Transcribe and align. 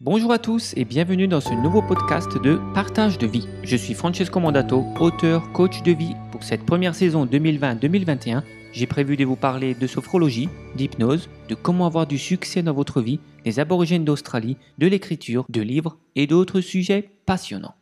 Bonjour 0.00 0.30
à 0.30 0.38
tous 0.38 0.74
et 0.76 0.84
bienvenue 0.84 1.26
dans 1.26 1.40
ce 1.40 1.52
nouveau 1.52 1.82
podcast 1.82 2.40
de 2.40 2.60
Partage 2.72 3.18
de 3.18 3.26
vie. 3.26 3.48
Je 3.64 3.76
suis 3.76 3.94
Francesco 3.94 4.38
Mondato, 4.38 4.84
auteur, 5.00 5.50
coach 5.52 5.82
de 5.82 5.90
vie. 5.90 6.14
Pour 6.30 6.44
cette 6.44 6.64
première 6.64 6.94
saison 6.94 7.26
2020-2021, 7.26 8.44
j'ai 8.70 8.86
prévu 8.86 9.16
de 9.16 9.24
vous 9.24 9.34
parler 9.34 9.74
de 9.74 9.86
sophrologie, 9.88 10.48
d'hypnose, 10.76 11.28
de 11.48 11.56
comment 11.56 11.84
avoir 11.84 12.06
du 12.06 12.16
succès 12.16 12.62
dans 12.62 12.74
votre 12.74 13.00
vie, 13.00 13.18
des 13.44 13.58
aborigènes 13.58 14.04
d'Australie, 14.04 14.56
de 14.78 14.86
l'écriture, 14.86 15.44
de 15.48 15.62
livres 15.62 15.98
et 16.14 16.28
d'autres 16.28 16.60
sujets 16.60 17.10
passionnants. 17.26 17.74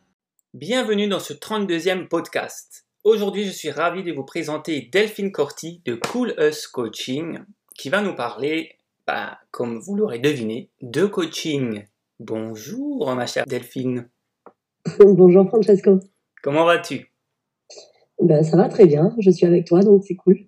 Bienvenue 0.55 1.07
dans 1.07 1.19
ce 1.19 1.33
32e 1.33 2.07
podcast. 2.07 2.87
Aujourd'hui, 3.03 3.45
je 3.45 3.51
suis 3.51 3.69
ravi 3.69 4.01
de 4.01 4.11
vous 4.11 4.25
présenter 4.25 4.89
Delphine 4.91 5.31
Corti 5.31 5.83
de 5.85 5.93
Cool 5.93 6.33
Us 6.39 6.65
Coaching 6.65 7.41
qui 7.77 7.89
va 7.89 8.01
nous 8.01 8.15
parler, 8.15 8.71
bah, 9.05 9.37
comme 9.51 9.77
vous 9.77 9.95
l'aurez 9.95 10.17
deviné, 10.17 10.71
de 10.81 11.05
coaching 11.05 11.83
Bonjour 12.19 13.13
ma 13.13 13.27
chère 13.27 13.45
Delphine. 13.45 14.09
Bonjour 14.99 15.47
Francesco. 15.47 15.99
Comment 16.41 16.65
vas-tu? 16.65 17.11
Ben, 18.19 18.43
Ça 18.43 18.57
va 18.57 18.69
très 18.69 18.87
bien, 18.87 19.15
je 19.19 19.29
suis 19.29 19.45
avec 19.45 19.65
toi 19.65 19.81
donc 19.81 20.03
c'est 20.03 20.15
cool. 20.15 20.39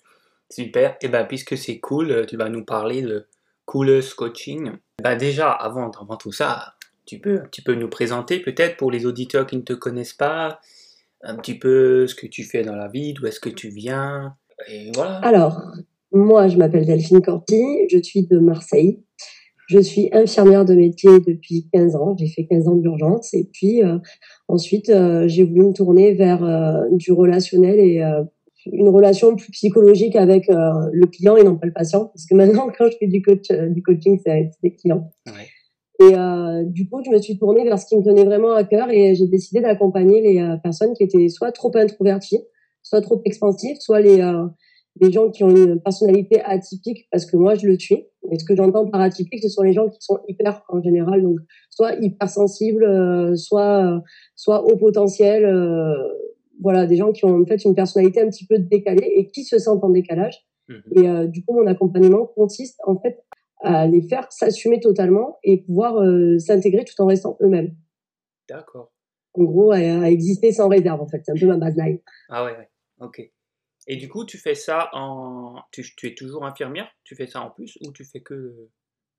Super, 0.50 0.96
et 1.00 1.08
ben 1.08 1.24
puisque 1.24 1.56
c'est 1.56 1.78
cool, 1.78 2.26
tu 2.26 2.36
vas 2.36 2.48
nous 2.48 2.64
parler 2.64 3.02
de 3.02 3.28
Coolest 3.66 4.14
Coaching. 4.14 4.72
Ben, 5.00 5.16
déjà, 5.16 5.52
avant, 5.52 5.90
avant 5.92 6.16
tout 6.16 6.32
ça, 6.32 6.74
tu 7.06 7.20
peux, 7.20 7.42
tu 7.52 7.62
peux 7.62 7.74
nous 7.74 7.88
présenter 7.88 8.40
peut-être 8.40 8.76
pour 8.76 8.90
les 8.90 9.06
auditeurs 9.06 9.46
qui 9.46 9.56
ne 9.56 9.62
te 9.62 9.72
connaissent 9.74 10.14
pas, 10.14 10.58
un 11.22 11.36
petit 11.36 11.56
peu 11.56 12.08
ce 12.08 12.16
que 12.16 12.26
tu 12.26 12.42
fais 12.42 12.64
dans 12.64 12.74
la 12.74 12.88
vie, 12.88 13.12
d'où 13.12 13.26
est-ce 13.26 13.40
que 13.40 13.48
tu 13.48 13.68
viens, 13.68 14.36
et 14.68 14.90
voilà. 14.94 15.18
Alors, 15.18 15.62
moi 16.10 16.48
je 16.48 16.56
m'appelle 16.56 16.84
Delphine 16.84 17.22
Corti, 17.22 17.62
je 17.88 18.02
suis 18.02 18.26
de 18.26 18.38
Marseille. 18.38 19.04
Je 19.72 19.78
suis 19.78 20.10
infirmière 20.12 20.66
de 20.66 20.74
métier 20.74 21.08
depuis 21.26 21.66
15 21.72 21.96
ans. 21.96 22.14
J'ai 22.18 22.26
fait 22.26 22.44
15 22.44 22.68
ans 22.68 22.74
d'urgence. 22.74 23.32
Et 23.32 23.48
puis, 23.50 23.82
euh, 23.82 23.96
ensuite, 24.46 24.90
euh, 24.90 25.26
j'ai 25.28 25.44
voulu 25.44 25.62
me 25.68 25.72
tourner 25.72 26.12
vers 26.12 26.44
euh, 26.44 26.82
du 26.90 27.10
relationnel 27.10 27.78
et 27.78 28.02
une 28.66 28.90
relation 28.90 29.34
plus 29.34 29.50
psychologique 29.50 30.14
avec 30.14 30.48
le 30.48 31.06
client 31.06 31.36
et 31.36 31.42
non 31.42 31.56
pas 31.56 31.66
le 31.66 31.72
patient. 31.72 32.04
Parce 32.04 32.26
que 32.26 32.34
maintenant, 32.34 32.68
quand 32.76 32.90
je 32.90 32.98
fais 32.98 33.06
du, 33.06 33.22
coach, 33.22 33.50
du 33.50 33.82
coaching, 33.82 34.20
c'est 34.22 34.30
avec 34.30 34.50
des 34.62 34.74
clients. 34.74 35.10
Et 36.00 36.12
du 36.66 36.88
coup, 36.88 37.02
je 37.04 37.10
me 37.10 37.18
suis 37.18 37.38
tournée 37.38 37.64
vers 37.64 37.78
ce 37.78 37.86
qui 37.86 37.96
me 37.96 38.04
tenait 38.04 38.24
vraiment 38.24 38.52
à 38.52 38.64
cœur 38.64 38.90
et 38.90 39.14
j'ai 39.14 39.26
décidé 39.26 39.60
d'accompagner 39.62 40.20
les 40.20 40.56
personnes 40.62 40.92
qui 40.92 41.02
étaient 41.02 41.28
soit 41.28 41.50
trop 41.50 41.74
introverties, 41.76 42.44
soit 42.82 43.00
trop 43.00 43.20
expansives, 43.24 43.78
soit 43.80 44.00
les 44.00 44.20
des 44.96 45.10
gens 45.10 45.30
qui 45.30 45.42
ont 45.42 45.50
une 45.50 45.80
personnalité 45.80 46.40
atypique 46.42 47.08
parce 47.10 47.26
que 47.26 47.36
moi 47.36 47.54
je 47.54 47.66
le 47.66 47.78
suis. 47.78 48.06
Et 48.30 48.38
ce 48.38 48.44
que 48.44 48.54
j'entends 48.54 48.86
par 48.86 49.00
atypique, 49.00 49.42
ce 49.42 49.48
sont 49.48 49.62
les 49.62 49.72
gens 49.72 49.88
qui 49.88 49.98
sont 50.00 50.20
hyper 50.28 50.62
en 50.68 50.82
général, 50.82 51.22
donc 51.22 51.40
soit 51.70 51.94
hypersensibles, 51.94 52.84
euh, 52.84 53.34
soit 53.36 53.84
euh, 53.84 54.00
soit 54.36 54.64
au 54.64 54.76
potentiel. 54.76 55.44
Euh, 55.44 55.94
voilà, 56.60 56.86
des 56.86 56.96
gens 56.96 57.10
qui 57.10 57.24
ont 57.24 57.40
en 57.40 57.44
fait 57.44 57.64
une 57.64 57.74
personnalité 57.74 58.20
un 58.20 58.28
petit 58.28 58.46
peu 58.46 58.58
décalée 58.58 59.10
et 59.16 59.28
qui 59.28 59.42
se 59.42 59.58
sentent 59.58 59.82
en 59.82 59.90
décalage. 59.90 60.46
Mhm. 60.68 60.82
Et 60.92 61.28
du 61.28 61.44
coup, 61.44 61.54
mon 61.54 61.66
accompagnement 61.66 62.24
consiste 62.24 62.78
en 62.86 62.96
fait 63.00 63.18
à 63.64 63.88
les 63.88 64.02
faire 64.02 64.30
s'assumer 64.30 64.78
totalement 64.78 65.38
et 65.42 65.62
pouvoir 65.62 66.00
s'intégrer 66.38 66.84
tout 66.84 67.00
en 67.02 67.06
restant 67.06 67.36
eux-mêmes. 67.42 67.74
D'accord. 68.48 68.92
En 69.34 69.42
gros, 69.42 69.72
à, 69.72 69.78
à, 69.78 70.10
exister 70.10 70.52
sans 70.52 70.68
réserve 70.68 71.00
en 71.00 71.08
fait. 71.08 71.22
C'est 71.24 71.32
un 71.32 71.40
peu 71.40 71.46
ma 71.46 71.56
baseline. 71.56 71.98
Ah 72.28 72.44
ouais, 72.44 72.52
ouais. 72.52 72.68
ok. 73.00 73.32
Et 73.88 73.96
du 73.96 74.08
coup, 74.08 74.24
tu 74.24 74.38
fais 74.38 74.54
ça 74.54 74.88
en. 74.92 75.56
Tu, 75.72 75.84
es 76.04 76.14
toujours 76.14 76.44
infirmière? 76.44 76.88
Tu 77.04 77.14
fais 77.14 77.26
ça 77.26 77.42
en 77.42 77.50
plus 77.50 77.78
ou 77.84 77.92
tu 77.92 78.04
fais 78.04 78.20
que 78.20 78.68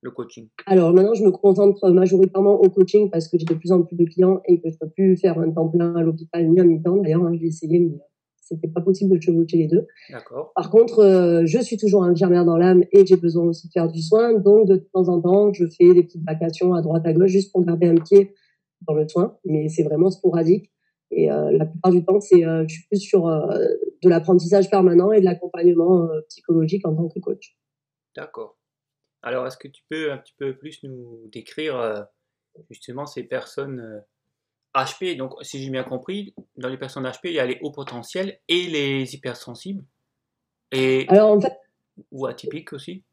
le 0.00 0.10
coaching? 0.10 0.48
Alors 0.66 0.92
maintenant, 0.92 1.14
je 1.14 1.24
me 1.24 1.30
concentre 1.30 1.90
majoritairement 1.90 2.60
au 2.60 2.70
coaching 2.70 3.10
parce 3.10 3.28
que 3.28 3.38
j'ai 3.38 3.44
de 3.44 3.54
plus 3.54 3.72
en 3.72 3.82
plus 3.82 3.96
de 3.96 4.04
clients 4.04 4.40
et 4.46 4.60
que 4.60 4.70
je 4.70 4.74
ne 4.74 4.78
peux 4.78 4.90
plus 4.90 5.16
faire 5.16 5.38
un 5.38 5.50
temps 5.50 5.68
plein 5.68 5.94
à 5.94 6.02
l'hôpital 6.02 6.48
ni 6.48 6.60
un 6.60 6.64
mi-temps. 6.64 6.96
D'ailleurs, 6.96 7.24
hein, 7.24 7.32
j'ai 7.38 7.46
essayé, 7.46 7.78
mais 7.78 7.98
c'était 8.40 8.68
pas 8.68 8.80
possible 8.80 9.16
de 9.16 9.20
chevaucher 9.20 9.56
les 9.56 9.66
deux. 9.66 9.86
D'accord. 10.10 10.52
Par 10.54 10.70
contre, 10.70 11.00
euh, 11.00 11.42
je 11.46 11.58
suis 11.58 11.76
toujours 11.76 12.04
infirmière 12.04 12.44
dans 12.44 12.56
l'âme 12.56 12.84
et 12.92 13.04
j'ai 13.06 13.16
besoin 13.16 13.44
aussi 13.44 13.68
de 13.68 13.72
faire 13.72 13.90
du 13.90 14.02
soin. 14.02 14.34
Donc, 14.34 14.68
de 14.68 14.76
temps 14.76 15.08
en 15.08 15.20
temps, 15.20 15.52
je 15.52 15.64
fais 15.66 15.92
des 15.94 16.02
petites 16.02 16.24
vacations 16.24 16.74
à 16.74 16.82
droite 16.82 17.06
à 17.06 17.12
gauche 17.12 17.30
juste 17.30 17.52
pour 17.52 17.64
garder 17.64 17.86
un 17.86 17.96
pied 17.96 18.34
dans 18.86 18.94
le 18.94 19.08
soin. 19.08 19.36
Mais 19.44 19.68
c'est 19.68 19.82
vraiment 19.82 20.10
sporadique. 20.10 20.70
Et 21.10 21.30
euh, 21.30 21.50
la 21.52 21.66
plupart 21.66 21.92
du 21.92 22.04
temps, 22.04 22.20
c'est, 22.20 22.44
euh, 22.44 22.64
je 22.66 22.74
suis 22.74 22.86
plus 22.88 22.98
sur 22.98 23.28
de 24.04 24.10
l'apprentissage 24.10 24.70
permanent 24.70 25.12
et 25.12 25.20
de 25.20 25.24
l'accompagnement 25.24 26.08
psychologique 26.28 26.86
en 26.86 26.94
tant 26.94 27.08
que 27.08 27.18
coach. 27.20 27.56
D'accord. 28.16 28.58
Alors, 29.22 29.46
est-ce 29.46 29.56
que 29.56 29.68
tu 29.68 29.82
peux 29.88 30.12
un 30.12 30.18
petit 30.18 30.34
peu 30.38 30.56
plus 30.56 30.82
nous 30.82 31.28
décrire 31.32 32.06
justement 32.70 33.06
ces 33.06 33.24
personnes 33.24 34.04
HP 34.74 35.16
Donc, 35.16 35.32
si 35.42 35.62
j'ai 35.62 35.70
bien 35.70 35.84
compris, 35.84 36.34
dans 36.56 36.68
les 36.68 36.76
personnes 36.76 37.04
HP, 37.04 37.20
il 37.24 37.32
y 37.32 37.38
a 37.38 37.46
les 37.46 37.58
hauts 37.62 37.72
potentiels 37.72 38.38
et 38.48 38.66
les 38.66 39.14
hypersensibles. 39.14 39.84
Et 40.72 41.06
alors, 41.08 41.30
en 41.30 41.40
fait, 41.40 41.56
ou 42.10 42.26
atypiques 42.26 42.72
aussi. 42.72 43.04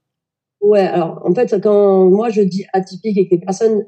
Ouais, 0.59 0.81
alors 0.81 1.21
en 1.25 1.33
fait, 1.33 1.59
quand 1.61 2.09
moi 2.09 2.29
je 2.29 2.41
dis 2.41 2.65
atypique 2.71 3.17
et 3.17 3.27
que 3.27 3.35
les 3.35 3.41
personnes 3.41 3.85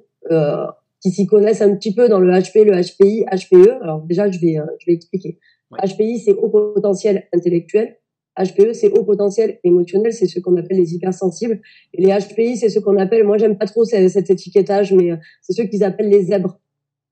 qui 1.03 1.12
s'y 1.12 1.28
connaissent 1.28 1.62
un 1.62 1.75
petit 1.75 1.94
peu 1.94 2.08
dans 2.08 2.19
le 2.19 2.31
HP, 2.31 2.63
le 2.63 2.81
HPI, 2.81 3.25
HPE. 3.25 3.81
Alors 3.81 4.02
déjà, 4.03 4.31
je 4.31 4.40
vais, 4.40 4.58
euh, 4.58 4.66
je 4.80 4.86
vais 4.88 4.94
expliquer. 4.94 5.38
HPI, 5.76 6.20
c'est 6.20 6.34
haut 6.34 6.50
potentiel 6.50 7.28
intellectuel. 7.34 7.98
HPE, 8.38 8.74
c'est 8.74 8.90
haut 8.98 9.04
potentiel 9.04 9.60
émotionnel, 9.64 10.12
c'est 10.12 10.26
ce 10.26 10.40
qu'on 10.40 10.58
appelle 10.58 10.78
les 10.78 10.96
hypersensibles. 10.96 11.62
Et 11.94 12.04
les 12.04 12.12
HPI, 12.12 12.58
c'est 12.58 12.70
ce 12.70 12.80
qu'on 12.80 12.98
appelle, 12.98 13.24
moi 13.24 13.38
j'aime 13.38 13.58
pas 13.58 13.68
trop 13.68 13.86
cet, 13.86 14.30
étiquetage, 14.30 14.92
mais 14.92 15.12
euh, 15.12 15.18
c'est 15.42 15.54
ceux 15.54 15.66
qu'ils 15.66 15.84
appellent 15.84 16.10
les 16.10 16.24
zèbres, 16.24 16.60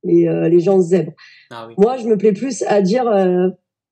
les, 0.03 0.27
euh, 0.27 0.49
les 0.49 0.59
gens 0.59 0.79
zèbres. 0.79 1.13
Ah, 1.51 1.67
oui. 1.67 1.75
Moi, 1.77 1.97
je 1.97 2.07
me 2.07 2.17
plais 2.17 2.33
plus 2.33 2.63
à 2.63 2.81
dire 2.81 3.05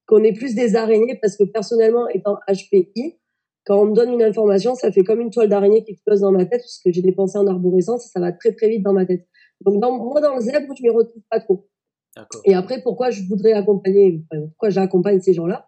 qu'on 0.07 0.23
est 0.23 0.33
plus 0.33 0.55
des 0.55 0.75
araignées 0.75 1.19
parce 1.21 1.37
que 1.37 1.43
personnellement, 1.43 2.07
étant 2.07 2.39
HPI, 2.47 3.19
quand 3.65 3.79
on 3.79 3.85
me 3.85 3.93
donne 3.93 4.11
une 4.11 4.23
information, 4.23 4.73
ça 4.73 4.91
fait 4.91 5.03
comme 5.03 5.21
une 5.21 5.29
toile 5.29 5.47
d'araignée 5.47 5.83
qui 5.83 5.91
explose 5.91 6.21
dans 6.21 6.31
ma 6.31 6.45
tête 6.45 6.61
parce 6.61 6.81
que 6.83 6.91
j'ai 6.91 7.03
des 7.03 7.11
pensées 7.11 7.37
en 7.37 7.45
arborescence 7.45 8.07
et 8.07 8.09
ça 8.09 8.19
va 8.19 8.31
très 8.31 8.53
très 8.53 8.67
vite 8.67 8.81
dans 8.81 8.93
ma 8.93 9.05
tête. 9.05 9.27
Donc, 9.61 9.79
dans, 9.79 9.91
moi, 9.91 10.19
dans 10.19 10.33
le 10.33 10.41
zèbre, 10.41 10.73
je 10.75 10.81
m'y 10.81 10.89
retrouve 10.89 11.21
pas 11.29 11.39
trop. 11.39 11.67
Et 12.45 12.53
après, 12.53 12.81
pourquoi 12.81 13.11
je 13.11 13.23
voudrais 13.23 13.53
accompagner, 13.53 14.23
pourquoi 14.29 14.69
j'accompagne 14.69 15.21
ces 15.21 15.33
gens-là? 15.33 15.67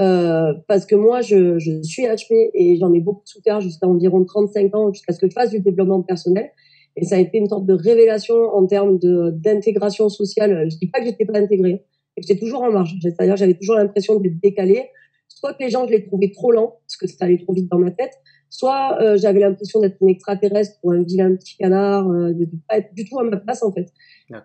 Euh, 0.00 0.54
Parce 0.68 0.86
que 0.86 0.94
moi, 0.94 1.20
je, 1.20 1.58
suis 1.82 2.04
HP 2.04 2.50
et 2.54 2.76
j'en 2.76 2.92
ai 2.92 3.00
beaucoup 3.00 3.22
souffert 3.24 3.60
jusqu'à 3.60 3.86
environ 3.86 4.24
35 4.24 4.74
ans, 4.74 4.92
jusqu'à 4.92 5.12
ce 5.12 5.18
que 5.18 5.28
je 5.28 5.32
fasse 5.32 5.50
du 5.50 5.60
développement 5.60 6.02
personnel. 6.02 6.50
Et 6.96 7.04
ça 7.04 7.16
a 7.16 7.18
été 7.18 7.38
une 7.38 7.48
sorte 7.48 7.66
de 7.66 7.74
révélation 7.74 8.36
en 8.36 8.66
termes 8.66 8.98
d'intégration 8.98 10.08
sociale. 10.08 10.68
Je 10.70 10.76
dis 10.78 10.88
pas 10.88 11.00
que 11.00 11.06
j'étais 11.06 11.24
pas 11.24 11.38
intégrée, 11.38 11.84
mais 12.16 12.22
j'étais 12.22 12.38
toujours 12.38 12.62
en 12.62 12.72
marge. 12.72 12.94
C'est-à-dire, 13.00 13.36
j'avais 13.36 13.54
toujours 13.54 13.76
l'impression 13.76 14.18
d'être 14.18 14.40
décalée. 14.40 14.88
Soit 15.28 15.54
que 15.54 15.62
les 15.62 15.70
gens, 15.70 15.86
je 15.86 15.92
les 15.92 16.04
trouvais 16.04 16.32
trop 16.32 16.50
lents, 16.50 16.78
parce 16.86 16.96
que 16.96 17.06
ça 17.06 17.26
allait 17.26 17.38
trop 17.38 17.52
vite 17.52 17.68
dans 17.70 17.78
ma 17.78 17.90
tête, 17.90 18.14
soit 18.50 19.00
euh, 19.00 19.16
j'avais 19.16 19.40
l'impression 19.40 19.80
d'être 19.80 19.96
une 20.00 20.08
extraterrestre 20.08 20.76
ou 20.82 20.92
un 20.92 21.02
vilain 21.02 21.34
petit 21.36 21.56
canard, 21.56 22.08
euh, 22.10 22.32
de 22.32 22.40
ne 22.40 22.58
pas 22.68 22.78
être 22.78 22.94
du 22.94 23.04
tout 23.04 23.18
à 23.18 23.24
ma 23.24 23.36
place 23.36 23.62
en 23.62 23.72
fait. 23.72 23.88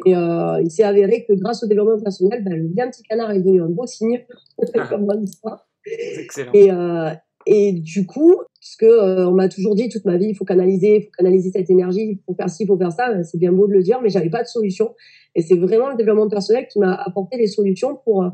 Et 0.06 0.16
euh, 0.16 0.62
il 0.62 0.72
s'est 0.72 0.84
avéré 0.84 1.26
que 1.28 1.34
grâce 1.34 1.64
au 1.64 1.68
développement 1.68 2.02
personnel, 2.02 2.44
ben, 2.44 2.56
le 2.56 2.68
vilain 2.68 2.90
petit 2.90 3.04
canard 3.04 3.32
est 3.32 3.40
devenu 3.40 3.62
un 3.62 3.70
beau 3.70 3.86
signe, 3.86 4.26
comme 4.90 5.06
dans 5.06 5.16
l'histoire. 5.16 5.68
Et, 6.54 6.70
et 7.46 7.74
du 7.74 8.06
coup, 8.06 8.36
parce 8.38 8.76
que 8.80 9.26
on 9.28 9.34
m'a 9.34 9.50
toujours 9.50 9.76
dit 9.76 9.90
toute 9.90 10.06
ma 10.06 10.16
vie, 10.16 10.28
il 10.28 10.36
faut 10.36 10.46
canaliser, 10.46 10.98
il 10.98 11.04
faut 11.04 11.12
canaliser 11.18 11.52
cette 11.52 11.70
énergie, 11.70 12.12
il 12.12 12.20
faut 12.26 12.34
faire 12.34 12.50
ci, 12.50 12.64
il 12.64 12.68
faut 12.68 12.78
faire 12.78 12.94
ça. 12.94 13.22
C'est 13.24 13.38
bien 13.38 13.52
beau 13.52 13.68
de 13.68 13.74
le 13.74 13.84
dire, 13.84 14.00
mais 14.02 14.10
j'avais 14.10 14.30
pas 14.30 14.42
de 14.42 14.48
solution. 14.48 14.96
Et 15.36 15.42
c'est 15.42 15.58
vraiment 15.58 15.90
le 15.90 15.98
développement 15.98 16.30
personnel 16.30 16.68
qui 16.72 16.80
m'a 16.80 16.94
apporté 16.94 17.38
les 17.38 17.48
solutions 17.48 18.00
pour 18.06 18.26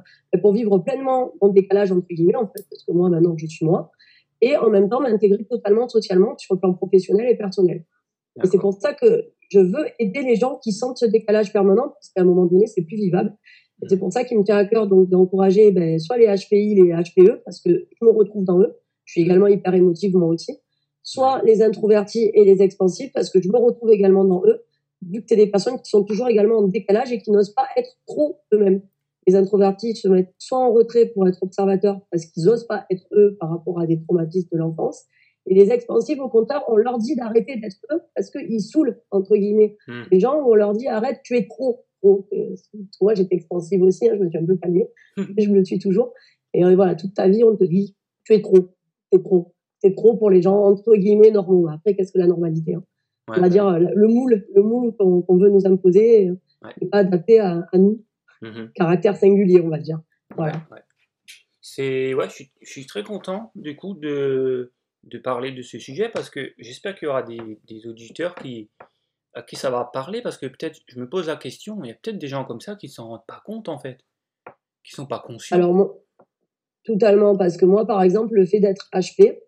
pour 0.42 0.54
vivre 0.54 0.78
pleinement 0.80 1.32
mon 1.42 1.48
décalage 1.48 1.92
entre 1.92 2.08
guillemets 2.08 2.36
en 2.36 2.48
fait, 2.48 2.64
parce 2.70 2.84
que 2.84 2.92
moi 2.92 3.10
maintenant 3.10 3.36
je 3.36 3.48
suis 3.48 3.66
moi 3.66 3.92
et 4.42 4.56
en 4.58 4.70
même 4.70 4.90
temps 4.90 5.02
m'intégrer 5.02 5.46
totalement 5.46 5.88
socialement 5.88 6.38
sur 6.38 6.56
le 6.56 6.60
plan 6.60 6.74
professionnel 6.74 7.28
et 7.30 7.36
personnel. 7.36 7.86
Et 8.44 8.48
c'est 8.48 8.60
pour 8.60 8.74
ça 8.74 8.94
que 8.94 9.26
je 9.50 9.60
veux 9.60 9.86
aider 10.00 10.22
les 10.22 10.36
gens 10.36 10.60
qui 10.64 10.72
sentent 10.72 10.98
ce 10.98 11.06
décalage 11.06 11.52
permanent, 11.52 11.90
parce 11.90 12.10
qu'à 12.16 12.22
un 12.22 12.26
moment 12.26 12.46
donné, 12.46 12.68
c'est 12.68 12.84
plus 12.84 12.96
vivable. 12.96 13.36
Et 13.82 13.90
c'est 13.90 13.98
pour 13.98 14.12
ça 14.12 14.24
qu'il 14.24 14.38
me 14.38 14.44
tient 14.44 14.58
à 14.58 14.66
cœur 14.66 14.88
donc 14.88 15.10
d'encourager 15.10 15.72
ben, 15.72 15.98
soit 16.00 16.18
les 16.18 16.28
HPI, 16.28 16.76
les 16.76 16.92
HPE, 16.92 17.42
parce 17.44 17.62
que 17.62 17.70
je 17.70 18.06
me 18.06 18.12
retrouve 18.12 18.44
dans 18.44 18.60
eux. 18.60 18.76
Je 19.06 19.14
suis 19.14 19.22
également 19.22 19.48
hyper 19.48 19.74
émotive 19.74 20.16
moi 20.16 20.28
aussi. 20.28 20.60
Soit 21.02 21.42
les 21.44 21.62
introvertis 21.62 22.30
et 22.34 22.44
les 22.44 22.62
expansifs, 22.62 23.12
parce 23.14 23.30
que 23.30 23.42
je 23.42 23.50
me 23.50 23.58
retrouve 23.58 23.92
également 23.92 24.26
dans 24.26 24.44
eux, 24.46 24.64
vu 25.02 25.22
que 25.22 25.26
c'est 25.30 25.36
des 25.36 25.48
personnes 25.48 25.82
qui 25.82 25.90
sont 25.90 26.04
toujours 26.04 26.28
également 26.28 26.58
en 26.58 26.68
décalage 26.68 27.12
et 27.12 27.20
qui 27.20 27.32
n'osent 27.32 27.54
pas 27.54 27.68
être 27.78 27.98
trop 28.06 28.40
eux-mêmes. 28.54 28.82
Les 29.30 29.36
introvertis 29.36 29.96
se 29.96 30.08
mettent 30.08 30.34
soit 30.40 30.58
en 30.58 30.74
retrait 30.74 31.06
pour 31.06 31.28
être 31.28 31.44
observateurs 31.44 32.02
parce 32.10 32.26
qu'ils 32.26 32.46
n'osent 32.46 32.66
pas 32.66 32.88
être 32.90 33.06
eux 33.12 33.38
par 33.40 33.52
rapport 33.52 33.80
à 33.80 33.86
des 33.86 34.02
traumatismes 34.02 34.50
de 34.52 34.58
l'enfance. 34.58 35.06
Et 35.46 35.54
les 35.54 35.70
expansifs, 35.70 36.20
au 36.20 36.30
contraire, 36.30 36.64
on 36.68 36.78
leur 36.78 36.98
dit 36.98 37.16
d'arrêter 37.16 37.58
d'être 37.58 37.78
eux 37.92 38.02
parce 38.16 38.32
qu'ils 38.32 38.60
saoulent, 38.62 39.00
entre 39.12 39.36
guillemets. 39.36 39.78
Hmm. 39.88 40.02
Les 40.12 40.20
gens, 40.20 40.34
on 40.48 40.56
leur 40.56 40.74
dit 40.74 40.88
arrête, 40.88 41.20
tu 41.24 41.38
es 41.38 41.48
trop. 41.48 41.86
Donc, 42.02 42.26
euh, 42.34 42.56
moi, 43.02 43.14
j'étais 43.14 43.36
expansive 43.36 43.84
aussi, 43.84 44.10
hein, 44.10 44.16
je 44.18 44.24
me 44.24 44.30
suis 44.30 44.40
un 44.40 44.46
peu 44.48 44.56
calmée, 44.56 44.90
mais 45.16 45.26
hmm. 45.26 45.40
je 45.42 45.50
me 45.52 45.58
le 45.60 45.66
suis 45.66 45.78
toujours. 45.78 46.12
Et 46.56 46.66
euh, 46.66 46.76
voilà, 46.76 46.96
toute 46.96 47.14
ta 47.14 47.28
vie, 47.28 47.44
on 47.44 47.56
te 47.56 47.66
dit 47.66 47.96
tu 48.24 48.34
es 48.34 48.42
trop, 48.42 48.70
c'est 49.12 49.24
trop. 49.24 49.54
C'est 49.78 49.94
trop 49.96 50.18
pour 50.18 50.32
les 50.32 50.42
gens, 50.42 50.58
entre 50.58 50.96
guillemets, 50.96 51.30
normaux. 51.30 51.68
Après, 51.68 51.94
qu'est-ce 51.94 52.12
que 52.12 52.18
la 52.18 52.26
normalité 52.26 52.74
hein? 52.74 52.84
On 53.28 53.42
va 53.42 53.50
dire 53.50 53.78
le 53.78 54.08
moule, 54.08 54.48
le 54.56 54.64
moule 54.64 54.96
qu'on 54.98 55.38
veut 55.38 55.50
nous 55.50 55.68
imposer 55.68 56.32
n'est 56.82 56.88
pas 56.88 57.00
adapté 57.00 57.40
à, 57.40 57.64
nous, 57.76 58.04
mmh 58.42 58.68
caractère 58.76 59.16
singulier, 59.16 59.62
on 59.62 59.70
va 59.70 59.80
dire. 59.80 60.00
Voilà. 60.36 60.54
C'est 61.62 62.14
ouais, 62.14 62.28
je 62.30 62.46
suis, 62.64 62.86
très 62.86 63.04
content 63.04 63.52
du 63.56 63.76
coup 63.76 63.94
de, 63.94 64.74
de 65.04 65.18
parler 65.18 65.52
de 65.52 65.62
ce 65.62 65.78
sujet 65.78 66.10
parce 66.10 66.30
que 66.30 66.54
j'espère 66.58 66.96
qu'il 66.96 67.08
y 67.08 67.10
aura 67.10 67.24
des, 67.24 67.60
des, 67.68 67.88
auditeurs 67.88 68.36
qui 68.36 68.70
à 69.34 69.44
qui 69.44 69.56
ça 69.56 69.70
va 69.70 69.86
parler 69.86 70.22
parce 70.22 70.38
que 70.38 70.48
peut-être 70.48 70.80
je 70.88 71.00
me 71.00 71.08
pose 71.08 71.28
la 71.28 71.36
question, 71.36 71.80
il 71.84 71.90
y 71.90 71.92
a 71.92 71.96
peut-être 71.96 72.18
des 72.18 72.28
gens 72.28 72.46
comme 72.46 72.62
ça 72.62 72.76
qui 72.76 72.90
s'en 72.90 73.10
rendent 73.10 73.26
pas 73.28 73.42
compte 73.46 73.70
en 73.70 73.78
fait, 73.78 74.00
qui 74.84 74.94
sont 74.94 75.06
pas 75.06 75.20
conscients. 75.20 75.58
Alors 75.58 75.74
moi, 75.74 76.00
totalement 76.84 77.38
parce 77.38 77.58
que 77.58 77.66
moi 77.66 77.86
par 77.86 78.02
exemple 78.02 78.34
le 78.34 78.46
fait 78.46 78.60
d'être 78.60 78.90
HP, 78.94 79.40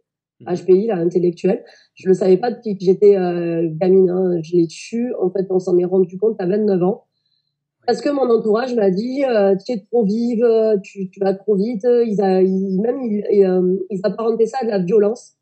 HPI, 0.46 0.88
là, 0.88 0.98
intellectuel. 0.98 1.64
Je 1.96 2.08
le 2.08 2.14
savais 2.14 2.38
pas 2.38 2.52
depuis 2.52 2.78
que 2.78 2.84
j'étais 2.84 3.16
euh, 3.18 3.68
gamine. 3.72 4.10
Hein. 4.10 4.42
Je 4.44 4.56
l'ai 4.56 4.68
su. 4.70 5.14
En 5.20 5.30
fait, 5.30 5.46
on 5.50 5.60
s'en 5.60 5.78
est 5.78 5.86
rendu 5.86 6.18
compte 6.18 6.40
à 6.40 6.46
29 6.46 6.84
ans. 6.84 7.06
Parce 7.88 8.02
que 8.02 8.10
mon 8.10 8.30
entourage 8.30 8.76
m'a 8.76 8.90
dit, 8.90 9.24
euh, 9.26 9.56
tu 9.66 9.74
es 9.74 9.80
trop 9.80 10.04
vive, 10.04 10.46
tu, 10.84 11.10
tu 11.10 11.20
vas 11.20 11.34
trop 11.34 11.56
vite. 11.56 11.84
Ils, 11.84 12.22
a, 12.22 12.42
ils 12.42 12.80
même 12.80 13.02
ils, 13.02 13.46
euh, 13.46 13.76
ils, 13.90 14.00
apparentaient 14.04 14.46
ça 14.46 14.60
à 14.62 14.66
de 14.66 14.70
la 14.70 14.80
violence. 14.80 15.34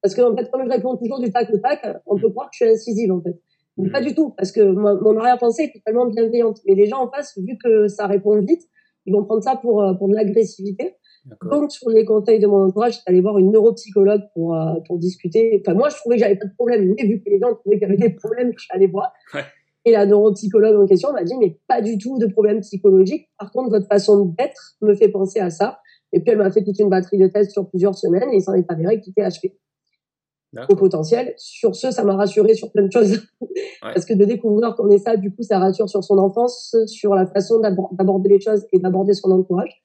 Parce 0.00 0.14
que 0.14 0.22
en 0.22 0.36
fait, 0.36 0.50
comme 0.50 0.64
je 0.64 0.70
réponds 0.70 0.96
toujours 0.96 1.20
du 1.20 1.30
tac 1.30 1.50
au 1.52 1.58
tac, 1.58 1.86
on 2.06 2.18
peut 2.18 2.30
croire 2.30 2.50
que 2.50 2.56
je 2.58 2.64
suis 2.64 2.72
incisive 2.72 3.12
en 3.12 3.20
fait. 3.20 3.38
Mais 3.78 3.88
pas 3.88 4.02
du 4.02 4.14
tout, 4.14 4.30
parce 4.36 4.52
que 4.52 4.60
mon, 4.60 5.16
arrière-pensée 5.16 5.64
est 5.64 5.72
totalement 5.72 6.06
bienveillante. 6.06 6.60
Mais 6.66 6.74
les 6.74 6.86
gens 6.86 7.02
en 7.04 7.10
face, 7.10 7.38
vu 7.38 7.56
que 7.62 7.88
ça 7.88 8.06
répond 8.06 8.38
vite, 8.40 8.62
ils 9.06 9.12
vont 9.12 9.24
prendre 9.24 9.42
ça 9.42 9.56
pour, 9.56 9.84
pour 9.98 10.08
de 10.08 10.14
l'agressivité. 10.14 10.96
Donc, 11.50 11.70
sur 11.70 11.88
les 11.88 12.04
conseils 12.04 12.40
de 12.40 12.46
mon 12.46 12.66
entourage, 12.66 12.94
j'étais 12.94 13.10
allée 13.10 13.20
voir 13.20 13.38
une 13.38 13.52
neuropsychologue 13.52 14.22
pour, 14.34 14.56
euh, 14.56 14.74
pour 14.86 14.98
discuter. 14.98 15.60
Enfin, 15.60 15.74
moi, 15.74 15.88
je 15.88 15.96
trouvais 15.96 16.16
que 16.16 16.22
j'avais 16.22 16.36
pas 16.36 16.46
de 16.46 16.54
problème, 16.54 16.94
mais 16.96 17.06
vu 17.06 17.22
que 17.22 17.30
les 17.30 17.38
gens 17.38 17.54
trouvaient 17.54 17.78
qu'il 17.78 17.88
y 17.88 17.90
avait 17.92 17.96
des 17.96 18.10
problèmes, 18.10 18.52
je 18.56 18.64
suis 18.64 18.72
allée 18.72 18.88
voir. 18.88 19.12
Ouais. 19.32 19.42
Et 19.84 19.92
la 19.92 20.06
neuropsychologue 20.06 20.80
en 20.80 20.86
question 20.86 21.12
m'a 21.12 21.24
dit, 21.24 21.36
mais 21.38 21.58
pas 21.66 21.80
du 21.80 21.98
tout 21.98 22.18
de 22.18 22.26
problème 22.26 22.60
psychologique. 22.60 23.28
Par 23.38 23.50
contre, 23.50 23.70
votre 23.70 23.86
façon 23.88 24.26
d'être 24.26 24.76
me 24.80 24.94
fait 24.94 25.08
penser 25.08 25.40
à 25.40 25.50
ça. 25.50 25.80
Et 26.12 26.20
puis, 26.20 26.32
elle 26.32 26.38
m'a 26.38 26.50
fait 26.50 26.62
toute 26.62 26.78
une 26.78 26.88
batterie 26.88 27.18
de 27.18 27.26
tests 27.26 27.50
sur 27.50 27.68
plusieurs 27.68 27.96
semaines 27.96 28.30
et 28.30 28.36
il 28.36 28.42
s'en 28.42 28.54
est 28.54 28.70
avéré 28.70 29.00
qu'il 29.00 29.12
était 29.16 29.26
HP 29.26 29.54
au 30.68 30.76
potentiel. 30.76 31.34
Sur 31.36 31.74
ce, 31.74 31.90
ça 31.90 32.04
m'a 32.04 32.14
rassuré 32.14 32.54
sur 32.54 32.70
plein 32.70 32.84
de 32.84 32.92
choses. 32.92 33.22
Parce 33.80 34.04
que 34.04 34.14
de 34.14 34.24
découvrir 34.24 34.74
qu'on 34.76 34.90
est 34.90 34.98
ça, 34.98 35.16
du 35.16 35.34
coup, 35.34 35.42
ça 35.42 35.58
rassure 35.58 35.88
sur 35.88 36.04
son 36.04 36.18
enfance, 36.18 36.76
sur 36.86 37.14
la 37.14 37.26
façon 37.26 37.60
d'aborder 37.60 38.28
les 38.28 38.40
choses 38.40 38.66
et 38.72 38.78
d'aborder 38.78 39.14
son 39.14 39.30
entourage. 39.30 39.82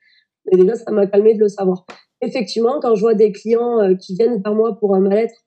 Et 0.52 0.58
déjà, 0.58 0.76
ça 0.76 0.92
m'a 0.92 1.08
calmé 1.08 1.34
de 1.34 1.40
le 1.40 1.50
savoir. 1.50 1.86
Effectivement, 2.22 2.80
quand 2.82 2.96
je 2.96 3.02
vois 3.02 3.14
des 3.14 3.32
clients 3.32 3.80
euh, 3.80 3.96
qui 3.96 4.16
viennent 4.16 4.42
vers 4.42 4.56
moi 4.56 4.78
pour 4.80 4.96
un 4.96 5.00
mal-être 5.00 5.46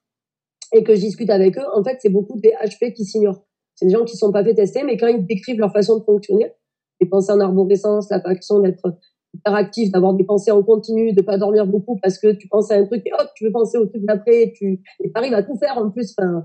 et 0.73 0.85
que 0.85 0.95
je 0.95 1.01
discute 1.01 1.31
avec 1.31 1.59
eux, 1.59 1.65
en 1.75 1.83
fait, 1.83 1.99
c'est 2.01 2.11
beaucoup 2.11 2.39
des 2.39 2.53
HP 2.63 2.93
qui 2.93 3.05
s'ignorent. 3.05 3.45
C'est 3.81 3.87
des 3.87 3.93
gens 3.93 4.05
qui 4.05 4.15
sont 4.15 4.31
pas 4.31 4.45
fait 4.45 4.55
tester, 4.55 4.83
mais 4.85 4.99
quand 4.99 5.07
ils 5.07 5.25
décrivent 5.25 5.59
leur 5.59 5.73
façon 5.73 5.99
de 5.99 6.05
fonctionner, 6.05 6.53
les 7.01 7.09
pensées 7.09 7.33
en 7.33 7.41
arborescence, 7.41 8.11
la 8.11 8.21
façon 8.21 8.61
d'être 8.61 8.95
hyperactif, 9.33 9.91
d'avoir 9.91 10.13
des 10.13 10.25
pensées 10.25 10.51
en 10.51 10.63
continu, 10.63 11.15
de 11.15 11.23
pas 11.23 11.39
dormir 11.39 11.67
beaucoup 11.67 11.99
parce 12.03 12.19
que 12.19 12.33
tu 12.33 12.47
penses 12.47 12.71
à 12.71 12.75
un 12.75 12.85
truc 12.85 13.07
et 13.07 13.13
hop, 13.15 13.29
tu 13.35 13.47
veux 13.47 13.53
penser 13.53 13.79
au 13.79 13.87
truc 13.87 14.05
d'après, 14.05 14.53
tu 14.55 14.83
arrives 15.15 15.33
à 15.33 15.43
tout 15.43 15.57
faire 15.57 15.79
en 15.79 15.91
plus. 15.91 16.15
Enfin, 16.19 16.45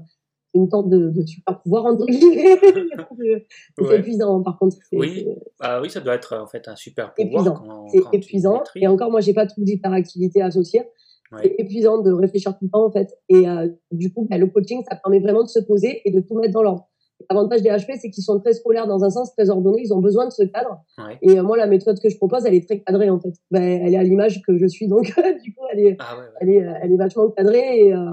une 0.53 0.69
sorte 0.69 0.87
de, 0.87 1.09
de, 1.09 1.25
super 1.25 1.61
pouvoir 1.61 1.85
entre 1.85 2.05
guillemets. 2.05 2.57
c'est 3.77 3.99
épuisant 3.99 4.41
par 4.41 4.57
contre. 4.57 4.77
Oui. 4.93 5.27
Ah 5.59 5.81
oui, 5.81 5.89
ça 5.89 5.99
doit 5.99 6.15
être 6.15 6.37
en 6.41 6.47
fait 6.47 6.65
un 6.69 6.77
super 6.77 7.13
pouvoir. 7.13 7.61
C'est 7.91 7.99
épuisant. 8.13 8.63
Et 8.75 8.87
encore, 8.87 9.11
moi, 9.11 9.19
j'ai 9.19 9.33
pas 9.33 9.45
trop 9.47 9.61
d'hyperactivité 9.61 10.41
associée. 10.41 10.83
C'est 11.41 11.55
épuisant 11.57 12.01
de 12.01 12.13
réfléchir 12.13 12.53
tout 12.57 12.63
le 12.65 12.69
temps 12.69 12.85
en 12.85 12.91
fait. 12.91 13.13
Et 13.27 13.49
euh, 13.49 13.67
du 13.91 14.13
coup, 14.13 14.25
bah, 14.29 14.37
le 14.37 14.47
coaching, 14.47 14.81
ça 14.89 14.95
permet 14.95 15.19
vraiment 15.19 15.43
de 15.43 15.49
se 15.49 15.59
poser 15.59 16.01
et 16.05 16.11
de 16.11 16.21
tout 16.21 16.35
mettre 16.35 16.53
dans 16.53 16.63
l'ordre. 16.63 16.87
L'avantage 17.29 17.61
des 17.61 17.69
HP, 17.69 17.97
c'est 17.99 18.09
qu'ils 18.09 18.23
sont 18.23 18.39
très 18.39 18.53
scolaires 18.53 18.87
dans 18.87 19.03
un 19.03 19.09
sens, 19.09 19.33
très 19.33 19.49
ordonnés. 19.49 19.81
Ils 19.83 19.93
ont 19.93 19.99
besoin 19.99 20.25
de 20.25 20.31
ce 20.31 20.43
cadre. 20.43 20.81
Et 21.21 21.39
euh, 21.39 21.43
moi, 21.43 21.57
la 21.57 21.67
méthode 21.67 21.99
que 21.99 22.09
je 22.09 22.17
propose, 22.17 22.45
elle 22.45 22.53
est 22.53 22.65
très 22.65 22.79
cadrée 22.79 23.09
en 23.09 23.19
fait. 23.19 23.33
Ben, 23.51 23.61
elle 23.61 23.93
est 23.93 23.97
à 23.97 24.03
l'image 24.03 24.41
que 24.41 24.57
je 24.57 24.65
suis, 24.65 24.87
donc 24.87 25.05
du 25.43 25.53
coup, 25.53 25.63
elle 25.71 25.79
est, 25.79 25.97
ah 25.99 26.17
elle 26.39 26.49
est, 26.49 26.65
elle 26.81 26.91
est 26.91 26.97
vachement 26.97 27.29
cadrée. 27.29 27.87
Et, 27.87 27.93
euh, 27.93 28.11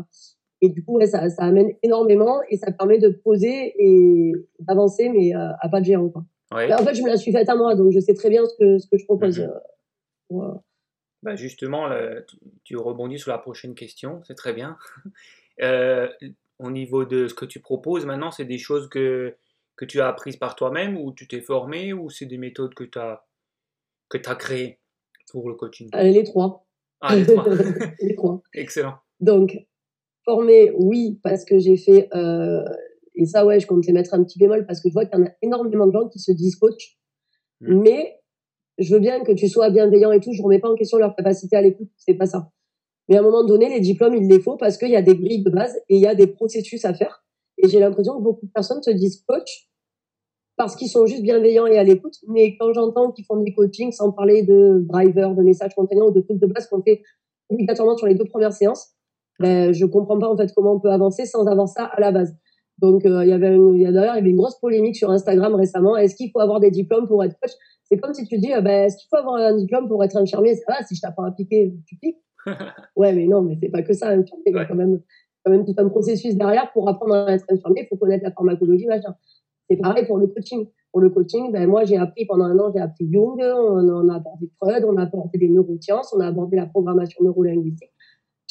et 0.62 0.68
du 0.68 0.84
coup, 0.84 0.98
ça, 1.04 1.28
ça, 1.28 1.42
amène 1.42 1.72
énormément 1.82 2.40
et 2.48 2.56
ça 2.56 2.70
permet 2.70 2.98
de 2.98 3.08
poser 3.08 3.74
et 3.78 4.32
d'avancer, 4.60 5.08
mais 5.08 5.34
euh, 5.34 5.48
à 5.60 5.68
pas 5.68 5.80
de 5.80 5.86
géant. 5.86 6.08
Quoi. 6.08 6.24
en 6.52 6.84
fait, 6.84 6.94
je 6.94 7.02
me 7.02 7.08
la 7.08 7.16
suis 7.16 7.32
faite 7.32 7.48
à 7.48 7.56
moi, 7.56 7.74
donc 7.74 7.90
je 7.90 7.98
sais 7.98 8.14
très 8.14 8.30
bien 8.30 8.46
ce 8.46 8.54
que, 8.56 8.78
ce 8.78 8.86
que 8.88 8.96
je 8.96 9.04
propose. 9.04 9.40
Euh, 9.40 9.48
euh. 10.30 10.54
bah 11.24 11.34
justement, 11.34 11.88
tu, 12.62 12.76
rebondis 12.76 13.18
sur 13.18 13.32
la 13.32 13.38
prochaine 13.38 13.74
question, 13.74 14.22
c'est 14.24 14.36
très 14.36 14.52
bien. 14.52 14.76
au 16.62 16.70
niveau 16.70 17.04
de 17.04 17.28
ce 17.28 17.34
que 17.34 17.44
tu 17.44 17.60
proposes 17.60 18.06
maintenant, 18.06 18.30
c'est 18.30 18.44
des 18.44 18.58
choses 18.58 18.88
que, 18.88 19.36
que 19.76 19.84
tu 19.84 20.00
as 20.00 20.08
apprises 20.08 20.36
par 20.36 20.56
toi-même 20.56 20.96
ou 20.96 21.12
tu 21.12 21.28
t'es 21.28 21.40
formé 21.40 21.92
ou 21.92 22.10
c'est 22.10 22.26
des 22.26 22.38
méthodes 22.38 22.74
que 22.74 22.84
tu 22.84 22.98
as, 22.98 23.24
que 24.08 24.18
as 24.24 24.34
créées 24.34 24.80
pour 25.30 25.48
le 25.48 25.54
coaching? 25.54 25.88
Les 25.94 26.24
trois. 26.24 26.66
Ah, 27.00 27.16
les 27.16 27.26
trois. 27.26 27.44
les 28.00 28.14
trois. 28.14 28.42
Excellent. 28.54 28.94
Donc, 29.20 29.56
Formée, 30.24 30.70
oui, 30.78 31.18
parce 31.22 31.44
que 31.44 31.58
j'ai 31.58 31.76
fait, 31.76 32.08
euh, 32.14 32.62
et 33.16 33.26
ça, 33.26 33.44
ouais, 33.44 33.58
je 33.58 33.66
compte 33.66 33.84
les 33.86 33.92
mettre 33.92 34.14
un 34.14 34.22
petit 34.22 34.38
bémol 34.38 34.66
parce 34.66 34.80
que 34.80 34.88
je 34.88 34.92
vois 34.92 35.04
qu'il 35.04 35.18
y 35.18 35.22
en 35.22 35.26
a 35.26 35.30
énormément 35.42 35.86
de 35.86 35.92
gens 35.92 36.08
qui 36.08 36.20
se 36.20 36.30
disent 36.30 36.54
coach, 36.56 36.96
mmh. 37.60 37.82
mais 37.82 38.20
je 38.78 38.94
veux 38.94 39.00
bien 39.00 39.24
que 39.24 39.32
tu 39.32 39.48
sois 39.48 39.70
bienveillant 39.70 40.12
et 40.12 40.20
tout, 40.20 40.32
je 40.32 40.42
remets 40.42 40.60
pas 40.60 40.70
en 40.70 40.76
question 40.76 40.98
leur 40.98 41.16
capacité 41.16 41.56
à 41.56 41.62
l'écoute, 41.62 41.88
c'est 41.96 42.14
pas 42.14 42.26
ça. 42.26 42.52
Mais 43.08 43.16
à 43.16 43.20
un 43.20 43.22
moment 43.22 43.44
donné, 43.44 43.68
les 43.68 43.80
diplômes, 43.80 44.14
il 44.14 44.28
les 44.28 44.40
faut 44.40 44.56
parce 44.56 44.78
qu'il 44.78 44.90
y 44.90 44.96
a 44.96 45.02
des 45.02 45.16
grilles 45.16 45.42
de 45.42 45.50
base 45.50 45.76
et 45.88 45.96
il 45.96 46.00
y 46.00 46.06
a 46.06 46.14
des 46.14 46.26
processus 46.26 46.84
à 46.84 46.94
faire. 46.94 47.24
Et 47.58 47.68
j'ai 47.68 47.80
l'impression 47.80 48.16
que 48.18 48.22
beaucoup 48.22 48.46
de 48.46 48.52
personnes 48.52 48.82
se 48.82 48.90
disent 48.90 49.22
coach 49.26 49.68
parce 50.56 50.76
qu'ils 50.76 50.88
sont 50.88 51.06
juste 51.06 51.22
bienveillants 51.22 51.66
et 51.66 51.78
à 51.78 51.84
l'écoute. 51.84 52.14
Mais 52.28 52.56
quand 52.56 52.72
j'entends 52.72 53.10
qu'ils 53.12 53.24
font 53.24 53.36
des 53.36 53.52
coachings 53.52 53.92
sans 53.92 54.12
parler 54.12 54.42
de 54.42 54.84
driver, 54.88 55.34
de 55.34 55.42
messages 55.42 55.74
contraignants 55.74 56.08
ou 56.08 56.12
de 56.12 56.20
trucs 56.20 56.38
de 56.38 56.46
base 56.46 56.68
qu'on 56.68 56.82
fait 56.82 57.02
obligatoirement 57.50 57.96
sur 57.96 58.06
les 58.06 58.14
deux 58.14 58.24
premières 58.24 58.52
séances, 58.52 58.94
ben, 59.40 59.72
je 59.72 59.84
comprends 59.86 60.18
pas 60.18 60.28
en 60.28 60.36
fait 60.36 60.52
comment 60.54 60.74
on 60.74 60.80
peut 60.80 60.90
avancer 60.90 61.26
sans 61.26 61.46
avoir 61.46 61.68
ça 61.68 61.84
à 61.84 62.00
la 62.00 62.12
base. 62.12 62.34
Donc 62.78 63.04
euh, 63.04 63.24
il 63.24 63.30
y 63.30 63.32
avait 63.32 63.46
a 63.48 63.92
d'ailleurs 63.92 64.14
il 64.14 64.18
y 64.18 64.20
avait 64.20 64.30
une 64.30 64.36
grosse 64.36 64.58
polémique 64.58 64.96
sur 64.96 65.10
Instagram 65.10 65.54
récemment. 65.54 65.96
Est-ce 65.96 66.14
qu'il 66.14 66.30
faut 66.30 66.40
avoir 66.40 66.60
des 66.60 66.70
diplômes 66.70 67.06
pour 67.06 67.22
être 67.24 67.36
coach? 67.40 67.52
C'est 67.84 67.98
comme 67.98 68.14
si 68.14 68.26
tu 68.26 68.38
dis 68.38 68.52
euh, 68.52 68.60
ben, 68.60 68.86
est-ce 68.86 68.96
qu'il 68.96 69.08
faut 69.10 69.16
avoir 69.16 69.36
un 69.36 69.56
diplôme 69.56 69.88
pour 69.88 70.02
être 70.04 70.16
infirmier? 70.16 70.54
Ça 70.56 70.62
va 70.68 70.84
si 70.84 70.94
je 70.94 71.00
t'apprends 71.00 71.24
à 71.24 71.32
piquer, 71.32 71.74
tu 71.86 71.96
piques. 71.96 72.18
ouais 72.96 73.12
mais 73.12 73.26
non 73.26 73.42
mais 73.42 73.56
c'est 73.60 73.68
pas 73.68 73.82
que 73.82 73.92
ça. 73.92 74.14
Il 74.14 74.24
y 74.46 74.58
a 74.58 74.64
quand 74.64 74.74
même 74.74 75.00
quand 75.44 75.50
même 75.50 75.64
tout 75.64 75.74
un 75.76 75.88
processus 75.88 76.36
derrière 76.36 76.70
pour 76.72 76.88
apprendre 76.88 77.14
à 77.14 77.32
être 77.32 77.44
infirmier. 77.48 77.82
Il 77.82 77.88
faut 77.88 77.96
connaître 77.96 78.24
la 78.24 78.32
pharmacologie 78.32 78.86
machin. 78.86 79.14
C'est 79.68 79.76
pareil 79.76 80.06
pour 80.06 80.18
le 80.18 80.26
coaching. 80.28 80.66
Pour 80.92 81.00
le 81.00 81.08
coaching, 81.08 81.50
ben 81.52 81.66
moi 81.68 81.84
j'ai 81.84 81.96
appris 81.96 82.26
pendant 82.26 82.44
un 82.44 82.58
an, 82.58 82.70
j'ai 82.74 82.80
appris 82.80 83.08
Jung, 83.10 83.40
on, 83.40 83.88
on, 83.88 84.08
a 84.10 84.16
abordé 84.16 84.50
Freud, 84.60 84.84
on 84.84 84.96
a 84.98 85.04
abordé 85.04 85.38
les 85.38 85.48
neurosciences, 85.48 86.12
on 86.14 86.20
a 86.20 86.26
abordé 86.26 86.56
la 86.56 86.66
programmation 86.66 87.24
neurolinguistique 87.24 87.90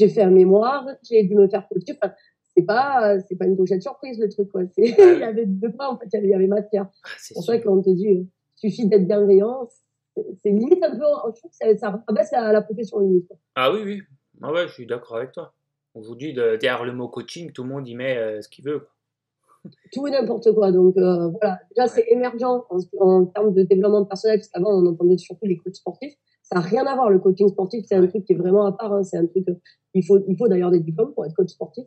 j'ai 0.02 0.10
fait 0.10 0.22
un 0.22 0.32
mémoire, 0.32 0.88
j'ai 1.08 1.24
dû 1.24 1.36
me 1.36 1.48
faire 1.48 1.68
coacher. 1.68 1.98
Enfin, 2.02 2.14
c'est 2.56 2.64
pas, 2.64 3.20
c'est 3.20 3.36
pas 3.36 3.46
une 3.46 3.56
pochette 3.56 3.82
surprise 3.82 4.20
le 4.20 4.30
truc, 4.30 4.50
quoi. 4.52 4.64
il 4.78 4.86
y 4.88 5.24
avait 5.24 5.46
deux 5.46 5.72
pas, 5.72 5.90
en 5.90 5.98
fait, 5.98 6.08
il 6.14 6.30
y 6.30 6.34
avait, 6.34 6.48
matière. 6.48 6.88
Ah, 7.04 7.10
c'est 7.20 7.34
pour 7.34 7.44
ça 7.44 7.58
qu'on 7.60 7.82
te 7.82 7.90
dit, 7.90 8.08
il 8.08 8.20
euh, 8.20 8.26
suffit 8.56 8.88
d'être 8.88 9.08
bienveillant. 9.08 9.68
C'est 10.16 10.50
limite 10.50 10.84
un 10.84 10.92
peu, 10.92 11.06
je 11.34 11.40
trouve 11.40 11.52
que 11.52 11.78
ça, 11.78 12.04
rabaisse 12.08 12.32
la, 12.32 12.52
la 12.52 12.62
profession 12.62 13.00
limite. 13.00 13.32
Ah 13.56 13.72
oui, 13.72 13.82
oui. 13.84 14.02
Ah 14.42 14.52
ouais, 14.52 14.68
je 14.68 14.74
suis 14.74 14.86
d'accord 14.86 15.18
avec 15.18 15.32
toi. 15.32 15.54
Aujourd'hui, 15.94 16.34
derrière 16.34 16.84
le 16.86 16.94
mot 16.94 17.08
coaching, 17.08 17.52
tout 17.52 17.64
le 17.64 17.70
monde 17.70 17.88
y 17.88 17.96
met 17.96 18.18
euh, 18.18 18.42
ce 18.42 18.50
qu'il 18.50 18.66
veut. 18.66 18.88
Tout 19.92 20.08
et 20.08 20.12
n'importe 20.12 20.52
quoi. 20.54 20.72
Donc 20.72 20.98
euh, 20.98 21.28
voilà, 21.28 21.60
déjà 21.70 21.88
c'est 21.88 22.06
émergent 22.10 22.66
en, 22.70 22.78
en, 23.00 23.26
termes 23.26 23.54
de 23.54 23.64
développement 23.64 24.06
personnel, 24.06 24.40
parce 24.40 24.50
qu'avant 24.50 24.72
on 24.72 24.86
entendait 24.88 25.18
surtout 25.18 25.46
les 25.46 25.58
coachs 25.58 25.76
sportifs. 25.76 26.16
Ça 26.42 26.56
n'a 26.56 26.62
rien 26.62 26.86
à 26.86 26.96
voir. 26.96 27.10
Le 27.10 27.20
coaching 27.20 27.50
sportif, 27.50 27.86
c'est 27.88 27.96
un 27.96 28.08
truc 28.08 28.26
qui 28.26 28.34
est 28.34 28.36
vraiment 28.36 28.66
à 28.66 28.72
part. 28.72 28.94
Hein. 28.94 29.04
C'est 29.04 29.18
un 29.18 29.28
truc. 29.28 29.46
Il 29.94 30.04
faut, 30.06 30.20
il 30.28 30.36
faut 30.38 30.48
d'ailleurs 30.48 30.72
des 30.72 30.80
diplômes 30.80 31.14
pour 31.14 31.26
être 31.26 31.36
coach 31.36 31.50
sportif. 31.50 31.86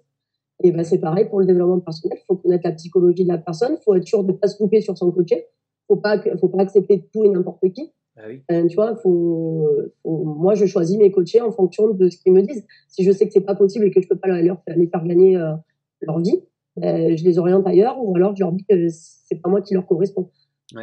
Et 0.62 0.71
ben 0.71 0.85
c'est 0.85 1.00
pareil 1.00 1.28
pour 1.28 1.40
le 1.40 1.47
développement 1.47 1.81
personnel. 1.81 2.19
Il 2.23 2.26
faut 2.26 2.37
connaître 2.37 2.64
la 2.64 2.73
psychologie 2.73 3.25
de 3.25 3.28
la 3.28 3.38
personne. 3.38 3.76
Il 3.81 3.83
faut 3.83 3.95
être 3.95 4.07
sûr 4.07 4.23
de 4.23 4.33
ne 4.33 4.37
pas 4.37 4.47
se 4.47 4.62
louper 4.62 4.81
sur 4.81 4.97
son 4.97 5.11
coaché. 5.11 5.47
Faut 5.88 5.97
pas, 5.97 6.23
faut 6.40 6.49
pas 6.49 6.62
accepter 6.62 7.09
tout 7.12 7.25
et 7.25 7.28
n'importe 7.28 7.61
qui. 7.73 7.93
Ah 8.16 8.23
oui. 8.28 8.42
Euh, 8.50 8.66
tu 8.68 8.76
vois, 8.76 8.94
faut, 8.97 9.68
moi, 10.04 10.54
je 10.54 10.66
choisis 10.66 10.97
mes 10.99 11.11
coachés 11.11 11.40
en 11.40 11.50
fonction 11.50 11.88
de 11.88 12.09
ce 12.09 12.18
qu'ils 12.18 12.33
me 12.33 12.42
disent. 12.42 12.64
Si 12.88 13.02
je 13.02 13.11
sais 13.11 13.26
que 13.26 13.33
c'est 13.33 13.40
pas 13.40 13.56
possible 13.56 13.87
et 13.87 13.90
que 13.90 14.00
je 14.00 14.09
peux 14.09 14.16
pas 14.16 14.28
leur, 14.28 14.62
les 14.68 14.87
faire 14.87 15.04
gagner 15.04 15.37
euh, 15.37 15.54
leur 16.00 16.21
vie, 16.21 16.40
ben, 16.76 17.16
je 17.16 17.25
les 17.25 17.38
oriente 17.38 17.66
ailleurs 17.66 17.97
ou 18.02 18.14
alors 18.16 18.35
je 18.35 18.40
leur 18.40 18.52
dis 18.52 18.64
que 18.64 18.88
c'est 18.88 19.40
pas 19.40 19.49
moi 19.49 19.62
qui 19.62 19.75
leur 19.75 19.87
correspond. 19.87 20.30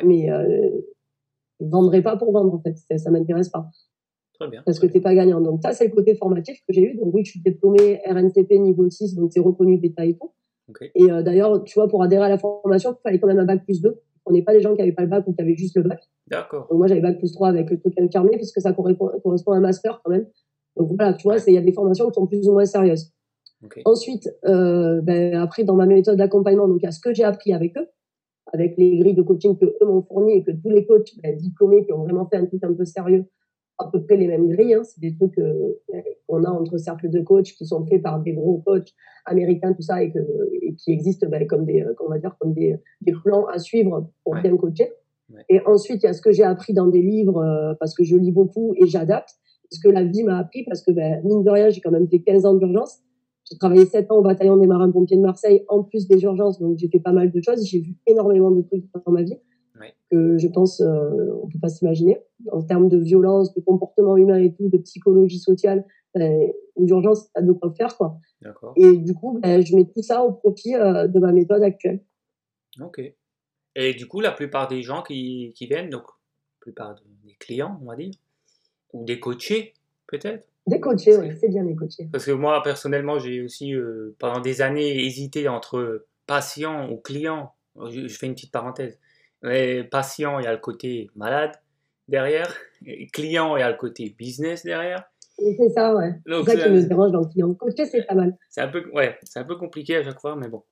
Mais 0.04 0.30
euh, 0.32 0.70
je 1.60 1.66
vendrai 1.66 2.02
pas 2.02 2.18
pour 2.18 2.32
vendre 2.32 2.54
en 2.54 2.60
fait, 2.60 2.78
ça, 2.78 2.98
ça 2.98 3.12
m'intéresse 3.12 3.50
pas. 3.50 3.70
Très 4.34 4.50
bien. 4.50 4.64
Parce 4.66 4.80
que 4.80 4.88
t'es 4.88 5.02
pas 5.02 5.14
gagnant. 5.14 5.42
Donc 5.42 5.62
ça 5.62 5.74
c'est 5.74 5.86
le 5.86 5.94
côté 5.94 6.16
formatif 6.16 6.60
que 6.68 6.74
j'ai 6.74 6.82
eu. 6.82 6.98
Donc 6.98 7.14
oui, 7.14 7.26
je 7.26 7.32
suis 7.32 7.42
diplômée 7.42 8.02
RNCP 8.06 8.60
niveau 8.60 8.90
6, 8.90 9.16
donc 9.16 9.32
c'est 9.34 9.42
reconnu 9.42 9.78
d'État 9.78 10.06
et 10.06 10.16
tout. 10.16 10.32
Et 10.96 11.12
euh, 11.12 11.22
d'ailleurs, 11.22 11.64
tu 11.64 11.74
vois, 11.76 11.88
pour 11.88 12.04
adhérer 12.04 12.26
à 12.26 12.30
la 12.30 12.38
formation, 12.38 12.96
il 12.98 13.02
fallait 13.02 13.20
quand 13.20 13.28
même 13.28 13.40
un 13.40 13.46
bac 13.46 13.64
plus 13.64 13.82
2. 13.82 14.00
On 14.26 14.32
n'est 14.32 14.44
pas 14.44 14.54
des 14.54 14.62
gens 14.62 14.74
qui 14.74 14.80
n'avaient 14.80 14.92
pas 14.92 15.04
le 15.04 15.08
bac 15.08 15.28
ou 15.28 15.34
qui 15.34 15.42
avaient 15.42 15.56
juste 15.56 15.76
le 15.76 15.84
bac. 15.84 16.02
D'accord. 16.28 16.68
Donc 16.70 16.78
moi 16.78 16.88
j'avais 16.88 17.02
bac 17.02 17.18
plus 17.18 17.32
3 17.32 17.50
avec 17.50 17.70
le 17.70 17.80
truc 17.80 18.00
infirmier 18.00 18.38
puisque 18.38 18.62
ça 18.62 18.74
correspond, 18.74 19.10
correspond 19.24 19.52
à 19.54 19.58
un 19.58 19.62
master 19.62 20.02
quand 20.04 20.12
même. 20.12 20.28
Donc 20.78 20.90
voilà, 20.96 21.14
tu 21.14 21.24
vois, 21.24 21.38
il 21.48 21.54
y 21.54 21.58
a 21.58 21.62
des 21.62 21.74
formations 21.74 22.10
qui 22.10 22.14
sont 22.14 22.28
plus 22.28 22.48
ou 22.48 22.54
moins 22.54 22.66
sérieuses. 22.66 23.12
Ensuite, 23.86 24.30
euh, 24.46 25.02
ben, 25.02 25.36
après, 25.36 25.64
dans 25.64 25.76
ma 25.76 25.86
méthode 25.86 26.18
d'accompagnement, 26.18 26.68
donc, 26.68 26.80
il 26.82 26.86
y 26.86 26.88
a 26.88 26.92
ce 26.92 27.00
que 27.00 27.14
j'ai 27.14 27.24
appris 27.24 27.54
avec 27.54 27.78
eux, 27.78 27.88
avec 28.54 28.76
les 28.78 28.98
grilles 28.98 29.14
de 29.14 29.22
coaching 29.22 29.58
que 29.58 29.66
eux 29.66 29.86
m'ont 29.86 30.02
fourni 30.02 30.34
et 30.34 30.44
que 30.44 30.52
tous 30.52 30.70
les 30.70 30.86
coachs 30.86 31.12
ben, 31.22 31.36
diplômés 31.38 31.86
qui 31.86 31.94
ont 31.94 32.04
vraiment 32.04 32.26
fait 32.28 32.38
un 32.38 32.46
truc 32.46 32.64
un 32.64 32.74
peu 32.74 32.86
sérieux, 32.86 33.26
à 33.82 33.90
peu 33.92 34.04
près 34.04 34.18
les 34.18 34.28
mêmes 34.28 34.48
grilles. 34.50 34.74
Hein. 34.74 34.84
C'est 34.84 35.00
des 35.00 35.16
trucs 35.16 35.38
euh, 35.38 35.74
qu'on 36.28 36.44
a 36.44 36.50
entre 36.50 36.78
cercles 36.78 37.10
de 37.10 37.22
coachs 37.22 37.54
qui 37.58 37.66
sont 37.66 37.86
faits 37.86 38.02
par 38.02 38.20
des 38.22 38.34
gros 38.34 38.62
coachs 38.66 38.94
américains, 39.26 39.74
tout 39.74 39.82
ça, 39.82 40.02
et, 40.02 40.12
que, 40.12 40.20
et 40.62 40.76
qui 40.76 40.92
existent 40.92 41.28
ben, 41.30 41.46
comme 41.48 41.66
des, 41.66 41.82
euh, 41.82 41.94
on 42.06 42.10
va 42.10 42.20
dire, 42.20 42.36
comme 42.40 42.54
des, 42.54 42.78
des 43.02 43.14
plans 43.24 43.46
à 43.46 43.60
suivre 43.60 44.10
pour 44.24 44.36
bien 44.36 44.56
coacher. 44.58 44.92
Et 45.50 45.62
ensuite, 45.66 46.04
il 46.04 46.06
y 46.06 46.10
a 46.10 46.14
ce 46.14 46.22
que 46.22 46.32
j'ai 46.32 46.44
appris 46.44 46.74
dans 46.74 46.88
des 46.88 47.02
livres, 47.02 47.38
euh, 47.38 47.74
parce 47.80 47.94
que 47.94 48.04
je 48.04 48.16
lis 48.16 48.32
beaucoup 48.32 48.74
et 48.78 48.88
j'adapte. 48.88 49.30
Ce 49.72 49.80
que 49.80 49.88
la 49.88 50.04
vie 50.04 50.24
m'a 50.24 50.38
appris, 50.38 50.64
parce 50.66 50.82
que, 50.82 50.92
ben, 50.92 51.22
mine 51.24 51.44
de 51.44 51.50
rien, 51.50 51.70
j'ai 51.70 51.80
quand 51.80 51.92
même 51.92 52.08
fait 52.08 52.20
15 52.20 52.46
ans 52.46 52.56
d'urgence. 52.56 53.00
J'ai 53.50 53.58
travaillé 53.58 53.86
7 53.86 54.12
ans 54.12 54.18
au 54.18 54.22
bataillon 54.22 54.58
des 54.58 54.68
marins-pompiers 54.68 55.18
de 55.18 55.22
Marseille, 55.22 55.64
en 55.68 55.84
plus 55.84 56.08
des 56.08 56.22
urgences, 56.24 56.60
donc 56.60 56.78
j'ai 56.78 56.90
fait 56.90 57.00
pas 57.00 57.12
mal 57.12 57.32
de 57.32 57.42
choses. 57.42 57.66
J'ai 57.66 57.80
vu 57.80 57.96
énormément 58.06 58.52
de 58.52 58.62
trucs 58.62 58.86
dans 59.06 59.12
ma 59.12 59.24
vie 59.24 59.38
que 60.10 60.38
je 60.38 60.48
pense 60.48 60.82
euh, 60.82 61.42
on 61.44 61.48
peut 61.48 61.60
pas 61.60 61.70
s'imaginer 61.70 62.20
en 62.52 62.62
termes 62.62 62.90
de 62.90 62.98
violence, 62.98 63.54
de 63.54 63.62
comportement 63.62 64.18
humain 64.18 64.38
et 64.38 64.54
tout, 64.54 64.70
de 64.70 64.78
psychologie 64.78 65.40
sociale 65.40 65.86
ben, 66.14 66.52
d'urgence, 66.78 67.30
ça 67.34 67.42
de 67.42 67.52
quoi 67.52 67.74
faire 67.74 67.96
quoi. 67.98 68.20
Et 68.76 68.98
du 68.98 69.14
coup, 69.14 69.40
ben, 69.40 69.64
je 69.64 69.76
mets 69.76 69.86
tout 69.86 70.02
ça 70.02 70.24
au 70.24 70.34
profit 70.34 70.76
euh, 70.76 71.08
de 71.08 71.20
ma 71.20 71.32
méthode 71.32 71.64
actuelle. 71.64 72.04
Ok. 72.82 73.02
Et 73.76 73.94
du 73.94 74.08
coup, 74.08 74.20
la 74.20 74.32
plupart 74.32 74.68
des 74.68 74.82
gens 74.82 75.04
qui, 75.04 75.54
qui 75.56 75.68
viennent, 75.68 75.90
donc 75.90 76.04
la 76.04 76.60
plupart 76.60 76.96
des 77.24 77.36
clients, 77.40 77.80
on 77.82 77.86
va 77.86 77.96
dire, 77.96 78.12
ou 78.94 79.06
des 79.06 79.20
coachés 79.20 79.74
peut-être? 80.08 80.46
Des 80.68 80.80
coachés, 80.80 81.18
oui, 81.18 81.30
c'est 81.40 81.50
bien 81.50 81.64
des 81.64 81.76
coachés. 81.76 82.08
Parce 82.12 82.26
que 82.26 82.32
moi, 82.32 82.62
personnellement, 82.62 83.18
j'ai 83.18 83.42
aussi 83.42 83.74
euh, 83.74 84.16
pendant 84.20 84.42
des 84.42 84.62
années 84.62 85.06
hésité 85.06 85.48
entre 85.48 86.06
patient 86.28 86.90
ou 86.92 86.98
client. 86.98 87.54
je 87.90 88.08
fais 88.08 88.28
une 88.28 88.34
petite 88.34 88.52
parenthèse 88.52 89.00
patient, 89.90 90.40
il 90.40 90.46
y 90.46 90.48
a 90.48 90.52
le 90.52 90.60
côté 90.60 91.10
malade 91.16 91.52
derrière. 92.08 92.56
Et 92.86 93.08
client, 93.08 93.56
il 93.56 93.62
y 93.62 93.64
a 93.64 93.70
le 93.70 93.78
côté 93.78 94.16
business 94.18 94.64
derrière. 94.64 95.04
C'est 95.38 95.70
ça, 95.70 95.96
ouais. 95.96 96.14
C'est 96.26 96.44
ça 96.44 96.64
qui 96.64 96.70
me 96.70 96.82
dérange 96.82 97.12
dans 97.12 97.22
le 97.22 97.28
client. 97.28 97.54
Coacher, 97.56 97.86
c'est 97.86 98.06
pas 98.06 98.14
mal. 98.14 98.38
C'est 98.50 98.62
un, 98.62 98.68
peu, 98.68 98.84
ouais, 98.94 99.18
un 99.36 99.44
peu 99.44 99.56
compliqué 99.56 99.98
à 99.98 100.04
chaque 100.04 100.20
fois, 100.20 100.36
mais 100.36 100.48
bon. 100.48 100.64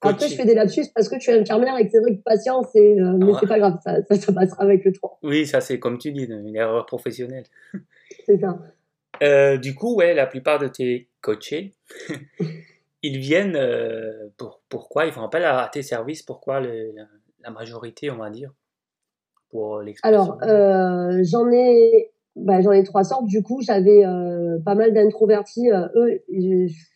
Après, 0.00 0.28
je 0.28 0.36
fais 0.36 0.44
des 0.44 0.54
lapsus 0.54 0.84
parce 0.94 1.08
que 1.08 1.18
tu 1.18 1.30
es 1.30 1.40
infirmière 1.40 1.76
et 1.76 1.84
que 1.84 1.90
c'est 1.90 1.98
vrai 1.98 2.14
que 2.16 2.22
patient, 2.22 2.62
c'est, 2.72 3.00
euh, 3.00 3.18
mais 3.18 3.32
c'est 3.40 3.48
pas 3.48 3.58
grave, 3.58 3.78
ça, 3.82 3.96
ça, 4.04 4.32
passera 4.32 4.62
avec 4.62 4.84
le 4.84 4.92
temps. 4.92 5.18
Oui, 5.24 5.44
ça, 5.44 5.60
c'est 5.60 5.80
comme 5.80 5.98
tu 5.98 6.12
dis, 6.12 6.24
une 6.24 6.54
erreur 6.54 6.86
professionnelle. 6.86 7.44
C'est 8.24 8.38
ça. 8.38 8.58
Euh, 9.22 9.58
du 9.58 9.74
coup, 9.74 9.96
ouais, 9.96 10.14
la 10.14 10.26
plupart 10.26 10.58
de 10.58 10.68
tes 10.68 11.08
coachés, 11.20 11.74
ils 13.02 13.18
viennent 13.18 13.56
euh, 13.56 14.28
pour, 14.36 14.62
pourquoi? 14.68 15.06
Ils 15.06 15.12
font 15.12 15.22
appel 15.22 15.44
à, 15.44 15.68
tes 15.72 15.82
services. 15.82 16.22
Pourquoi 16.22 16.60
le, 16.60 16.92
la 17.48 17.54
majorité, 17.54 18.10
on 18.10 18.16
va 18.16 18.30
dire, 18.30 18.52
pour 19.50 19.82
Alors, 20.02 20.38
euh, 20.42 21.20
j'en 21.22 21.50
ai, 21.50 22.10
bah, 22.36 22.60
j'en 22.60 22.72
ai 22.72 22.84
trois 22.84 23.04
sortes. 23.04 23.26
Du 23.26 23.42
coup, 23.42 23.60
j'avais 23.62 24.04
euh, 24.04 24.58
pas 24.64 24.74
mal 24.74 24.92
d'introvertis. 24.92 25.70
Euh, 25.70 25.88
eux, 25.96 26.22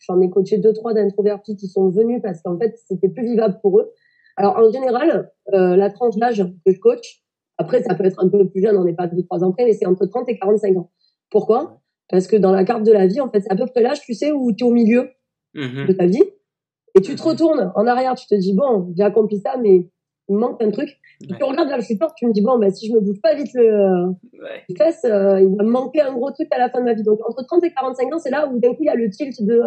j'en 0.07 0.21
ai 0.21 0.29
coaché 0.29 0.57
deux, 0.57 0.73
trois 0.73 0.93
d'introvertis 0.93 1.55
qui 1.55 1.67
sont 1.67 1.89
venus 1.89 2.21
parce 2.21 2.41
qu'en 2.41 2.57
fait, 2.57 2.77
c'était 2.87 3.09
plus 3.09 3.23
vivable 3.23 3.59
pour 3.61 3.79
eux. 3.79 3.91
Alors, 4.37 4.57
en 4.57 4.71
général, 4.71 5.31
la 5.51 5.89
tranche 5.91 6.15
d'âge 6.17 6.43
que 6.65 6.71
je 6.71 6.79
coach, 6.79 7.23
après, 7.57 7.83
ça 7.83 7.93
peut 7.93 8.05
être 8.05 8.23
un 8.23 8.29
peu 8.29 8.47
plus 8.49 8.63
jeune, 8.63 8.75
on 8.77 8.83
n'est 8.83 8.95
pas 8.95 9.07
deux, 9.07 9.23
trois 9.23 9.43
ans 9.43 9.51
près, 9.51 9.65
mais 9.65 9.73
c'est 9.73 9.85
entre 9.85 10.07
30 10.07 10.27
et 10.29 10.39
45 10.39 10.75
ans. 10.77 10.91
Pourquoi? 11.29 11.81
Parce 12.09 12.25
que 12.25 12.35
dans 12.35 12.51
la 12.51 12.63
carte 12.63 12.83
de 12.83 12.91
la 12.91 13.05
vie, 13.05 13.21
en 13.21 13.29
fait, 13.29 13.41
c'est 13.41 13.51
à 13.51 13.55
peu 13.55 13.67
près 13.67 13.81
l'âge, 13.81 14.01
tu 14.01 14.15
sais, 14.15 14.31
où 14.31 14.51
tu 14.53 14.63
es 14.63 14.67
au 14.67 14.71
milieu 14.71 15.09
mmh 15.53 15.85
de 15.85 15.93
ta 15.93 16.07
vie. 16.07 16.23
Et 16.95 17.01
tu 17.01 17.13
te 17.15 17.21
mmh 17.21 17.25
retournes 17.25 17.71
en 17.75 17.85
arrière, 17.85 18.15
tu 18.15 18.25
te 18.25 18.33
dis, 18.33 18.53
bon, 18.53 18.91
j'ai 18.97 19.03
accompli 19.03 19.39
ça, 19.39 19.55
mais 19.61 19.87
il 20.33 20.35
me 20.35 20.39
manque 20.39 20.61
un 20.61 20.71
truc. 20.71 20.99
Tu 21.21 21.43
regardes 21.43 21.67
vers 21.67 21.77
le 21.77 21.83
support, 21.83 22.13
tu 22.15 22.25
me 22.25 22.33
dis, 22.33 22.41
bon, 22.41 22.57
bah, 22.57 22.71
si 22.71 22.87
je 22.87 22.93
me 22.93 22.99
bouge 22.99 23.21
pas 23.21 23.35
vite 23.35 23.53
le, 23.53 24.07
ouais. 24.07 24.89
euh, 25.05 25.41
il 25.41 25.55
va 25.55 25.63
me 25.63 25.69
manquer 25.69 26.01
un 26.01 26.13
gros 26.13 26.31
truc 26.31 26.47
à 26.51 26.57
la 26.57 26.69
fin 26.69 26.79
de 26.79 26.85
ma 26.85 26.93
vie. 26.93 27.03
Donc, 27.03 27.19
entre 27.27 27.45
30 27.45 27.63
et 27.63 27.71
45 27.71 28.13
ans, 28.13 28.19
c'est 28.19 28.31
là 28.31 28.47
où 28.47 28.59
d'un 28.59 28.73
coup, 28.73 28.81
il 28.81 28.87
y 28.87 28.89
a 28.89 28.95
le 28.95 29.09
tilt 29.09 29.41
de, 29.43 29.61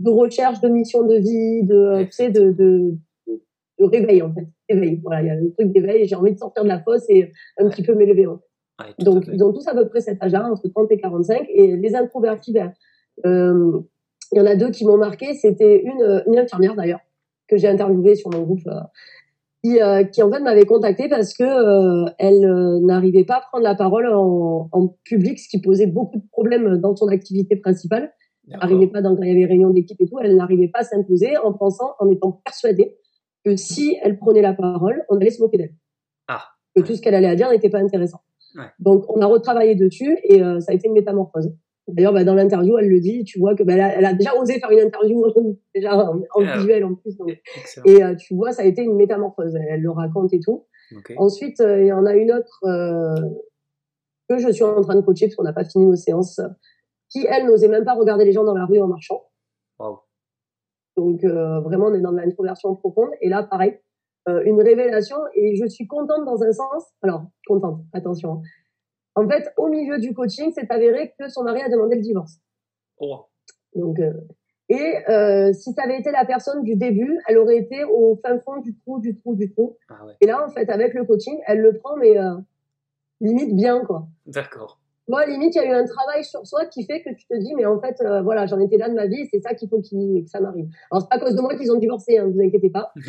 de 0.00 0.10
recherche, 0.10 0.60
de 0.60 0.68
mission 0.68 1.04
de 1.04 1.14
vie, 1.14 1.62
de, 1.64 2.02
tu 2.04 2.12
sais, 2.12 2.30
de, 2.30 2.50
de, 2.50 2.94
de, 3.78 3.84
réveil, 3.84 4.22
en 4.22 4.32
fait. 4.34 4.46
Éveil. 4.68 5.00
Voilà, 5.02 5.22
il 5.22 5.26
y 5.28 5.30
a 5.30 5.36
le 5.36 5.52
truc 5.52 5.72
d'éveil, 5.72 6.06
j'ai 6.06 6.16
envie 6.16 6.32
de 6.32 6.38
sortir 6.38 6.64
de 6.64 6.68
la 6.68 6.80
fosse 6.80 7.04
et 7.08 7.32
un 7.58 7.68
petit 7.68 7.82
peu 7.82 7.94
m'élever, 7.94 8.26
en 8.26 8.38
fait. 8.38 9.04
Donc, 9.04 9.24
ils 9.32 9.42
ont 9.42 9.52
tous 9.52 9.66
à 9.68 9.74
peu 9.74 9.88
près 9.88 10.00
cet 10.00 10.22
âge-là, 10.22 10.48
entre 10.50 10.68
30 10.68 10.90
et 10.92 10.98
45. 10.98 11.46
Et 11.48 11.76
les 11.76 11.94
introvertis, 11.94 12.52
ben, 12.52 12.72
euh, 13.24 13.80
il 14.32 14.38
y 14.38 14.40
en 14.40 14.46
a 14.46 14.56
deux 14.56 14.70
qui 14.70 14.84
m'ont 14.84 14.98
marqué. 14.98 15.34
C'était 15.34 15.82
une, 15.82 16.22
une 16.26 16.38
infirmière, 16.38 16.74
d'ailleurs, 16.74 17.00
que 17.48 17.56
j'ai 17.56 17.66
interviewée 17.66 18.14
sur 18.14 18.30
mon 18.30 18.42
groupe, 18.42 18.66
euh, 18.68 18.80
qui, 19.68 19.80
euh, 19.80 20.04
qui 20.04 20.22
en 20.22 20.30
fait 20.30 20.40
m'avait 20.40 20.64
contacté 20.64 21.08
parce 21.08 21.34
que 21.34 21.44
euh, 21.44 22.10
elle 22.18 22.44
euh, 22.44 22.80
n'arrivait 22.80 23.24
pas 23.24 23.36
à 23.36 23.40
prendre 23.40 23.64
la 23.64 23.74
parole 23.74 24.06
en, 24.08 24.68
en, 24.72 24.88
public, 25.04 25.38
ce 25.38 25.48
qui 25.48 25.60
posait 25.60 25.86
beaucoup 25.86 26.18
de 26.18 26.26
problèmes 26.30 26.78
dans 26.78 26.94
son 26.96 27.08
activité 27.08 27.56
principale. 27.56 28.12
Elle 28.50 28.58
n'arrivait 28.58 28.86
pas 28.86 29.02
dans 29.02 29.14
quand 29.14 29.22
il 29.22 29.28
y 29.28 29.32
avait 29.32 29.44
réunion 29.44 29.70
d'équipe 29.70 30.00
et 30.00 30.06
tout, 30.06 30.18
elle 30.22 30.36
n'arrivait 30.36 30.68
pas 30.68 30.80
à 30.80 30.84
s'imposer 30.84 31.36
en 31.36 31.52
pensant, 31.52 31.94
en 31.98 32.08
étant 32.10 32.40
persuadée 32.44 32.96
que 33.44 33.56
si 33.56 33.98
elle 34.02 34.18
prenait 34.18 34.40
la 34.40 34.54
parole, 34.54 35.04
on 35.10 35.16
allait 35.16 35.30
se 35.30 35.42
moquer 35.42 35.58
d'elle. 35.58 35.74
Ah. 36.28 36.44
Que 36.74 36.80
tout 36.80 36.94
ce 36.94 37.02
qu'elle 37.02 37.14
allait 37.14 37.28
à 37.28 37.36
dire 37.36 37.50
n'était 37.50 37.68
pas 37.68 37.80
intéressant. 37.80 38.20
Ouais. 38.56 38.64
Donc 38.78 39.04
on 39.14 39.20
a 39.20 39.26
retravaillé 39.26 39.74
dessus 39.74 40.16
et 40.24 40.38
ça 40.60 40.72
a 40.72 40.74
été 40.74 40.88
une 40.88 40.94
métamorphose. 40.94 41.52
D'ailleurs, 41.88 42.12
bah, 42.12 42.24
dans 42.24 42.34
l'interview, 42.34 42.76
elle 42.76 42.88
le 42.88 43.00
dit, 43.00 43.24
tu 43.24 43.38
vois 43.38 43.54
que 43.54 43.62
bah, 43.62 43.72
elle, 43.74 44.04
a, 44.04 44.12
déjà 44.12 44.34
osé 44.36 44.58
faire 44.60 44.70
une 44.70 44.80
interview 44.80 45.24
déjà 45.74 45.96
en, 45.96 46.20
ah, 46.34 46.56
visuel 46.58 46.84
en 46.84 46.94
plus. 46.94 47.16
et 47.86 48.04
euh, 48.04 48.14
tu 48.14 48.34
vois, 48.34 48.52
ça 48.52 48.62
a 48.62 48.66
été 48.66 48.82
une 48.82 48.96
métamorphose. 48.96 49.54
Elle, 49.68 49.80
le 49.80 49.90
raconte 49.90 50.32
et 50.34 50.40
tout. 50.40 50.66
Ensuite, 51.16 51.60
euh, 51.60 51.80
il 51.80 51.86
y 51.86 51.92
en 51.92 52.04
a 52.04 52.14
une 52.14 52.32
autre 52.32 52.60
euh, 52.64 53.14
que 54.28 54.38
je 54.38 54.50
suis 54.50 54.64
en 54.64 54.80
train 54.82 54.96
de 54.96 55.00
coacher 55.00 55.26
parce 55.26 55.36
qu'on 55.36 55.44
n'a 55.44 55.52
pas 55.52 55.64
fini 55.64 55.86
nos 55.86 55.96
séances, 55.96 56.40
qui 57.10 57.26
elle 57.28 57.46
n'osait 57.46 57.68
même 57.68 57.84
pas 57.84 57.94
regarder 57.94 58.24
les 58.24 58.32
gens 58.32 58.44
dans 58.44 58.54
la 58.54 58.66
rue 58.66 58.80
en 58.80 58.88
marchant. 58.88 59.24
Donc 60.96 61.24
vraiment, 61.24 61.86
on 61.86 61.94
est 61.94 62.00
dans 62.00 62.12
de 62.12 62.18
l'introversion 62.18 62.74
profonde. 62.74 63.10
Et 63.22 63.28
là, 63.28 63.44
pareil, 63.44 63.78
une 64.26 64.60
révélation. 64.60 65.16
Et 65.34 65.56
je 65.56 65.66
suis 65.66 65.86
contente 65.86 66.24
dans 66.26 66.42
un 66.42 66.52
sens. 66.52 66.84
Alors, 67.02 67.24
contente, 67.46 67.80
attention. 67.92 68.42
En 69.18 69.28
fait, 69.28 69.52
au 69.56 69.66
milieu 69.66 69.98
du 69.98 70.14
coaching, 70.14 70.52
c'est 70.54 70.70
avéré 70.70 71.12
que 71.18 71.28
son 71.28 71.42
mari 71.42 71.60
a 71.60 71.68
demandé 71.68 71.96
le 71.96 72.02
divorce. 72.02 72.38
Oh. 73.00 73.24
Donc, 73.74 73.98
euh, 73.98 74.12
et 74.68 74.94
euh, 75.08 75.52
si 75.52 75.72
ça 75.72 75.82
avait 75.82 75.98
été 75.98 76.12
la 76.12 76.24
personne 76.24 76.62
du 76.62 76.76
début, 76.76 77.18
elle 77.26 77.38
aurait 77.38 77.56
été 77.56 77.82
au 77.82 78.20
fin 78.24 78.38
fond 78.38 78.58
du 78.58 78.76
trou, 78.76 79.00
du 79.00 79.16
trou, 79.16 79.34
du 79.34 79.50
trou. 79.50 79.76
Ah 79.88 80.06
et 80.20 80.26
là, 80.26 80.46
en 80.46 80.50
fait, 80.50 80.70
avec 80.70 80.94
le 80.94 81.04
coaching, 81.04 81.36
elle 81.48 81.58
le 81.58 81.78
prend, 81.78 81.96
mais 81.96 82.16
euh, 82.16 82.36
limite 83.20 83.56
bien, 83.56 83.84
quoi. 83.84 84.06
D'accord. 84.26 84.78
Moi, 85.08 85.26
limite, 85.26 85.56
il 85.56 85.62
y 85.62 85.64
a 85.64 85.68
eu 85.68 85.72
un 85.72 85.84
travail 85.84 86.22
sur 86.22 86.46
soi 86.46 86.66
qui 86.66 86.84
fait 86.84 87.02
que 87.02 87.10
tu 87.10 87.26
te 87.26 87.36
dis, 87.38 87.56
mais 87.56 87.66
en 87.66 87.80
fait, 87.80 88.00
voilà, 88.22 88.46
j'en 88.46 88.60
étais 88.60 88.76
là 88.76 88.88
de 88.88 88.94
ma 88.94 89.06
vie, 89.06 89.26
c'est 89.32 89.40
ça 89.40 89.54
qu'il 89.54 89.68
faut 89.68 89.80
que 89.80 89.86
ça 90.26 90.38
m'arrive. 90.38 90.68
Alors, 90.92 91.02
c'est 91.02 91.08
pas 91.08 91.16
à 91.16 91.18
cause 91.18 91.34
de 91.34 91.40
moi 91.40 91.56
qu'ils 91.56 91.72
ont 91.72 91.78
divorcé, 91.78 92.18
hein, 92.18 92.30
vous 92.32 92.40
inquiétez 92.40 92.70
pas. 92.70 92.92
Il 92.96 93.02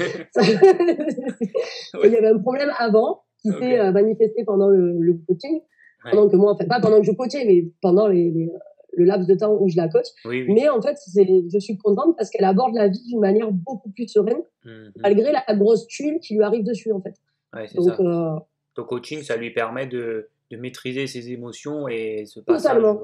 y 2.10 2.16
avait 2.16 2.30
un 2.30 2.40
problème 2.40 2.72
avant 2.80 3.22
qui 3.42 3.52
s'est 3.52 3.92
manifesté 3.92 4.44
pendant 4.46 4.70
le 4.70 5.14
coaching 5.28 5.62
pendant 6.04 6.30
que 6.30 6.36
moi, 6.36 6.56
fait 6.58 6.68
pas 6.68 6.80
pendant 6.80 7.00
que 7.00 7.06
je 7.06 7.12
coachais, 7.12 7.46
mais 7.46 7.66
pendant 7.82 8.08
les, 8.08 8.50
le 8.94 9.06
laps 9.06 9.28
de 9.28 9.36
temps 9.36 9.58
où 9.60 9.68
je 9.70 9.78
la 9.78 9.88
coach. 9.88 10.08
Mais 10.26 10.70
en 10.70 10.82
fait, 10.82 10.98
je 11.16 11.60
suis 11.60 11.78
contente 11.78 12.16
parce 12.18 12.30
qu'elle 12.30 12.46
aborde 12.46 12.76
la 12.76 12.88
vie 12.88 13.04
d'une 13.08 13.20
manière 13.20 13.52
beaucoup 13.52 13.90
plus 13.92 14.08
sereine, 14.08 14.42
mhm. 14.66 14.92
malgré 14.98 15.32
la 15.32 15.44
grosse 15.56 15.88
tuile 15.88 16.20
qui 16.20 16.36
lui 16.36 16.44
arrive 16.44 16.64
dessus, 16.64 16.92
en 16.92 17.02
fait. 17.02 17.16
Ouais, 17.54 17.68
c'est 17.68 17.82
ça. 17.82 17.98
Euh, 18.00 18.40
Ton 18.76 18.84
coaching, 18.84 19.24
ça 19.24 19.36
lui 19.36 19.52
permet 19.52 19.88
de, 19.88 20.30
de, 20.52 20.58
maîtriser 20.58 21.08
ses 21.08 21.32
émotions 21.32 21.88
et 21.88 22.26
ce 22.26 22.40
passage. 22.40 22.74
Totalement. 22.74 23.02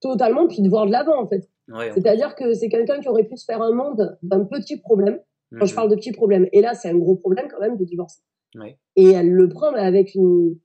Totalement, 0.00 0.46
puis 0.48 0.62
de 0.62 0.68
voir 0.68 0.86
de 0.86 0.92
l'avant, 0.92 1.20
en 1.20 1.28
fait. 1.28 1.48
C'est-à-dire 1.94 2.34
que 2.34 2.54
c'est 2.54 2.68
quelqu'un 2.68 3.00
qui 3.00 3.08
aurait 3.08 3.24
pu 3.24 3.36
se 3.36 3.44
faire 3.44 3.62
un 3.62 3.72
monde 3.72 4.18
d'un 4.22 4.44
petit 4.44 4.78
problème. 4.78 5.18
Quand 5.56 5.64
je 5.64 5.72
mhm. 5.72 5.76
parle 5.76 5.90
de 5.90 5.96
petit 5.96 6.12
problème. 6.12 6.48
Et 6.52 6.60
là, 6.60 6.74
c'est 6.74 6.88
un 6.88 6.96
gros 6.96 7.14
problème 7.14 7.46
quand 7.48 7.60
même 7.60 7.76
de 7.76 7.84
divorcer. 7.84 8.20
Et 8.96 9.10
elle 9.10 9.30
le 9.30 9.48
prend 9.48 9.70
mais 9.72 9.80
avec 9.80 10.14
une, 10.14 10.58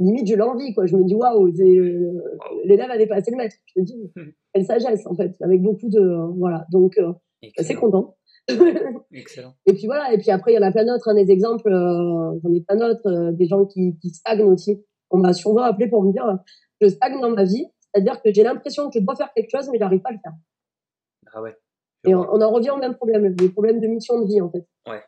limite 0.00 0.26
je 0.26 0.34
l'envie 0.34 0.74
quoi. 0.74 0.86
Je 0.86 0.96
me 0.96 1.04
dis 1.04 1.14
waouh 1.14 1.48
euh, 1.48 2.22
l'élève 2.64 2.90
a 2.90 2.98
dépassé 2.98 3.30
le 3.30 3.36
maître 3.36 3.56
je 3.66 3.80
te 3.80 3.84
dis 3.84 4.12
elle 4.52 4.64
sagesse 4.64 5.06
en 5.06 5.14
fait 5.14 5.34
avec 5.40 5.62
beaucoup 5.62 5.88
de 5.88 6.00
euh, 6.00 6.26
voilà. 6.36 6.66
Donc 6.72 6.98
euh, 6.98 7.12
c'est 7.58 7.74
content 7.74 8.16
Excellent. 9.12 9.54
et 9.66 9.72
puis 9.74 9.86
voilà. 9.86 10.12
Et 10.12 10.18
puis 10.18 10.30
après 10.30 10.52
il 10.52 10.56
y 10.56 10.58
en 10.58 10.62
a 10.62 10.72
plein 10.72 10.84
d'autres 10.84 11.08
hein, 11.08 11.14
des 11.14 11.30
exemples 11.30 11.70
j'en 11.70 12.52
ai 12.52 12.60
plein 12.62 12.76
d'autres 12.76 13.32
des 13.32 13.46
gens 13.46 13.64
qui, 13.66 13.96
qui 14.00 14.10
stagnent 14.10 14.42
aussi. 14.42 14.82
On 15.10 15.18
m'a 15.18 15.32
souvent 15.32 15.62
appelé 15.62 15.88
pour 15.88 16.02
me 16.02 16.12
dire 16.12 16.38
je 16.80 16.88
stagne 16.88 17.20
dans 17.20 17.30
ma 17.30 17.44
vie 17.44 17.66
c'est-à-dire 17.92 18.22
que 18.22 18.32
j'ai 18.32 18.42
l'impression 18.42 18.88
que 18.90 18.98
je 18.98 19.04
dois 19.04 19.16
faire 19.16 19.30
quelque 19.34 19.50
chose 19.50 19.68
mais 19.70 19.78
j'arrive 19.78 20.00
pas 20.00 20.10
à 20.10 20.12
le 20.12 20.18
faire. 20.22 20.32
Ah 21.32 21.42
ouais 21.42 21.54
et 22.06 22.14
on, 22.14 22.22
en 22.22 22.50
revient 22.50 22.70
au 22.70 22.78
même 22.78 22.94
problème 22.94 23.34
les 23.38 23.48
problèmes 23.50 23.78
de 23.78 23.86
mission 23.86 24.22
de 24.22 24.26
vie 24.26 24.40
en 24.40 24.50
fait. 24.50 24.66
Ouais. 24.88 25.02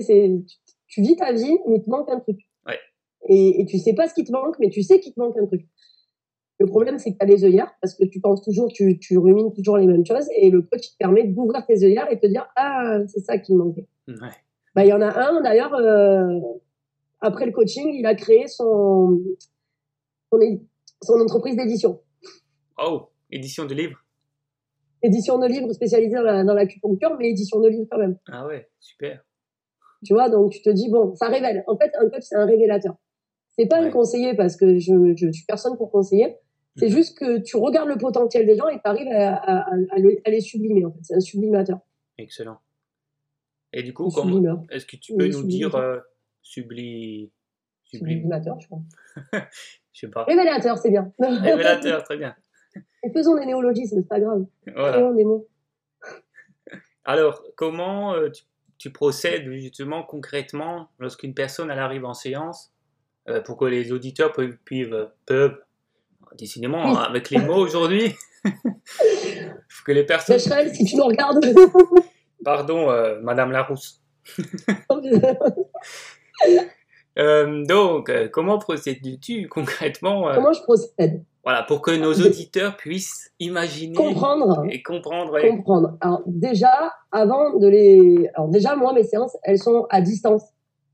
C'est 0.00 0.42
tu, 0.44 0.56
tu 0.88 1.02
vis 1.02 1.14
ta 1.14 1.32
vie 1.32 1.56
mais 1.68 1.76
il 1.76 1.82
te 1.84 1.88
manque 1.90 2.10
un 2.10 2.18
truc 2.18 2.38
et, 3.28 3.60
et 3.60 3.66
tu 3.66 3.78
sais 3.78 3.94
pas 3.94 4.08
ce 4.08 4.14
qui 4.14 4.24
te 4.24 4.32
manque, 4.32 4.58
mais 4.58 4.70
tu 4.70 4.82
sais 4.82 5.00
qu'il 5.00 5.12
te 5.12 5.20
manque 5.20 5.36
un 5.38 5.46
truc. 5.46 5.66
Le 6.58 6.66
problème, 6.66 6.98
c'est 6.98 7.12
que 7.12 7.18
tu 7.18 7.24
as 7.24 7.26
les 7.26 7.44
œillères 7.44 7.72
parce 7.80 7.94
que 7.94 8.04
tu 8.04 8.20
penses 8.20 8.42
toujours, 8.42 8.68
tu, 8.72 8.98
tu 8.98 9.18
rumines 9.18 9.52
toujours 9.52 9.78
les 9.78 9.86
mêmes 9.86 10.06
choses 10.06 10.28
et 10.36 10.50
le 10.50 10.62
coach 10.62 10.92
te 10.92 10.96
permet 10.96 11.24
d'ouvrir 11.24 11.66
tes 11.66 11.82
œillères 11.82 12.10
et 12.10 12.16
de 12.16 12.20
te 12.20 12.26
dire 12.26 12.48
Ah, 12.56 12.98
c'est 13.08 13.20
ça 13.20 13.38
qui 13.38 13.52
me 13.52 13.58
manquait. 13.64 13.86
Bah, 14.74 14.84
il 14.84 14.88
y 14.88 14.92
en 14.92 15.00
a 15.00 15.28
un 15.28 15.40
d'ailleurs, 15.42 15.74
euh, 15.74 16.38
après 17.20 17.46
le 17.46 17.52
coaching, 17.52 17.88
il 17.92 18.06
a 18.06 18.14
créé 18.14 18.46
son, 18.46 19.20
son, 20.32 20.38
son 21.02 21.20
entreprise 21.20 21.56
d'édition. 21.56 22.00
Oh, 22.78 23.08
édition 23.30 23.64
de 23.64 23.74
livres 23.74 23.98
Édition 25.02 25.38
de 25.38 25.46
livres 25.48 25.72
spécialisée 25.72 26.14
dans, 26.14 26.22
la, 26.22 26.44
dans 26.44 26.54
l'acupuncture, 26.54 27.16
mais 27.18 27.30
édition 27.30 27.58
de 27.60 27.68
livres 27.68 27.88
quand 27.90 27.98
même. 27.98 28.16
Ah 28.28 28.46
ouais, 28.46 28.70
super. 28.78 29.24
Tu 30.04 30.14
vois, 30.14 30.28
donc 30.28 30.52
tu 30.52 30.62
te 30.62 30.70
dis, 30.70 30.88
bon, 30.90 31.14
ça 31.16 31.26
révèle. 31.26 31.64
En 31.66 31.76
fait, 31.76 31.90
un 31.98 32.08
coach, 32.08 32.22
c'est 32.22 32.36
un 32.36 32.46
révélateur. 32.46 32.94
C'est 33.58 33.66
pas 33.66 33.80
un 33.80 33.90
conseiller 33.90 34.34
parce 34.34 34.56
que 34.56 34.78
je, 34.78 35.14
je 35.14 35.30
suis 35.30 35.44
personne 35.46 35.76
pour 35.76 35.90
conseiller. 35.90 36.36
C'est 36.76 36.88
mhm. 36.88 36.92
juste 36.92 37.18
que 37.18 37.38
tu 37.38 37.56
regardes 37.56 37.88
le 37.88 37.98
potentiel 37.98 38.46
des 38.46 38.56
gens 38.56 38.68
et 38.68 38.76
tu 38.76 38.80
arrives 38.84 39.12
à, 39.12 39.34
à, 39.34 39.70
à, 39.90 40.30
les 40.30 40.40
sublimer. 40.40 40.84
En 40.86 40.92
fait, 40.92 41.00
c'est 41.02 41.14
un 41.14 41.20
sublimateur. 41.20 41.80
Excellent. 42.16 42.58
Et 43.74 43.82
du 43.82 43.92
coup, 43.92 44.08
comment, 44.08 44.64
est-ce 44.70 44.86
que 44.86 44.96
tu 44.96 45.14
peux 45.14 45.28
nous 45.28 45.44
dire 45.44 45.74
euh, 45.74 45.98
subli... 46.42 47.30
sublimateur, 47.84 48.58
je 48.60 48.66
crois. 48.66 48.82
je 49.92 50.00
sais 50.00 50.08
pas. 50.08 50.24
Révélateur, 50.24 50.78
c'est 50.78 50.90
bien. 50.90 51.12
Révélateur, 51.18 52.04
très 52.04 52.16
bien. 52.16 52.34
Et 53.02 53.10
faisons 53.10 53.36
des 53.36 53.46
néologismes, 53.46 53.96
c'est 53.96 54.08
pas 54.08 54.20
grave. 54.20 54.46
Voilà. 54.74 55.12
des 55.12 55.24
mots. 55.24 55.48
Alors, 57.04 57.42
comment 57.56 58.14
euh, 58.14 58.30
tu, 58.30 58.44
tu, 58.78 58.90
procèdes 58.90 59.50
justement 59.52 60.02
concrètement 60.02 60.88
lorsqu'une 60.98 61.34
personne 61.34 61.70
elle 61.70 61.78
arrive 61.78 62.04
en 62.04 62.14
séance 62.14 62.71
pour 63.44 63.56
que 63.56 63.64
les 63.66 63.92
auditeurs 63.92 64.32
peuvent, 64.32 64.56
peuvent, 65.26 65.58
décidément 66.36 66.98
avec 66.98 67.30
les 67.30 67.38
mots 67.38 67.56
aujourd'hui, 67.56 68.14
que 69.84 69.92
les 69.92 70.04
personnes. 70.04 70.38
si 70.38 70.84
tu 70.84 70.96
nous 70.96 71.04
regardes. 71.04 71.44
Pardon, 72.44 72.90
euh, 72.90 73.20
Madame 73.20 73.52
Larousse. 73.52 74.02
euh, 77.18 77.64
donc, 77.66 78.08
euh, 78.08 78.28
comment 78.28 78.58
procèdes-tu 78.58 79.48
concrètement 79.48 80.28
euh, 80.28 80.34
Comment 80.34 80.52
je 80.52 80.62
procède? 80.62 81.24
Voilà, 81.44 81.64
pour 81.64 81.82
que 81.82 81.90
nos 81.90 82.12
auditeurs 82.12 82.76
puissent 82.76 83.32
imaginer 83.40 83.96
comprendre, 83.96 84.64
et 84.70 84.80
comprendre. 84.82 85.40
Comprendre. 85.40 85.96
Alors 86.00 86.22
déjà, 86.26 86.92
avant 87.10 87.58
de 87.58 87.66
les, 87.66 88.30
alors 88.34 88.48
déjà 88.48 88.76
moi 88.76 88.92
mes 88.92 89.02
séances, 89.02 89.36
elles 89.42 89.58
sont 89.58 89.86
à 89.90 90.00
distance. 90.00 90.44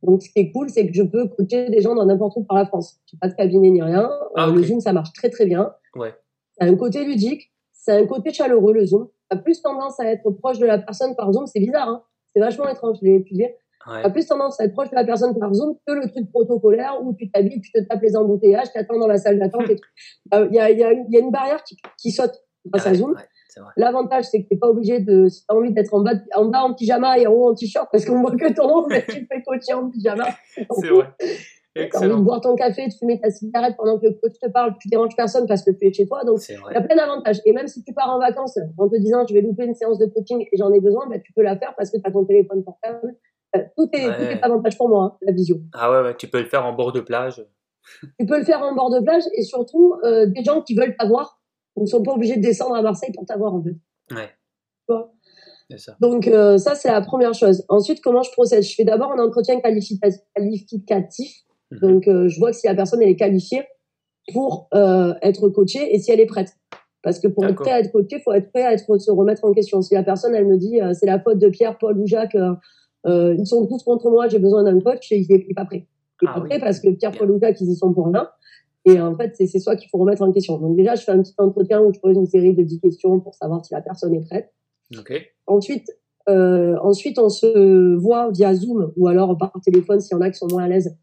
Donc 0.02 0.22
ce 0.22 0.30
qui 0.30 0.38
est 0.38 0.52
cool, 0.52 0.70
c'est 0.70 0.86
que 0.86 0.94
je 0.94 1.02
peux 1.02 1.28
coacher 1.28 1.70
des 1.70 1.80
gens 1.80 1.94
dans 1.94 2.06
n'importe 2.06 2.36
où 2.36 2.44
par 2.44 2.56
la 2.56 2.66
France. 2.66 3.00
J'ai 3.06 3.18
pas 3.18 3.28
de 3.28 3.34
cabinet 3.34 3.70
ni 3.70 3.82
rien. 3.82 4.10
Ah, 4.36 4.46
le 4.46 4.62
Zoom, 4.62 4.80
ça 4.80 4.92
marche 4.92 5.12
très 5.12 5.30
très 5.30 5.46
bien. 5.46 5.72
Ouais. 5.96 6.14
C'est 6.52 6.68
un 6.68 6.76
côté 6.76 7.04
ludique, 7.04 7.52
c'est 7.72 7.92
un 7.92 8.06
côté 8.06 8.32
chaleureux 8.32 8.72
le 8.72 8.86
Zoom 8.86 9.08
a 9.30 9.36
plus 9.36 9.60
tendance 9.62 10.00
à 10.00 10.06
être 10.06 10.30
proche 10.30 10.58
de 10.58 10.66
la 10.66 10.78
personne 10.78 11.14
par 11.14 11.32
Zoom. 11.32 11.46
C'est 11.46 11.60
bizarre, 11.60 11.88
hein 11.88 12.02
c'est 12.32 12.40
vachement 12.40 12.68
étrange, 12.68 12.98
je 13.00 13.06
l'ai 13.06 13.16
étudié. 13.16 13.56
Ouais. 13.86 14.04
A 14.04 14.10
plus 14.10 14.26
tendance 14.26 14.60
à 14.60 14.64
être 14.64 14.74
proche 14.74 14.90
de 14.90 14.96
la 14.96 15.04
personne 15.04 15.38
par 15.38 15.54
Zoom 15.54 15.76
que 15.86 15.92
le 15.92 16.10
truc 16.10 16.30
protocolaire 16.30 16.98
où 17.02 17.14
tu 17.14 17.30
t'habilles, 17.30 17.60
tu 17.60 17.72
te 17.72 17.78
tapes 17.80 18.02
les 18.02 18.16
embouteillages, 18.16 18.70
tu 18.70 18.78
attends 18.78 18.98
dans 18.98 19.06
la 19.06 19.16
salle 19.16 19.38
d'attente. 19.38 19.64
Il 20.32 20.54
y, 20.54 20.58
a, 20.58 20.70
y, 20.70 20.82
a, 20.82 20.92
y 20.92 21.16
a 21.16 21.20
une 21.20 21.30
barrière 21.30 21.62
qui, 21.64 21.76
qui 21.96 22.10
saute 22.10 22.42
grâce 22.72 22.86
à 22.86 22.94
Zoom. 22.94 23.14
L'avantage, 23.76 24.24
c'est 24.24 24.42
que 24.42 24.48
tu 24.48 24.54
n'es 24.54 24.58
pas 24.58 24.68
obligé 24.68 25.00
de, 25.00 25.28
si 25.28 25.40
tu 25.40 25.46
as 25.48 25.56
envie 25.56 25.72
d'être 25.72 25.92
en 25.92 26.00
bas, 26.00 26.14
en 26.34 26.44
bas 26.46 26.62
en 26.62 26.74
pyjama 26.74 27.18
et 27.18 27.26
en 27.26 27.32
haut 27.32 27.50
en 27.50 27.54
t-shirt, 27.54 27.88
parce 27.90 28.04
qu'on 28.04 28.20
voit 28.20 28.36
que 28.36 28.52
ton 28.52 28.68
nom, 28.68 28.86
mais 28.88 29.04
tu 29.08 29.26
fais 29.26 29.42
coacher 29.42 29.74
en 29.74 29.90
pyjama. 29.90 30.28
C'est 30.54 30.88
vrai. 30.88 31.08
Tu 31.74 31.96
as 31.96 32.00
envie 32.00 32.08
de 32.08 32.14
boire 32.22 32.40
ton 32.40 32.54
café, 32.56 32.88
de 32.88 32.92
fumer 32.92 33.20
ta 33.20 33.30
cigarette 33.30 33.76
pendant 33.76 33.98
que 33.98 34.06
le 34.06 34.12
coach 34.12 34.38
te 34.40 34.48
parle, 34.48 34.74
tu 34.80 34.88
déranges 34.88 35.14
personne 35.16 35.46
parce 35.46 35.62
que 35.62 35.70
tu 35.70 35.86
es 35.86 35.92
chez 35.92 36.06
toi. 36.06 36.24
Donc, 36.24 36.40
il 36.48 36.54
y 36.54 36.76
a 36.76 36.80
plein 36.80 36.96
d'avantages. 36.96 37.40
Et 37.44 37.52
même 37.52 37.68
si 37.68 37.84
tu 37.84 37.92
pars 37.92 38.10
en 38.10 38.18
vacances 38.18 38.58
en 38.76 38.88
te 38.88 38.96
disant 38.96 39.24
je 39.28 39.34
vais 39.34 39.42
louper 39.42 39.64
une 39.64 39.74
séance 39.74 39.98
de 39.98 40.06
coaching 40.06 40.44
et 40.50 40.56
j'en 40.56 40.72
ai 40.72 40.80
besoin, 40.80 41.06
bah, 41.08 41.18
tu 41.18 41.32
peux 41.32 41.42
la 41.42 41.56
faire 41.56 41.74
parce 41.76 41.90
que 41.90 41.98
tu 41.98 42.02
as 42.04 42.10
ton 42.10 42.24
téléphone 42.24 42.64
portable. 42.64 43.14
Euh, 43.56 43.60
tout, 43.76 43.88
est, 43.92 44.04
tout 44.04 44.22
est 44.22 44.42
avantage 44.42 44.76
pour 44.76 44.88
moi, 44.88 45.04
hein, 45.04 45.18
la 45.22 45.32
visio. 45.32 45.56
Ah 45.72 45.90
ouais, 45.90 46.02
ouais, 46.02 46.16
tu 46.16 46.28
peux 46.28 46.40
le 46.40 46.46
faire 46.46 46.66
en 46.66 46.74
bord 46.74 46.92
de 46.92 47.00
plage. 47.00 47.42
tu 48.18 48.26
peux 48.26 48.38
le 48.38 48.44
faire 48.44 48.60
en 48.60 48.74
bord 48.74 48.90
de 48.90 49.00
plage 49.00 49.22
et 49.34 49.42
surtout, 49.42 49.94
euh, 50.04 50.26
des 50.26 50.44
gens 50.44 50.60
qui 50.60 50.74
veulent 50.74 50.96
t'avoir 50.98 51.37
ne 51.76 51.86
sont 51.86 52.02
pas 52.02 52.12
obligés 52.12 52.36
de 52.36 52.42
descendre 52.42 52.74
à 52.74 52.82
Marseille 52.82 53.12
pour 53.14 53.24
t'avoir 53.24 53.54
en 53.54 53.62
fait. 53.62 53.76
Ouais. 54.14 54.28
Tu 54.88 54.94
vois? 54.94 55.12
Ça. 55.76 55.96
Donc 56.00 56.26
euh, 56.26 56.56
ça, 56.56 56.74
c'est 56.74 56.90
la 56.90 57.02
première 57.02 57.34
chose. 57.34 57.64
Ensuite, 57.68 58.00
comment 58.00 58.22
je 58.22 58.30
procède? 58.32 58.62
Je 58.62 58.74
fais 58.74 58.84
d'abord 58.84 59.12
un 59.12 59.18
entretien 59.18 59.60
qualificatif 59.60 61.44
Mhm. 61.70 61.78
Donc, 61.80 62.08
euh, 62.08 62.28
je 62.28 62.38
vois 62.38 62.50
que 62.50 62.56
si 62.56 62.66
la 62.66 62.74
personne 62.74 63.02
elle 63.02 63.10
est 63.10 63.16
qualifiée 63.16 63.62
pour 64.32 64.68
euh, 64.74 65.12
être 65.22 65.48
coachée 65.50 65.94
et 65.94 65.98
si 65.98 66.10
elle 66.10 66.20
est 66.20 66.26
prête. 66.26 66.56
Parce 67.02 67.18
que 67.20 67.28
pour 67.28 67.44
être 67.44 67.56
prêt 67.56 67.72
à 67.72 67.80
être 67.80 67.92
coaché, 67.92 68.16
il 68.16 68.20
faut 68.20 68.32
être 68.32 68.50
prêt 68.50 68.62
à 68.62 68.72
être, 68.72 68.98
se 68.98 69.10
remettre 69.10 69.44
en 69.44 69.52
question. 69.52 69.82
Si 69.82 69.94
la 69.94 70.02
personne, 70.02 70.34
elle 70.34 70.46
me 70.46 70.56
dit, 70.56 70.80
c'est 70.94 71.06
la 71.06 71.20
faute 71.20 71.38
de 71.38 71.48
Pierre, 71.48 71.78
Paul 71.78 71.98
ou 71.98 72.06
Jacques, 72.06 72.36
ils 73.06 73.46
sont 73.46 73.66
tous 73.66 73.82
contre 73.84 74.10
moi, 74.10 74.28
j'ai 74.28 74.38
besoin 74.38 74.64
d'un 74.64 74.80
coach, 74.80 75.10
il 75.10 75.26
n'est 75.28 75.54
pas 75.54 75.64
prêt. 75.64 75.86
Il 76.20 76.24
n'est 76.24 76.32
ah 76.34 76.40
pas 76.40 76.46
prêt 76.46 76.58
parce 76.58 76.80
que 76.80 76.88
Pierre, 76.88 77.12
Paul 77.12 77.30
ou 77.30 77.38
Jacques, 77.38 77.60
ils 77.60 77.70
y 77.70 77.76
sont 77.76 77.94
pour 77.94 78.06
rien. 78.06 78.28
Et 78.88 79.00
en 79.00 79.14
fait, 79.16 79.34
c'est 79.36 79.58
soit 79.58 79.76
qu'il 79.76 79.88
faut 79.90 79.98
remettre 79.98 80.22
en 80.22 80.32
question. 80.32 80.58
Donc 80.58 80.76
déjà, 80.76 80.94
je 80.94 81.02
fais 81.02 81.12
un 81.12 81.22
petit 81.22 81.34
entretien 81.38 81.80
où 81.80 81.92
je 81.92 82.00
pose 82.00 82.16
une 82.16 82.26
série 82.26 82.54
de 82.54 82.62
10 82.62 82.80
questions 82.80 83.20
pour 83.20 83.34
savoir 83.34 83.64
si 83.64 83.74
la 83.74 83.80
personne 83.80 84.14
est 84.14 84.24
prête. 84.26 84.52
Ensuite, 85.46 85.90
euh, 86.28 86.76
ensuite, 86.82 87.18
on 87.18 87.28
se 87.28 87.94
voit 87.96 88.30
via 88.30 88.54
Zoom 88.54 88.92
ou 88.96 89.08
alors 89.08 89.36
par 89.36 89.52
téléphone 89.62 90.00
s'il 90.00 90.16
y 90.16 90.18
en 90.18 90.22
a 90.22 90.30
qui 90.30 90.38
sont 90.38 90.48
moins 90.50 90.64
à 90.64 90.68
l'aise 90.68 90.96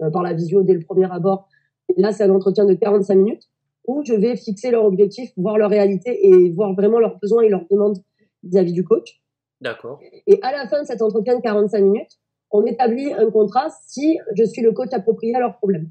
euh, 0.00 0.10
par 0.10 0.22
la 0.22 0.32
visio 0.32 0.62
dès 0.62 0.74
le 0.74 0.80
premier 0.80 1.10
abord. 1.10 1.48
Et 1.96 2.00
là, 2.00 2.12
c'est 2.12 2.24
un 2.24 2.30
entretien 2.30 2.64
de 2.64 2.74
45 2.74 3.14
minutes 3.14 3.48
où 3.86 4.02
je 4.04 4.14
vais 4.14 4.36
fixer 4.36 4.70
leur 4.70 4.84
objectif, 4.84 5.30
voir 5.36 5.58
leur 5.58 5.70
réalité 5.70 6.26
et 6.26 6.50
voir 6.50 6.74
vraiment 6.74 7.00
leurs 7.00 7.18
besoins 7.18 7.42
et 7.42 7.48
leurs 7.48 7.66
demandes 7.70 7.98
vis-à-vis 8.42 8.72
du 8.72 8.84
coach. 8.84 9.20
D'accord. 9.60 10.00
Et 10.26 10.38
à 10.42 10.52
la 10.52 10.68
fin 10.68 10.82
de 10.82 10.86
cet 10.86 11.02
entretien 11.02 11.36
de 11.36 11.42
45 11.42 11.80
minutes, 11.80 12.18
on 12.50 12.64
établit 12.64 13.12
un 13.12 13.30
contrat 13.30 13.68
si 13.86 14.18
je 14.34 14.44
suis 14.44 14.62
le 14.62 14.72
coach 14.72 14.92
approprié 14.92 15.34
à 15.34 15.40
leurs 15.40 15.56
problèmes. 15.56 15.88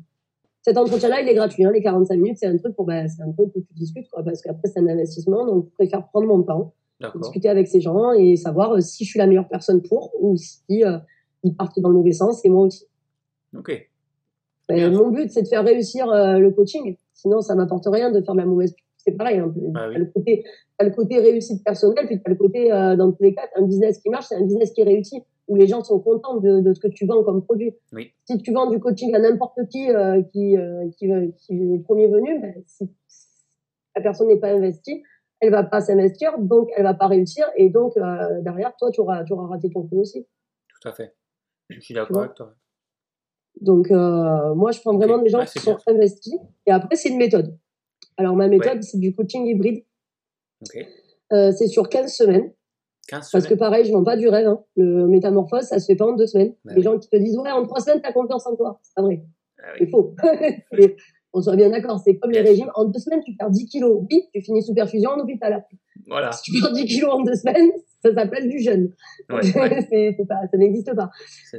Cet 0.61 0.77
entretien-là, 0.77 1.21
il 1.21 1.29
est 1.29 1.33
gratuit. 1.33 1.65
Hein, 1.65 1.71
les 1.71 1.81
45 1.81 2.15
minutes, 2.15 2.37
c'est 2.39 2.47
un 2.47 2.57
truc 2.57 2.75
pour, 2.75 2.85
ben, 2.85 3.07
c'est 3.07 3.23
un 3.23 3.31
truc 3.31 3.49
où 3.55 3.61
tu 3.61 3.73
discutes, 3.73 4.07
quoi, 4.09 4.23
parce 4.23 4.41
qu'après 4.41 4.67
c'est 4.67 4.79
un 4.79 4.87
investissement, 4.87 5.45
donc 5.45 5.65
je 5.65 5.75
préfère 5.75 6.07
prendre 6.07 6.27
mon 6.27 6.43
temps, 6.43 6.73
discuter 7.15 7.49
avec 7.49 7.67
ces 7.67 7.81
gens 7.81 8.11
et 8.11 8.35
savoir 8.35 8.73
euh, 8.73 8.79
si 8.79 9.05
je 9.05 9.09
suis 9.09 9.19
la 9.19 9.25
meilleure 9.25 9.47
personne 9.47 9.81
pour 9.81 10.11
ou 10.19 10.37
si 10.37 10.83
euh, 10.83 10.99
ils 11.43 11.55
partent 11.55 11.79
dans 11.79 11.89
le 11.89 11.95
mauvais 11.95 12.11
sens 12.11 12.45
et 12.45 12.49
moi 12.49 12.65
aussi. 12.65 12.85
Ok. 13.57 13.87
Mon 14.69 15.09
but, 15.09 15.29
c'est 15.31 15.43
de 15.43 15.47
faire 15.47 15.63
réussir 15.63 16.09
euh, 16.09 16.37
le 16.37 16.51
coaching. 16.51 16.95
Sinon, 17.13 17.41
ça 17.41 17.55
m'apporte 17.55 17.85
rien 17.87 18.11
de 18.11 18.21
faire 18.21 18.33
de 18.33 18.39
la 18.39 18.45
mauvaise. 18.45 18.73
C'est 18.97 19.11
pareil. 19.11 19.39
Hein. 19.39 19.53
Ah 19.75 19.87
le 19.87 20.05
côté, 20.05 20.43
as 20.77 20.83
le 20.83 20.91
côté 20.91 21.19
réussite 21.19 21.63
personnelle, 21.63 22.05
puis 22.05 22.19
as 22.23 22.29
le 22.29 22.35
côté, 22.35 22.71
euh, 22.71 22.95
dans 22.95 23.11
tous 23.11 23.23
les 23.23 23.33
cas, 23.33 23.41
un 23.55 23.63
business 23.63 23.99
qui 23.99 24.09
marche, 24.09 24.25
c'est 24.29 24.35
un 24.35 24.43
business 24.43 24.71
qui 24.71 24.83
réussit, 24.83 25.23
où 25.51 25.55
les 25.55 25.67
gens 25.67 25.83
sont 25.83 25.99
contents 25.99 26.37
de, 26.37 26.61
de 26.61 26.73
ce 26.73 26.79
que 26.79 26.87
tu 26.87 27.05
vends 27.05 27.23
comme 27.23 27.43
produit. 27.43 27.75
Oui. 27.91 28.13
Si 28.25 28.37
tu 28.37 28.53
vends 28.53 28.69
du 28.69 28.79
coaching 28.79 29.13
à 29.13 29.19
n'importe 29.19 29.59
qui 29.69 29.89
euh, 29.89 30.21
qui, 30.31 30.55
qui, 30.97 31.07
qui, 31.37 31.53
est 31.53 31.77
le 31.77 31.81
premier 31.81 32.07
venu, 32.07 32.39
ben, 32.39 32.55
si 32.65 32.89
la 33.95 34.01
personne 34.01 34.27
n'est 34.27 34.39
pas 34.39 34.51
investie, 34.51 35.03
elle 35.41 35.51
va 35.51 35.63
pas 35.63 35.81
s'investir, 35.81 36.37
donc 36.39 36.69
elle 36.77 36.83
va 36.83 36.93
pas 36.93 37.07
réussir, 37.07 37.45
et 37.57 37.69
donc 37.69 37.95
derrière, 38.41 38.75
toi, 38.77 38.91
tu 38.91 39.01
auras, 39.01 39.23
tu 39.23 39.33
auras 39.33 39.47
raté 39.47 39.69
ton 39.69 39.83
coup 39.87 39.99
aussi. 39.99 40.25
Tout 40.81 40.87
à 40.87 40.93
fait. 40.93 41.13
Je 41.69 41.79
suis 41.79 41.93
d'accord 41.93 42.21
avec 42.21 42.35
toi. 42.35 42.55
Donc, 43.59 43.91
euh, 43.91 44.55
moi, 44.55 44.71
je 44.71 44.79
prends 44.79 44.95
vraiment 44.95 45.17
des 45.17 45.29
gens 45.29 45.43
qui 45.45 45.59
sont 45.59 45.77
investis. 45.87 46.37
Et 46.65 46.71
après, 46.71 46.95
c'est 46.95 47.09
une 47.09 47.17
méthode. 47.17 47.57
Alors, 48.17 48.35
ma 48.35 48.47
méthode, 48.47 48.81
c'est 48.83 48.99
du 48.99 49.13
coaching 49.13 49.45
hybride. 49.45 49.83
Euh, 51.33 51.51
c'est 51.51 51.67
sur 51.67 51.89
15 51.89 52.13
semaines. 52.13 52.53
15 53.11 53.29
Parce 53.31 53.45
que 53.45 53.53
pareil, 53.55 53.85
je 53.85 53.91
vends 53.91 54.03
pas 54.03 54.15
du 54.15 54.29
rêve. 54.29 54.47
Hein. 54.47 54.63
Le 54.77 55.07
métamorphose, 55.07 55.63
ça 55.63 55.79
se 55.79 55.85
fait 55.85 55.95
pas 55.95 56.05
en 56.05 56.13
deux 56.13 56.27
semaines. 56.27 56.53
Bah 56.63 56.73
les 56.75 56.81
gens 56.81 56.97
qui 56.97 57.09
te 57.09 57.17
disent, 57.17 57.37
ouais, 57.37 57.51
en 57.51 57.65
trois 57.65 57.81
semaines, 57.81 58.01
t'as 58.01 58.13
confiance 58.13 58.47
en 58.47 58.55
toi. 58.55 58.79
C'est 58.81 58.95
pas 58.95 59.01
vrai. 59.01 59.23
Ah 59.59 59.73
c'est 59.77 59.89
faux. 59.89 60.15
on 61.33 61.41
soit 61.41 61.55
bien 61.57 61.69
d'accord. 61.69 61.99
C'est 61.99 62.17
comme 62.17 62.31
les 62.31 62.41
régimes. 62.41 62.71
En 62.73 62.85
deux 62.85 62.99
semaines, 62.99 63.21
tu 63.25 63.35
perds 63.35 63.49
10 63.49 63.65
kilos. 63.67 64.05
Oui, 64.09 64.23
tu 64.33 64.41
finis 64.41 64.63
sous 64.63 64.73
perfusion 64.73 65.11
en 65.11 65.19
hôpital. 65.19 65.65
Voilà. 66.07 66.31
Si 66.31 66.43
tu 66.43 66.61
perds 66.61 66.71
10 66.71 66.85
kilos 66.85 67.11
en 67.11 67.21
deux 67.21 67.35
semaines, 67.35 67.71
ça 68.01 68.13
s'appelle 68.13 68.47
du 68.47 68.59
jeûne. 68.59 68.93
c'est, 69.41 70.17
pas, 70.27 70.39
ça 70.49 70.57
n'existe 70.57 70.95
pas. 70.95 71.11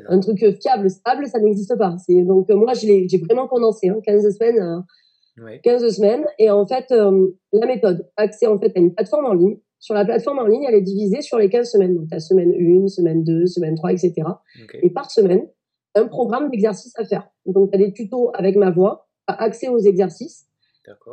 Un 0.09 0.21
truc 0.21 0.39
fiable, 0.61 0.89
stable, 0.89 1.27
ça 1.27 1.39
n'existe 1.39 1.77
pas. 1.77 1.97
C'est, 1.99 2.23
donc, 2.23 2.49
moi, 2.49 2.73
j'ai 2.73 3.07
vraiment 3.29 3.47
condensé, 3.47 3.91
hein, 3.91 4.01
15 4.03 4.39
semaines. 4.39 4.85
15 5.63 5.85
euh, 5.85 5.91
semaines. 5.91 6.25
Et 6.39 6.51
en 6.51 6.67
fait, 6.67 6.87
euh, 6.93 7.29
la 7.53 7.67
méthode, 7.67 8.09
accès 8.17 8.47
en 8.47 8.59
fait 8.59 8.73
à 8.75 8.81
une 8.81 8.95
plateforme 8.95 9.27
en 9.27 9.35
ligne. 9.35 9.59
Sur 9.83 9.97
la 9.97 10.05
plateforme 10.05 10.39
en 10.39 10.47
ligne, 10.47 10.63
elle 10.63 10.77
est 10.77 10.81
divisée 10.81 11.23
sur 11.23 11.39
les 11.39 11.49
15 11.49 11.73
semaines. 11.73 11.97
Donc, 11.97 12.09
tu 12.09 12.15
as 12.15 12.21
semaine 12.21 12.53
1, 12.55 12.87
semaine 12.87 13.25
2, 13.25 13.47
semaine 13.47 13.75
3, 13.75 13.93
etc. 13.93 14.15
Et 14.81 14.91
par 14.91 15.11
semaine, 15.11 15.49
un 15.97 16.07
programme 16.07 16.51
d'exercice 16.51 16.97
à 16.97 17.05
faire. 17.05 17.29
Donc, 17.47 17.71
tu 17.73 17.77
as 17.77 17.79
des 17.79 17.93
tutos 17.93 18.31
avec 18.35 18.55
ma 18.55 18.71
voix, 18.71 19.09
accès 19.27 19.69
aux 19.69 19.81
exercices. 19.81 20.47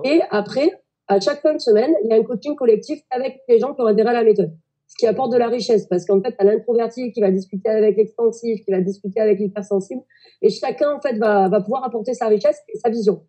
Et 0.04 0.22
après, 0.30 0.84
à 1.08 1.20
chaque 1.20 1.42
fin 1.42 1.56
de 1.56 1.60
semaine, 1.60 1.92
il 2.04 2.12
y 2.12 2.14
a 2.14 2.18
un 2.18 2.24
coaching 2.24 2.56
collectif 2.56 3.02
avec 3.10 3.40
les 3.48 3.58
gens 3.58 3.74
qui 3.74 3.82
ont 3.82 3.88
adhéré 3.88 4.10
à 4.10 4.14
la 4.14 4.24
méthode 4.24 4.56
ce 4.90 4.96
qui 4.98 5.06
apporte 5.06 5.32
de 5.32 5.38
la 5.38 5.48
richesse 5.48 5.86
parce 5.86 6.04
qu'en 6.04 6.20
fait, 6.20 6.32
tu 6.32 6.38
as 6.40 6.44
l'introverti 6.44 7.12
qui 7.12 7.22
va 7.22 7.30
discuter 7.30 7.70
avec 7.70 7.96
l'expansif, 7.96 8.66
qui 8.66 8.72
va 8.72 8.82
discuter 8.82 9.20
avec 9.20 9.40
l'hypersensible 9.40 10.02
et 10.42 10.50
chacun 10.50 10.96
en 10.96 11.00
fait 11.00 11.16
va, 11.18 11.48
va 11.48 11.62
pouvoir 11.62 11.84
apporter 11.84 12.16
sa 12.16 12.28
richesse 12.28 12.60
et 12.68 12.78
sa 12.80 12.90
vision. 12.90 13.24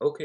Ok. 0.00 0.24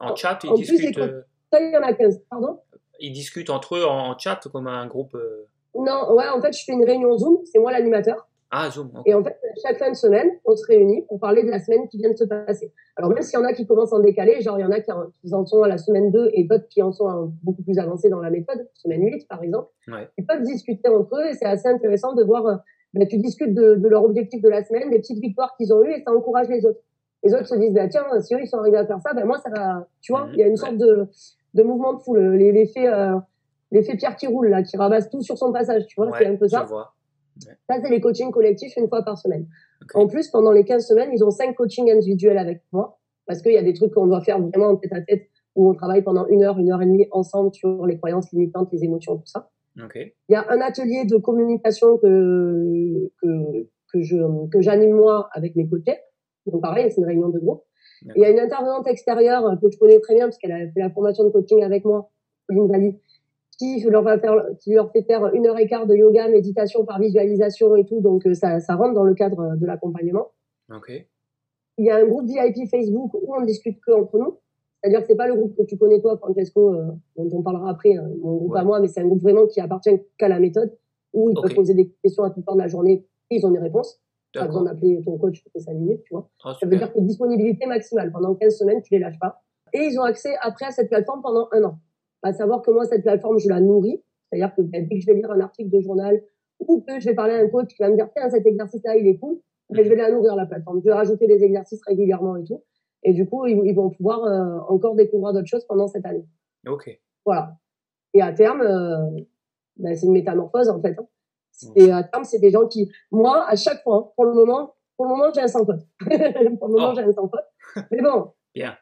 En 0.00 0.16
chat, 0.16 0.38
ils 0.44 0.50
En 0.50 0.54
plus, 0.54 0.62
discutent. 0.62 0.94
c'est 0.94 1.02
euh, 1.02 1.20
Ça, 1.52 1.60
il 1.60 1.70
y 1.70 1.76
en 1.76 1.82
a 1.82 1.92
15. 1.92 2.22
Pardon 2.30 2.58
ils 3.00 3.12
discutent 3.12 3.50
entre 3.50 3.76
eux 3.76 3.84
en 3.84 4.16
chat 4.18 4.40
comme 4.52 4.66
un 4.66 4.86
groupe. 4.86 5.14
euh, 5.14 5.46
Non, 5.74 6.12
ouais, 6.14 6.28
en 6.28 6.40
fait, 6.40 6.52
je 6.56 6.64
fais 6.64 6.72
une 6.72 6.84
réunion 6.84 7.16
Zoom. 7.18 7.38
C'est 7.44 7.58
moi 7.58 7.72
l'animateur. 7.72 8.26
Ah, 8.52 8.68
Zoom. 8.68 8.90
Et 9.06 9.14
en 9.14 9.22
fait, 9.22 9.38
chaque 9.62 9.78
fin 9.78 9.90
de 9.90 9.94
semaine, 9.96 10.28
on 10.44 10.56
se 10.56 10.66
réunit 10.66 11.02
pour 11.02 11.20
parler 11.20 11.44
de 11.44 11.50
la 11.50 11.60
semaine 11.60 11.86
qui 11.88 11.98
vient 11.98 12.10
de 12.10 12.16
se 12.16 12.24
passer. 12.24 12.72
Alors, 12.96 13.10
même 13.10 13.22
s'il 13.22 13.38
y 13.38 13.42
en 13.42 13.44
a 13.44 13.52
qui 13.52 13.64
commencent 13.64 13.92
en 13.92 14.00
décalé, 14.00 14.40
genre, 14.40 14.58
il 14.58 14.62
y 14.62 14.64
en 14.64 14.72
a 14.72 14.80
qui 14.80 14.90
en, 14.90 15.46
sont 15.46 15.62
à 15.62 15.68
la 15.68 15.78
semaine 15.78 16.10
2 16.10 16.30
et 16.34 16.42
d'autres 16.44 16.66
qui 16.68 16.82
en 16.82 16.90
sont 16.90 17.32
beaucoup 17.44 17.62
plus 17.62 17.78
avancés 17.78 18.08
dans 18.08 18.18
la 18.20 18.28
méthode, 18.30 18.68
semaine 18.74 19.04
8, 19.04 19.28
par 19.28 19.42
exemple. 19.44 19.68
Ouais. 19.86 20.08
Ils 20.18 20.26
peuvent 20.26 20.42
discuter 20.42 20.88
entre 20.88 21.14
eux 21.16 21.26
et 21.28 21.34
c'est 21.34 21.44
assez 21.46 21.68
intéressant 21.68 22.12
de 22.14 22.24
voir, 22.24 22.60
ben, 22.92 23.06
tu 23.06 23.18
discutes 23.18 23.54
de, 23.54 23.76
de 23.76 23.88
leur 23.88 24.02
objectif 24.02 24.42
de 24.42 24.48
la 24.48 24.64
semaine, 24.64 24.90
des 24.90 24.98
petites 24.98 25.20
victoires 25.20 25.54
qu'ils 25.56 25.72
ont 25.72 25.84
eues 25.84 25.92
et 25.92 26.02
ça 26.02 26.12
encourage 26.12 26.48
les 26.48 26.66
autres. 26.66 26.80
Les 27.22 27.32
autres 27.34 27.46
se 27.46 27.54
disent, 27.54 27.72
bah, 27.74 27.86
tiens, 27.86 28.04
si 28.20 28.34
eux, 28.34 28.40
ils 28.42 28.48
sont 28.48 28.58
arrivés 28.58 28.78
à 28.78 28.86
faire 28.86 28.98
ça, 29.00 29.12
ben, 29.14 29.24
moi, 29.26 29.38
ça 29.38 29.50
va, 29.50 29.86
tu 30.00 30.10
vois, 30.12 30.24
Mhm, 30.26 30.32
il 30.32 30.38
y 30.40 30.42
a 30.42 30.46
une 30.48 30.56
sorte 30.56 30.76
de, 30.76 31.06
de 31.54 31.62
mouvement 31.62 31.94
de 31.94 32.00
foule, 32.00 32.34
l'effet, 32.36 32.86
euh, 32.86 33.16
l'effet 33.70 33.96
Pierre 33.96 34.16
qui 34.16 34.26
roule, 34.26 34.48
là, 34.48 34.62
qui 34.62 34.76
ramasse 34.76 35.10
tout 35.10 35.22
sur 35.22 35.36
son 35.38 35.52
passage, 35.52 35.86
tu 35.86 35.96
vois, 35.96 36.10
Ouais, 36.10 36.18
c'est 36.18 36.26
un 36.26 36.36
peu 36.36 36.48
ça. 36.48 36.66
Ça, 37.68 37.80
c'est 37.82 37.88
les 37.88 38.00
coachings 38.00 38.30
collectifs 38.30 38.76
une 38.76 38.88
fois 38.88 39.02
par 39.02 39.16
semaine. 39.16 39.46
En 39.94 40.06
plus, 40.06 40.28
pendant 40.28 40.52
les 40.52 40.64
15 40.64 40.86
semaines, 40.86 41.10
ils 41.12 41.24
ont 41.24 41.30
cinq 41.30 41.54
coachings 41.54 41.90
individuels 41.90 42.36
avec 42.38 42.62
moi. 42.72 42.98
Parce 43.26 43.42
qu'il 43.42 43.52
y 43.52 43.56
a 43.56 43.62
des 43.62 43.72
trucs 43.72 43.94
qu'on 43.94 44.06
doit 44.06 44.20
faire 44.20 44.40
vraiment 44.40 44.68
en 44.68 44.76
tête 44.76 44.92
à 44.92 45.00
tête, 45.00 45.28
où 45.54 45.70
on 45.70 45.74
travaille 45.74 46.02
pendant 46.02 46.26
une 46.26 46.42
heure, 46.42 46.58
une 46.58 46.70
heure 46.72 46.82
et 46.82 46.86
demie 46.86 47.06
ensemble 47.12 47.54
sur 47.54 47.86
les 47.86 47.96
croyances 47.96 48.30
limitantes, 48.32 48.68
les 48.72 48.84
émotions, 48.84 49.16
tout 49.16 49.26
ça. 49.26 49.50
Il 50.28 50.32
y 50.32 50.34
a 50.34 50.44
un 50.50 50.60
atelier 50.60 51.04
de 51.04 51.16
communication 51.16 51.96
que, 51.98 53.10
que, 53.22 53.68
que 53.92 54.02
je, 54.02 54.16
que 54.48 54.60
j'anime 54.60 54.96
moi 54.96 55.28
avec 55.32 55.54
mes 55.56 55.68
coachés. 55.68 55.98
Donc 56.46 56.60
pareil, 56.60 56.90
c'est 56.90 57.00
une 57.00 57.06
réunion 57.06 57.28
de 57.28 57.38
groupe. 57.38 57.62
Il 58.16 58.22
y 58.22 58.24
a 58.24 58.30
une 58.30 58.38
intervenante 58.40 58.86
extérieure 58.86 59.46
euh, 59.46 59.56
que 59.56 59.70
je 59.70 59.78
connais 59.78 60.00
très 60.00 60.14
bien 60.14 60.26
parce 60.26 60.38
qu'elle 60.38 60.52
a 60.52 60.58
fait 60.70 60.80
la 60.80 60.90
formation 60.90 61.24
de 61.24 61.30
coaching 61.30 61.62
avec 61.62 61.84
moi, 61.84 62.10
Pauline 62.46 62.66
Valli, 62.68 62.98
qui 63.58 63.80
leur 63.82 64.02
va 64.02 64.18
faire, 64.18 64.42
qui 64.60 64.72
leur 64.74 64.90
fait 64.90 65.02
faire 65.02 65.26
une 65.34 65.46
heure 65.46 65.58
et 65.58 65.66
quart 65.66 65.86
de 65.86 65.94
yoga, 65.94 66.28
méditation 66.28 66.84
par 66.84 66.98
visualisation 66.98 67.76
et 67.76 67.84
tout. 67.84 68.00
Donc 68.00 68.26
euh, 68.26 68.34
ça, 68.34 68.60
ça 68.60 68.74
rentre 68.74 68.94
dans 68.94 69.04
le 69.04 69.14
cadre 69.14 69.56
de 69.56 69.66
l'accompagnement. 69.66 70.28
Ok. 70.74 70.90
Il 71.78 71.84
y 71.84 71.90
a 71.90 71.96
un 71.96 72.06
groupe 72.06 72.26
VIP 72.26 72.68
Facebook 72.70 73.12
où 73.14 73.34
on 73.34 73.42
discute 73.42 73.80
que 73.80 73.92
entre 73.92 74.18
nous. 74.18 74.38
C'est-à-dire 74.82 75.00
que 75.02 75.06
c'est 75.08 75.16
pas 75.16 75.28
le 75.28 75.34
groupe 75.34 75.54
que 75.56 75.62
tu 75.62 75.76
connais 75.76 76.00
toi, 76.00 76.16
Francesco, 76.16 76.72
euh, 76.74 76.86
dont 77.16 77.28
on 77.38 77.42
parlera 77.42 77.70
après, 77.70 77.96
hein, 77.96 78.08
mon 78.22 78.36
groupe 78.36 78.52
Ouais. 78.52 78.60
à 78.60 78.64
moi, 78.64 78.80
mais 78.80 78.88
c'est 78.88 79.00
un 79.00 79.06
groupe 79.06 79.20
vraiment 79.20 79.46
qui 79.46 79.60
appartient 79.60 79.90
qu'à 80.16 80.28
la 80.28 80.40
méthode, 80.40 80.74
où 81.12 81.28
ils 81.28 81.34
peuvent 81.34 81.54
poser 81.54 81.74
des 81.74 81.90
questions 82.02 82.22
à 82.24 82.30
tout 82.30 82.40
temps 82.40 82.54
de 82.54 82.60
la 82.60 82.68
journée 82.68 83.06
et 83.30 83.36
ils 83.36 83.44
ont 83.46 83.50
des 83.50 83.58
réponses. 83.58 84.00
Pas 84.38 84.46
besoin 84.46 84.62
d'appeler 84.64 85.00
ton 85.04 85.18
coach 85.18 85.42
toutes 85.42 85.52
les 85.54 85.60
5 85.60 85.72
minutes, 85.74 86.02
tu 86.04 86.14
vois. 86.14 86.28
Ah, 86.44 86.54
Ça 86.60 86.66
veut 86.66 86.76
dire 86.76 86.92
que 86.92 87.00
disponibilité 87.00 87.66
maximale. 87.66 88.12
Pendant 88.12 88.34
15 88.34 88.56
semaines, 88.56 88.80
tu 88.82 88.94
les 88.94 89.00
lâches 89.00 89.18
pas. 89.18 89.42
Et 89.72 89.80
ils 89.84 89.98
ont 89.98 90.02
accès 90.02 90.34
après 90.40 90.66
à 90.66 90.70
cette 90.70 90.88
plateforme 90.88 91.22
pendant 91.22 91.48
un 91.52 91.64
an. 91.64 91.78
À 92.22 92.32
savoir 92.32 92.62
que 92.62 92.70
moi, 92.70 92.84
cette 92.84 93.02
plateforme, 93.02 93.38
je 93.38 93.48
la 93.48 93.60
nourris. 93.60 94.02
C'est-à-dire 94.30 94.54
que 94.54 94.62
ben, 94.62 94.86
dès 94.88 94.96
que 94.96 95.00
je 95.02 95.06
vais 95.06 95.14
lire 95.14 95.30
un 95.30 95.40
article 95.40 95.70
de 95.70 95.80
journal 95.80 96.22
ou 96.60 96.80
que 96.82 97.00
je 97.00 97.06
vais 97.08 97.14
parler 97.14 97.34
à 97.34 97.38
un 97.38 97.48
coach 97.48 97.68
qui 97.74 97.82
va 97.82 97.88
me 97.90 97.96
dire, 97.96 98.08
tiens, 98.14 98.28
cet 98.30 98.46
exercice-là, 98.46 98.96
il 98.96 99.06
est 99.08 99.18
cool, 99.18 99.38
ben, 99.70 99.82
je 99.84 99.88
vais 99.88 99.96
la 99.96 100.10
nourrir, 100.12 100.36
la 100.36 100.46
plateforme. 100.46 100.80
Je 100.80 100.84
vais 100.84 100.92
rajouter 100.94 101.26
des 101.26 101.42
exercices 101.42 101.80
régulièrement 101.86 102.36
et 102.36 102.44
tout. 102.44 102.62
Et 103.02 103.12
du 103.14 103.26
coup, 103.26 103.46
ils, 103.46 103.60
ils 103.64 103.74
vont 103.74 103.90
pouvoir 103.90 104.22
euh, 104.24 104.58
encore 104.68 104.94
découvrir 104.94 105.32
d'autres 105.32 105.46
choses 105.48 105.64
pendant 105.64 105.88
cette 105.88 106.04
année. 106.04 106.26
Ok. 106.68 107.00
Voilà. 107.24 107.56
Et 108.12 108.20
à 108.22 108.32
terme, 108.32 108.60
euh, 108.60 109.20
ben, 109.76 109.96
c'est 109.96 110.06
une 110.06 110.12
métamorphose, 110.12 110.68
en 110.68 110.80
fait. 110.82 110.96
hein. 110.98 111.06
Et 111.76 111.90
à 111.90 112.02
terme, 112.04 112.24
c'est 112.24 112.38
des 112.38 112.50
gens 112.50 112.66
qui, 112.66 112.90
moi, 113.10 113.44
à 113.48 113.56
chaque 113.56 113.82
fois, 113.82 113.96
hein, 113.96 114.10
pour 114.16 114.24
le 114.24 114.32
moment, 114.32 114.74
pour 114.96 115.06
le 115.06 115.10
moment, 115.10 115.32
j'ai 115.34 115.40
un 115.40 115.48
sans 115.48 115.64
faute. 115.64 115.80
pour 116.58 116.68
le 116.68 116.72
moment, 116.72 116.90
Oh. 116.90 116.94
j'ai 116.94 117.02
un 117.02 117.12
sans 117.12 117.28
faute. 117.28 117.86
Mais 117.90 118.02
bon. 118.02 118.32
Bien. 118.54 118.74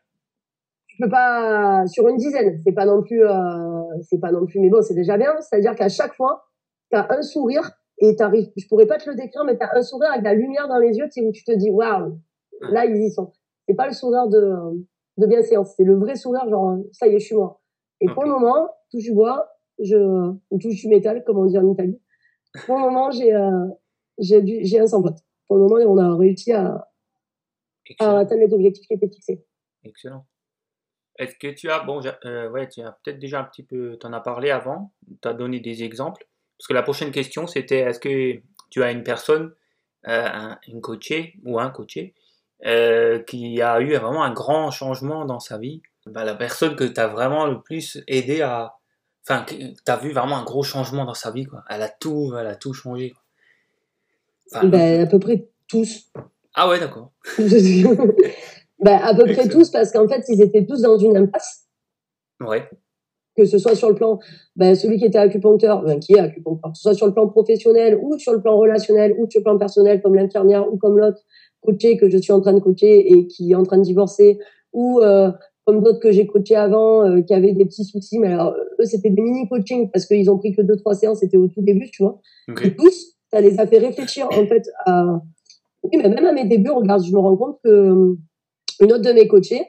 Je 0.86 1.04
peux 1.04 1.10
pas, 1.10 1.86
sur 1.86 2.08
une 2.08 2.16
dizaine, 2.16 2.60
c'est 2.66 2.72
pas 2.72 2.86
non 2.86 3.02
plus, 3.02 3.24
euh, 3.24 3.82
c'est 4.02 4.18
pas 4.18 4.32
non 4.32 4.46
plus, 4.46 4.58
mais 4.58 4.68
bon, 4.68 4.82
c'est 4.82 4.94
déjà 4.94 5.16
bien. 5.16 5.32
C'est-à-dire 5.40 5.74
qu'à 5.76 5.88
chaque 5.88 6.14
fois, 6.14 6.44
t'as 6.90 7.06
un 7.10 7.22
sourire 7.22 7.70
et 7.98 8.16
t'arrives, 8.16 8.50
je 8.56 8.66
pourrais 8.66 8.86
pas 8.86 8.98
te 8.98 9.08
le 9.08 9.14
décrire, 9.14 9.44
mais 9.44 9.56
t'as 9.56 9.68
un 9.76 9.82
sourire 9.82 10.10
avec 10.10 10.24
la 10.24 10.34
lumière 10.34 10.66
dans 10.68 10.78
les 10.78 10.96
yeux, 10.96 11.08
tu 11.12 11.20
où 11.24 11.30
tu 11.32 11.44
te 11.44 11.52
dis, 11.52 11.70
waouh, 11.70 12.18
là, 12.60 12.84
ils 12.86 12.96
y 12.96 13.10
sont. 13.12 13.32
C'est 13.68 13.74
pas 13.74 13.86
le 13.86 13.92
sourire 13.92 14.26
de, 14.28 14.54
de 15.18 15.26
bienséance, 15.26 15.74
c'est 15.76 15.84
le 15.84 15.96
vrai 15.96 16.16
sourire, 16.16 16.48
genre, 16.48 16.78
ça 16.92 17.06
y 17.06 17.14
est, 17.14 17.18
je 17.20 17.26
suis 17.26 17.36
moi. 17.36 17.60
Et 18.00 18.06
pour 18.06 18.24
le 18.24 18.30
moment, 18.30 18.68
touche 18.90 19.02
du 19.04 19.12
bois, 19.12 19.48
je, 19.80 19.96
ou 20.50 20.58
touche 20.58 20.80
du 20.80 20.88
métal, 20.88 21.22
comme 21.24 21.38
on 21.38 21.44
dit 21.46 21.58
en 21.58 21.68
Italie. 21.70 22.00
Pour 22.66 22.76
le 22.76 22.82
moment, 22.82 23.10
j'ai, 23.10 23.34
euh, 23.34 23.66
j'ai 24.18 24.80
un 24.80 24.86
sans 24.86 25.02
faute. 25.02 25.18
Pour 25.46 25.56
le 25.56 25.62
moment, 25.62 25.76
on 25.92 25.98
a 25.98 26.16
réussi 26.16 26.52
à, 26.52 26.88
atteindre 27.98 28.42
les 28.46 28.52
objectifs 28.52 28.86
qui 28.86 28.94
étaient 28.94 29.08
fixés. 29.08 29.44
Excellent. 29.84 30.26
Est-ce 31.18 31.34
que 31.36 31.48
tu 31.48 31.70
as, 31.70 31.80
bon, 31.80 32.00
euh, 32.24 32.48
ouais, 32.50 32.68
tu 32.68 32.80
as 32.82 32.92
peut-être 33.02 33.18
déjà 33.18 33.40
un 33.40 33.44
petit 33.44 33.64
peu, 33.64 33.96
t'en 33.96 34.12
as 34.12 34.20
parlé 34.20 34.50
avant, 34.50 34.92
tu 35.20 35.26
as 35.28 35.32
donné 35.34 35.58
des 35.60 35.82
exemples. 35.82 36.26
Parce 36.58 36.68
que 36.68 36.74
la 36.74 36.82
prochaine 36.82 37.10
question, 37.10 37.46
c'était 37.46 37.78
est-ce 37.78 37.98
que 38.00 38.40
tu 38.70 38.82
as 38.82 38.92
une 38.92 39.02
personne, 39.02 39.52
euh, 40.06 40.26
un- 40.32 40.58
une 40.68 40.80
coachée 40.80 41.34
ou 41.44 41.58
un 41.58 41.70
coaché, 41.70 42.14
euh, 42.66 43.20
qui 43.20 43.60
a 43.62 43.80
eu 43.80 43.94
vraiment 43.94 44.22
un 44.22 44.32
grand 44.32 44.70
changement 44.70 45.24
dans 45.24 45.40
sa 45.40 45.58
vie? 45.58 45.82
Bah, 46.06 46.24
La 46.24 46.34
personne 46.34 46.76
que 46.76 46.84
tu 46.84 47.00
as 47.00 47.08
vraiment 47.08 47.46
le 47.46 47.60
plus 47.62 48.02
aidé 48.06 48.42
à. 48.42 48.77
Enfin, 49.28 49.44
tu 49.46 49.74
as 49.86 49.96
vu 49.96 50.12
vraiment 50.12 50.38
un 50.38 50.44
gros 50.44 50.62
changement 50.62 51.04
dans 51.04 51.14
sa 51.14 51.30
vie, 51.30 51.44
quoi. 51.44 51.62
Elle 51.68 51.82
a 51.82 51.88
tout, 51.88 52.32
elle 52.38 52.46
a 52.46 52.54
tout 52.54 52.72
changé. 52.72 53.10
quoi. 53.10 53.22
Enfin, 54.52 54.68
Ben, 54.68 55.02
à 55.02 55.06
peu 55.06 55.18
près 55.18 55.48
tous. 55.68 56.10
Ah 56.54 56.68
ouais, 56.68 56.80
d'accord. 56.80 57.12
ben, 57.38 58.98
à 59.02 59.14
peu 59.14 59.24
près 59.24 59.48
tous, 59.48 59.70
parce 59.70 59.92
qu'en 59.92 60.08
fait, 60.08 60.24
ils 60.28 60.40
étaient 60.40 60.64
tous 60.64 60.80
dans 60.80 60.98
une 60.98 61.16
impasse. 61.16 61.66
Ouais, 62.40 62.68
que 63.38 63.44
ce 63.44 63.58
soit 63.58 63.76
sur 63.76 63.88
le 63.88 63.94
plan, 63.94 64.18
ben, 64.56 64.74
celui 64.74 64.98
qui 64.98 65.04
était 65.04 65.18
acupuncteur, 65.18 65.82
ben, 65.82 66.00
qui 66.00 66.14
est 66.14 66.18
acupuncteur, 66.18 66.72
que 66.72 66.76
ce 66.76 66.82
soit 66.82 66.94
sur 66.94 67.06
le 67.06 67.12
plan 67.14 67.28
professionnel 67.28 67.96
ou 68.02 68.18
sur 68.18 68.32
le 68.32 68.42
plan 68.42 68.58
relationnel 68.58 69.14
ou 69.16 69.30
sur 69.30 69.40
le 69.40 69.44
plan 69.44 69.58
personnel, 69.58 70.02
comme 70.02 70.16
l'infirmière 70.16 70.70
ou 70.70 70.76
comme 70.76 70.98
l'autre 70.98 71.20
coaché 71.60 71.96
que 71.96 72.10
je 72.10 72.18
suis 72.18 72.32
en 72.32 72.40
train 72.40 72.52
de 72.52 72.58
coacher 72.58 73.12
et 73.12 73.26
qui 73.28 73.52
est 73.52 73.54
en 73.54 73.62
train 73.62 73.78
de 73.78 73.82
divorcer, 73.82 74.38
ou 74.72 75.00
euh, 75.00 75.30
comme 75.68 75.82
d'autres 75.82 76.00
que 76.00 76.10
j'ai 76.10 76.26
coachés 76.26 76.56
avant, 76.56 77.04
euh, 77.04 77.20
qui 77.20 77.34
avaient 77.34 77.52
des 77.52 77.66
petits 77.66 77.84
soucis, 77.84 78.18
mais 78.18 78.28
alors 78.28 78.56
eux 78.80 78.84
c'était 78.86 79.10
des 79.10 79.20
mini 79.20 79.46
coaching 79.46 79.90
parce 79.90 80.06
qu'ils 80.06 80.30
ont 80.30 80.38
pris 80.38 80.56
que 80.56 80.62
deux 80.62 80.76
trois 80.76 80.94
séances, 80.94 81.18
c'était 81.18 81.36
au 81.36 81.46
tout 81.46 81.60
début, 81.60 81.90
tu 81.90 82.02
vois. 82.02 82.22
Et 82.64 82.74
tous, 82.74 83.18
ça 83.30 83.42
les 83.42 83.60
a 83.60 83.66
fait 83.66 83.76
réfléchir 83.76 84.26
en 84.32 84.46
fait 84.46 84.66
à, 84.86 85.20
oui, 85.82 85.90
mais 85.98 86.08
même 86.08 86.24
à 86.24 86.32
mes 86.32 86.46
débuts, 86.46 86.70
regarde, 86.70 87.04
je 87.04 87.12
me 87.12 87.18
rends 87.18 87.36
compte 87.36 87.58
que 87.62 87.68
euh, 87.68 88.16
une 88.80 88.92
autre 88.94 89.02
de 89.02 89.12
mes 89.12 89.28
coachés, 89.28 89.60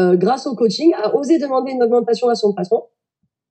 euh, 0.00 0.16
grâce 0.16 0.48
au 0.48 0.56
coaching, 0.56 0.92
a 1.00 1.14
osé 1.14 1.38
demander 1.38 1.70
une 1.70 1.84
augmentation 1.84 2.28
à 2.28 2.34
son 2.34 2.52
patron. 2.52 2.82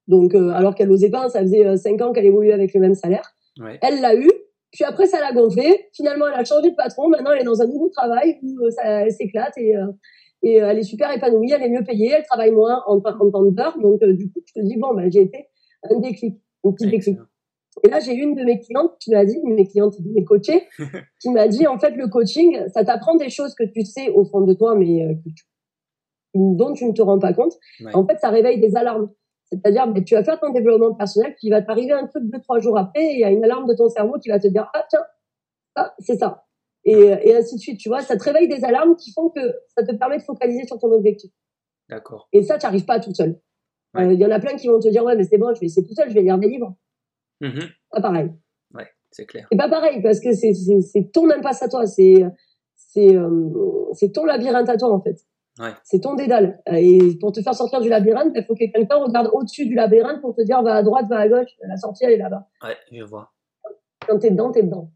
Donc, 0.10 0.36
euh, 0.36 0.50
alors 0.50 0.76
qu'elle 0.76 0.92
osait 0.92 1.10
pas, 1.10 1.30
ça 1.30 1.40
faisait 1.40 1.78
cinq 1.78 2.02
ans 2.02 2.12
qu'elle 2.12 2.26
évoluait 2.26 2.52
avec 2.52 2.74
le 2.74 2.82
même 2.82 2.96
salaire. 2.96 3.34
Ouais. 3.62 3.80
Elle 3.82 4.02
l'a 4.02 4.14
eu, 4.14 4.30
puis 4.72 4.84
après 4.84 5.06
ça 5.06 5.22
l'a 5.22 5.32
gonflé. 5.32 5.88
Finalement, 5.94 6.28
elle 6.28 6.38
a 6.38 6.44
changé 6.44 6.72
de 6.72 6.76
patron. 6.76 7.08
Maintenant, 7.08 7.32
elle 7.32 7.44
est 7.44 7.46
dans 7.46 7.62
un 7.62 7.68
nouveau 7.68 7.88
travail 7.88 8.40
où 8.44 8.70
ça, 8.72 8.84
elle 8.84 9.12
s'éclate 9.14 9.58
et, 9.58 9.78
euh, 9.78 9.88
et 10.42 10.62
euh, 10.62 10.70
elle 10.70 10.80
est 10.80 10.84
super 10.84 11.12
épanouie. 11.12 11.52
Elle 11.52 11.64
est 11.64 11.70
mieux 11.70 11.84
payée, 11.84 12.12
elle 12.16 12.24
travaille 12.24 12.52
moins 12.52 12.82
en, 12.88 12.98
en 12.98 13.32
temps 13.32 13.44
d'heure. 13.44 13.78
Donc, 13.80 14.02
euh, 14.04 14.14
du 14.14 14.32
coup, 14.32 14.42
je 14.46 14.54
te 14.54 14.66
dis 14.66 14.78
bon, 14.78 14.94
ben, 14.94 15.12
j'ai 15.12 15.22
été 15.22 15.48
un 15.84 16.00
déclic, 16.00 16.40
un 16.64 16.72
petit 16.72 16.88
déclic. 16.88 17.18
Et 17.84 17.90
là, 17.90 18.00
j'ai 18.00 18.14
une 18.14 18.36
de 18.36 18.44
mes 18.44 18.60
clientes 18.60 18.98
qui 19.00 19.12
m'a 19.12 19.24
dit, 19.26 19.38
une 19.44 19.52
de 19.52 19.56
mes 19.56 19.68
clientes, 19.68 20.02
de 20.02 20.12
mes 20.12 20.24
coachés, 20.24 20.68
qui 21.22 21.30
m'a 21.30 21.48
dit, 21.48 21.68
en 21.68 21.78
fait, 21.78 21.92
le 21.92 22.08
coaching, 22.08 22.58
ça 22.74 22.84
t'apprend 22.84 23.16
des 23.16 23.30
choses 23.30 23.54
que 23.56 23.64
tu 23.64 23.86
sais 23.86 24.10
au 24.10 24.26
fond 24.26 24.42
de 24.42 24.54
toi, 24.54 24.76
mais 24.76 25.06
euh, 25.06 25.14
dont 26.34 26.74
tu 26.74 26.86
ne 26.86 26.92
te 26.92 27.02
rends 27.02 27.20
pas 27.20 27.34
compte. 27.34 27.54
Ouais. 27.82 27.96
En 27.96 28.06
fait, 28.06 28.18
ça 28.20 28.30
réveille 28.30 28.60
des 28.60 28.76
alarmes. 28.76 29.10
C'est-à-dire, 29.52 29.88
ben, 29.88 30.04
tu 30.04 30.16
vas 30.16 30.24
faire 30.24 30.40
ton 30.40 30.52
développement 30.52 30.94
personnel, 30.94 31.34
puis 31.38 31.48
il 31.48 31.50
va 31.52 31.62
t'arriver 31.62 31.94
un 31.94 32.08
truc 32.08 32.24
deux, 32.26 32.40
trois 32.42 32.60
jours 32.60 32.78
après, 32.78 33.04
et 33.04 33.14
il 33.14 33.20
y 33.20 33.24
a 33.24 33.32
une 33.32 33.44
alarme 33.44 33.68
de 33.68 33.74
ton 33.74 33.88
cerveau 33.88 34.20
qui 34.20 34.30
va 34.30 34.40
te 34.40 34.48
dire, 34.48 34.70
ah, 34.74 34.86
tiens, 34.90 35.04
ah, 35.76 35.94
c'est 36.00 36.18
ça. 36.18 36.46
Et, 36.86 36.94
et 36.94 37.36
ainsi 37.36 37.56
de 37.56 37.60
suite, 37.60 37.80
tu 37.80 37.90
vois, 37.90 38.02
ça 38.02 38.16
te 38.18 38.24
réveille 38.24 38.48
des 38.48 38.64
alarmes 38.64 38.96
qui 38.96 39.12
font 39.12 39.30
que 39.30 39.42
ça 39.76 39.86
te 39.86 39.94
permet 39.96 40.18
de 40.18 40.24
focaliser 40.24 40.66
sur 40.66 40.80
ton 40.80 40.92
objectif. 40.92 41.32
D'accord. 41.90 42.30
Et 42.32 42.44
ça, 42.44 42.58
tu 42.58 42.66
n'arrives 42.66 42.86
pas 42.86 43.00
tout 43.00 43.14
seul. 43.14 43.40
Ouais. 43.94 44.06
Euh, 44.06 44.14
Il 44.14 44.20
y 44.20 44.26
en 44.26 44.32
a 44.32 44.40
plein 44.40 44.56
qui 44.56 44.68
vont 44.68 44.80
te 44.80 44.88
dire, 44.88 45.04
ouais, 45.04 45.16
mais 45.16 45.24
c'est 45.24 45.38
bon, 45.38 45.54
je 45.54 45.60
vais 45.60 45.66
essayer 45.66 45.86
tout 45.86 45.94
seul, 45.94 46.10
je 46.10 46.14
vais 46.14 46.22
lire 46.22 46.38
des 46.38 46.48
livres. 46.48 46.76
Mhm. 47.42 47.62
Pas 47.92 48.02
pareil. 48.02 48.32
Ouais, 48.74 48.88
c'est 49.12 49.26
clair. 49.26 49.48
C'est 49.52 49.58
pas 49.58 49.70
pareil 49.70 50.02
parce 50.02 50.20
que 50.20 50.32
c'est 50.34 51.12
ton 51.12 51.30
impasse 51.30 51.64
à 51.64 51.70
toi, 51.70 51.86
c'est 51.86 52.26
c'est 52.76 53.16
euh, 53.16 53.50
ton 54.14 54.26
labyrinthe 54.26 54.70
à 54.70 54.78
toi 54.78 54.92
en 54.92 55.02
fait. 55.02 55.18
Ouais. 55.60 55.72
C'est 55.84 56.02
ton 56.02 56.16
dédale. 56.16 56.62
Et 56.72 57.18
pour 57.20 57.32
te 57.32 57.42
faire 57.42 57.54
sortir 57.56 57.82
du 57.82 57.90
labyrinthe, 57.90 58.32
il 58.36 58.44
faut 58.46 58.56
que 58.56 58.72
quelqu'un 58.72 58.96
regarde 58.98 59.30
au-dessus 59.34 59.66
du 59.66 59.76
labyrinthe 59.76 60.22
pour 60.22 60.36
te 60.36 60.42
dire 60.42 60.62
va 60.64 60.76
à 60.76 60.84
droite, 60.84 61.08
va 61.10 61.18
à 61.18 61.28
gauche. 61.28 61.50
La 61.68 61.78
sortie 61.78 62.06
elle 62.06 62.14
est 62.14 62.18
là-bas. 62.18 62.48
Ouais, 62.64 62.78
je 62.92 63.04
vois. 63.04 63.32
Quand 64.08 64.20
t'es 64.20 64.32
dedans, 64.32 64.52
t'es 64.52 64.64
dedans. 64.64 64.92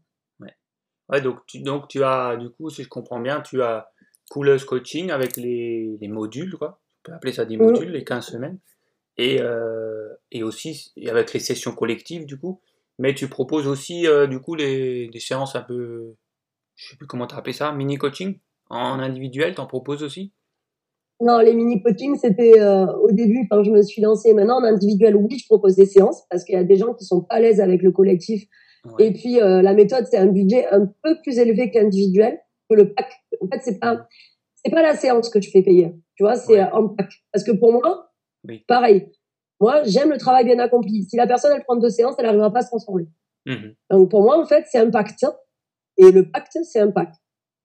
Ouais, 1.08 1.20
donc 1.20 1.40
tu, 1.46 1.60
donc 1.60 1.88
tu 1.88 2.02
as, 2.02 2.36
du 2.36 2.50
coup, 2.50 2.70
si 2.70 2.82
je 2.82 2.88
comprends 2.88 3.20
bien, 3.20 3.40
tu 3.40 3.62
as 3.62 3.90
Couleuse 4.30 4.64
Coaching 4.64 5.10
avec 5.10 5.36
les, 5.36 5.96
les 6.00 6.08
modules, 6.08 6.56
quoi. 6.56 6.80
On 7.00 7.10
peut 7.10 7.12
appeler 7.12 7.32
ça 7.32 7.44
des 7.44 7.56
modules, 7.56 7.90
les 7.90 8.04
15 8.04 8.24
semaines. 8.24 8.58
Et, 9.16 9.40
euh, 9.40 10.08
et 10.32 10.42
aussi 10.42 10.92
avec 11.06 11.32
les 11.32 11.40
sessions 11.40 11.72
collectives, 11.72 12.26
du 12.26 12.38
coup. 12.38 12.60
Mais 12.98 13.14
tu 13.14 13.28
proposes 13.28 13.66
aussi, 13.66 14.06
euh, 14.06 14.26
du 14.26 14.40
coup, 14.40 14.54
les, 14.54 15.08
des 15.08 15.20
séances 15.20 15.56
un 15.56 15.62
peu, 15.62 16.14
je 16.76 16.90
sais 16.90 16.96
plus 16.96 17.06
comment 17.06 17.26
tu 17.26 17.34
as 17.34 17.38
appelé 17.38 17.52
ça, 17.52 17.72
mini-coaching 17.72 18.38
en 18.70 18.98
individuel, 18.98 19.54
t'en 19.54 19.66
proposes 19.66 20.02
aussi? 20.02 20.32
Non, 21.20 21.38
les 21.38 21.54
mini-coachings, 21.54 22.16
c'était 22.16 22.60
euh, 22.60 22.86
au 22.86 23.12
début, 23.12 23.46
quand 23.50 23.62
je 23.62 23.70
me 23.70 23.82
suis 23.82 24.02
lancée. 24.02 24.32
Maintenant, 24.32 24.60
en 24.60 24.64
individuel, 24.64 25.16
oui, 25.16 25.38
je 25.38 25.46
propose 25.46 25.76
des 25.76 25.86
séances 25.86 26.24
parce 26.28 26.44
qu'il 26.44 26.54
y 26.54 26.58
a 26.58 26.64
des 26.64 26.76
gens 26.76 26.94
qui 26.94 27.04
sont 27.04 27.22
pas 27.22 27.36
à 27.36 27.40
l'aise 27.40 27.60
avec 27.60 27.82
le 27.82 27.92
collectif. 27.92 28.44
Et 28.98 29.12
puis, 29.12 29.40
euh, 29.40 29.62
la 29.62 29.72
méthode, 29.72 30.06
c'est 30.10 30.18
un 30.18 30.26
budget 30.26 30.66
un 30.68 30.86
peu 31.02 31.20
plus 31.22 31.38
élevé 31.38 31.70
que 31.70 31.78
l'individuel, 31.78 32.38
que 32.68 32.76
le 32.76 32.92
pack. 32.92 33.10
En 33.40 33.46
fait, 33.48 33.60
c'est 33.62 33.78
pas, 33.78 34.06
c'est 34.62 34.70
pas 34.70 34.82
la 34.82 34.94
séance 34.94 35.30
que 35.30 35.38
tu 35.38 35.50
fais 35.50 35.62
payer. 35.62 35.94
Tu 36.16 36.22
vois, 36.22 36.36
c'est 36.36 36.60
un 36.60 36.88
pack. 36.88 37.10
Parce 37.32 37.44
que 37.44 37.52
pour 37.52 37.72
moi, 37.72 38.12
pareil. 38.68 39.10
Moi, 39.60 39.82
j'aime 39.84 40.10
le 40.10 40.18
travail 40.18 40.44
bien 40.44 40.58
accompli. 40.58 41.04
Si 41.04 41.16
la 41.16 41.26
personne, 41.26 41.52
elle 41.56 41.64
prend 41.64 41.76
deux 41.76 41.88
séances, 41.88 42.14
elle 42.18 42.26
n'arrivera 42.26 42.52
pas 42.52 42.58
à 42.58 42.62
se 42.62 42.68
transformer. 42.68 43.06
Mmh 43.46 43.70
Donc, 43.90 44.10
pour 44.10 44.22
moi, 44.22 44.38
en 44.38 44.44
fait, 44.44 44.64
c'est 44.70 44.78
un 44.78 44.90
pacte. 44.90 45.24
Et 45.96 46.10
le 46.10 46.30
pacte, 46.30 46.58
c'est 46.64 46.80
un 46.80 46.90
pack. 46.90 47.10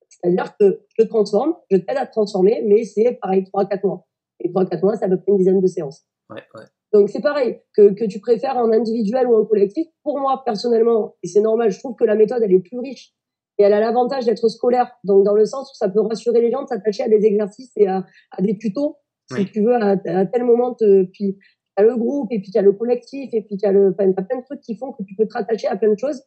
C'est-à-dire 0.08 0.56
que 0.58 0.86
je 0.98 1.04
te 1.04 1.08
transforme, 1.08 1.56
je 1.70 1.78
t'aide 1.78 1.98
à 1.98 2.06
te 2.06 2.12
transformer, 2.12 2.64
mais 2.66 2.84
c'est 2.84 3.18
pareil, 3.22 3.44
3-4 3.54 3.86
mois. 3.86 4.08
Et 4.40 4.50
3-4 4.50 4.82
mois, 4.82 4.96
c'est 4.96 5.06
à 5.06 5.10
peu 5.10 5.18
près 5.18 5.32
une 5.32 5.38
dizaine 5.38 5.62
de 5.62 5.68
séances. 5.68 6.06
Ouais, 6.30 6.44
ouais. 6.56 6.66
Donc 6.92 7.10
c'est 7.10 7.22
pareil, 7.22 7.60
que, 7.76 7.94
que 7.94 8.06
tu 8.06 8.20
préfères 8.20 8.58
en 8.58 8.72
individuel 8.72 9.28
ou 9.28 9.36
en 9.36 9.46
collectif. 9.46 9.88
Pour 10.04 10.20
moi, 10.20 10.42
personnellement, 10.46 11.16
et 11.24 11.28
c'est 11.28 11.42
normal, 11.42 11.72
je 11.72 11.80
trouve 11.80 11.96
que 11.96 12.04
la 12.04 12.16
méthode, 12.16 12.42
elle 12.44 12.54
est 12.54 12.60
plus 12.60 12.80
riche. 12.80 13.14
Et 13.58 13.64
elle 13.64 13.74
a 13.74 13.80
l'avantage 13.80 14.26
d'être 14.26 14.48
scolaire. 14.48 14.90
Donc 15.04 15.26
dans 15.26 15.36
le 15.36 15.46
sens 15.46 15.70
où 15.72 15.76
ça 15.76 15.90
peut 15.90 16.02
rassurer 16.02 16.42
les 16.42 16.50
gens 16.50 16.64
de 16.64 16.68
s'attacher 16.68 17.04
à 17.04 17.10
des 17.10 17.26
exercices 17.26 17.72
et 17.76 17.88
à, 17.88 18.06
à 18.32 18.42
des 18.42 18.58
tutos, 18.58 18.98
si 19.36 19.46
tu 19.46 19.62
veux, 19.62 19.76
à, 19.76 19.98
à, 20.06 20.26
tel 20.26 20.44
moment. 20.44 20.74
Te, 20.74 21.04
puis 21.04 21.38
tu 21.38 21.84
as 21.84 21.84
le 21.84 21.96
groupe, 21.96 22.32
et 22.32 22.40
puis 22.40 22.52
tu 22.52 22.58
as 22.58 22.62
le 22.62 22.72
collectif, 22.72 23.30
et 23.34 23.42
puis 23.42 23.58
tu 23.58 23.66
as, 23.66 23.72
le, 23.72 23.90
as 23.90 24.22
plein 24.24 24.40
de 24.40 24.44
trucs 24.44 24.62
qui 24.62 24.76
font 24.76 24.94
que 24.94 25.04
tu 25.04 25.14
peux 25.16 25.28
te 25.28 25.34
rattacher 25.34 25.68
à 25.68 25.76
plein 25.76 25.92
de 25.92 26.00
choses. 26.00 26.24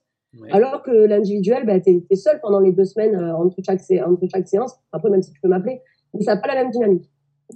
Alors 0.50 0.82
que 0.82 0.90
l'individuel, 0.90 1.66
bah, 1.66 1.78
tu 1.80 2.06
es, 2.08 2.16
seul 2.16 2.40
pendant 2.40 2.60
les 2.60 2.72
deux 2.72 2.86
semaines 2.86 3.14
euh, 3.16 3.36
entre, 3.36 3.56
chaque, 3.64 3.80
entre 4.06 4.26
chaque 4.32 4.48
séance. 4.48 4.74
Après, 4.92 5.10
même 5.10 5.22
si 5.22 5.30
tu 5.30 5.40
peux 5.40 5.48
m'appeler, 5.48 5.82
mais 6.14 6.22
ça 6.22 6.34
n'a 6.34 6.40
pas 6.40 6.48
la 6.48 6.54
même 6.54 6.70
dynamique. 6.70 7.10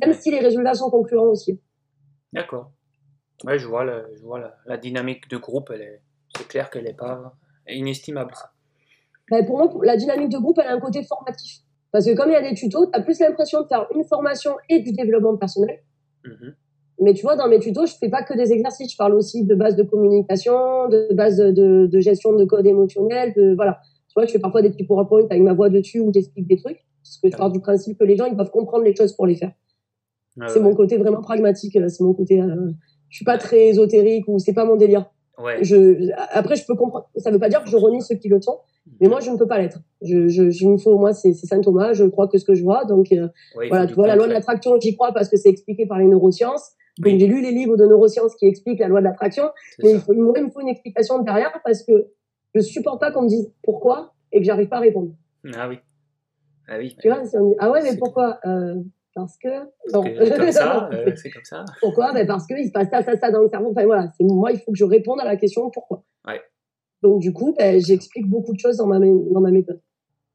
Même 0.04 0.12
si 0.12 0.30
les 0.30 0.40
résultats 0.40 0.74
sont 0.74 0.90
concluants 0.90 1.28
aussi. 1.28 1.58
D'accord. 2.32 2.72
Ouais, 3.44 3.58
je 3.58 3.66
vois, 3.66 3.84
la, 3.84 4.02
je 4.14 4.22
vois 4.22 4.40
la, 4.66 4.76
dynamique 4.76 5.28
de 5.28 5.36
groupe, 5.36 5.72
c'est 6.36 6.48
clair 6.48 6.70
qu'elle 6.70 6.84
n'est 6.84 6.94
pas 6.94 7.34
inestimable. 7.68 8.32
Ça. 8.34 8.50
Bah, 9.30 9.42
pour 9.42 9.58
moi, 9.58 9.84
la 9.84 9.96
dynamique 9.96 10.30
de 10.30 10.38
groupe, 10.38 10.58
elle 10.58 10.68
a 10.68 10.72
un 10.72 10.80
côté 10.80 11.02
formatif. 11.02 11.58
Parce 11.92 12.06
que 12.06 12.14
comme 12.14 12.30
il 12.30 12.32
y 12.32 12.36
a 12.36 12.42
des 12.42 12.54
tutos, 12.54 12.86
tu 12.86 12.98
as 12.98 13.02
plus 13.02 13.18
l'impression 13.20 13.62
de 13.62 13.66
faire 13.66 13.86
une 13.94 14.04
formation 14.04 14.56
et 14.68 14.80
du 14.80 14.92
développement 14.92 15.36
personnel. 15.36 15.80
Mmh 16.24 16.50
mais 16.98 17.12
tu 17.12 17.22
vois, 17.22 17.36
dans 17.36 17.48
mes 17.48 17.58
tutos, 17.58 17.84
je 17.86 17.94
fais 17.94 18.08
pas 18.08 18.22
que 18.22 18.34
des 18.34 18.52
exercices. 18.52 18.92
Je 18.92 18.96
parle 18.96 19.14
aussi 19.14 19.44
de 19.44 19.54
base 19.54 19.76
de 19.76 19.82
communication, 19.82 20.88
de 20.88 21.12
base 21.12 21.36
de, 21.36 21.86
de, 21.86 22.00
gestion 22.00 22.34
de 22.34 22.44
code 22.46 22.66
émotionnel, 22.66 23.34
de 23.36 23.54
voilà. 23.54 23.80
Tu 24.08 24.14
vois, 24.16 24.24
je 24.24 24.32
fais 24.32 24.38
parfois 24.38 24.62
des 24.62 24.70
petits 24.70 24.84
PowerPoint 24.84 25.26
avec 25.28 25.42
ma 25.42 25.52
voix 25.52 25.68
dessus 25.68 26.00
où 26.00 26.10
j'explique 26.12 26.46
des 26.46 26.56
trucs. 26.56 26.86
Parce 27.02 27.18
que 27.22 27.30
je 27.30 27.36
pars 27.36 27.50
du 27.50 27.60
principe 27.60 27.98
que 27.98 28.04
les 28.04 28.16
gens, 28.16 28.24
ils 28.24 28.34
doivent 28.34 28.50
comprendre 28.50 28.84
les 28.84 28.96
choses 28.96 29.12
pour 29.12 29.26
les 29.26 29.36
faire. 29.36 29.52
Ah 30.40 30.48
c'est 30.48 30.60
mon 30.60 30.74
côté 30.74 30.96
vraiment 30.96 31.20
pragmatique. 31.20 31.78
C'est 31.88 32.02
mon 32.02 32.14
côté. 32.14 32.40
Euh, 32.40 32.70
je 33.08 33.16
suis 33.16 33.24
pas 33.24 33.38
très 33.38 33.68
ésotérique 33.68 34.26
ou 34.28 34.38
c'est 34.38 34.52
pas 34.52 34.64
mon 34.64 34.76
délire. 34.76 35.10
Ouais. 35.38 35.62
Je, 35.62 36.10
après, 36.30 36.56
je 36.56 36.64
peux 36.64 36.74
comprendre. 36.74 37.08
Ça 37.16 37.30
veut 37.30 37.38
pas 37.38 37.48
dire 37.48 37.62
que 37.62 37.70
je 37.70 37.76
renie 37.76 38.00
ceux 38.00 38.14
qui 38.14 38.28
le 38.28 38.40
sont, 38.40 38.58
mais 39.00 39.08
moi, 39.08 39.20
je 39.20 39.30
ne 39.30 39.36
peux 39.36 39.46
pas 39.46 39.58
l'être. 39.58 39.80
Je, 40.00 40.28
je, 40.28 40.50
je 40.50 40.66
me 40.66 40.78
faut, 40.78 40.96
moi, 40.98 41.12
c'est 41.12 41.34
Saint 41.34 41.60
Thomas. 41.60 41.92
Je 41.92 42.04
crois 42.04 42.26
que 42.26 42.38
ce 42.38 42.44
que 42.44 42.54
je 42.54 42.62
vois. 42.62 42.84
Donc, 42.84 43.12
euh, 43.12 43.28
voilà, 43.68 43.86
tu 43.86 43.94
vois, 43.94 44.06
la 44.06 44.16
loi 44.16 44.26
de 44.26 44.32
l'attraction, 44.32 44.80
j'y 44.80 44.94
crois 44.94 45.12
parce 45.12 45.28
que 45.28 45.36
c'est 45.36 45.50
expliqué 45.50 45.86
par 45.86 45.98
les 45.98 46.06
neurosciences. 46.06 46.72
Donc 46.98 47.18
j'ai 47.18 47.26
lu 47.26 47.42
les 47.42 47.50
livres 47.50 47.76
de 47.76 47.84
neurosciences 47.84 48.34
qui 48.36 48.46
expliquent 48.46 48.80
la 48.80 48.88
loi 48.88 49.00
de 49.00 49.04
l'attraction, 49.04 49.50
mais 49.82 49.92
il, 49.92 50.00
faut, 50.00 50.14
il 50.14 50.22
me 50.22 50.50
faut 50.50 50.60
une 50.60 50.68
explication 50.68 51.18
derrière 51.18 51.60
parce 51.62 51.82
que 51.82 52.08
je 52.54 52.60
supporte 52.60 53.00
pas 53.00 53.10
qu'on 53.10 53.22
me 53.22 53.28
dise 53.28 53.52
pourquoi 53.62 54.14
et 54.32 54.38
que 54.38 54.44
j'arrive 54.44 54.68
pas 54.68 54.78
à 54.78 54.80
répondre. 54.80 55.10
Ah 55.54 55.68
oui. 55.68 55.78
Ah 56.68 56.78
oui. 56.78 56.96
Tu 57.00 57.08
vois, 57.08 57.24
si 57.26 57.36
on 57.36 57.50
dit 57.50 57.54
ah 57.58 57.70
ouais 57.70 57.82
mais 57.82 57.96
pourquoi 57.98 58.38
euh, 58.46 58.76
Parce 59.16 59.36
que 59.38 59.64
comme 59.92 60.52
ça, 60.52 60.90
euh, 60.92 61.10
c'est 61.16 61.30
comme 61.30 61.44
ça. 61.44 61.64
Pourquoi? 61.80 62.12
Ben 62.12 62.26
parce 62.26 62.46
qu'il 62.46 62.66
se 62.66 62.70
passe 62.70 62.88
ça 62.90 63.02
ça 63.02 63.16
ça 63.16 63.30
dans 63.32 63.40
le 63.40 63.48
cerveau. 63.48 63.70
Enfin 63.70 63.86
voilà, 63.86 64.08
c'est 64.16 64.24
moi 64.24 64.52
il 64.52 64.60
faut 64.60 64.70
que 64.72 64.78
je 64.78 64.84
réponde 64.84 65.20
à 65.20 65.24
la 65.24 65.36
question 65.36 65.70
pourquoi? 65.70 66.04
Ouais. 66.28 66.40
Donc 67.02 67.20
du 67.20 67.32
coup, 67.32 67.54
ben, 67.58 67.80
j'explique 67.80 68.28
beaucoup 68.28 68.52
de 68.52 68.60
choses 68.60 68.76
dans 68.76 68.86
ma 68.86 69.00
dans 69.00 69.40
ma 69.40 69.50
méthode. 69.50 69.80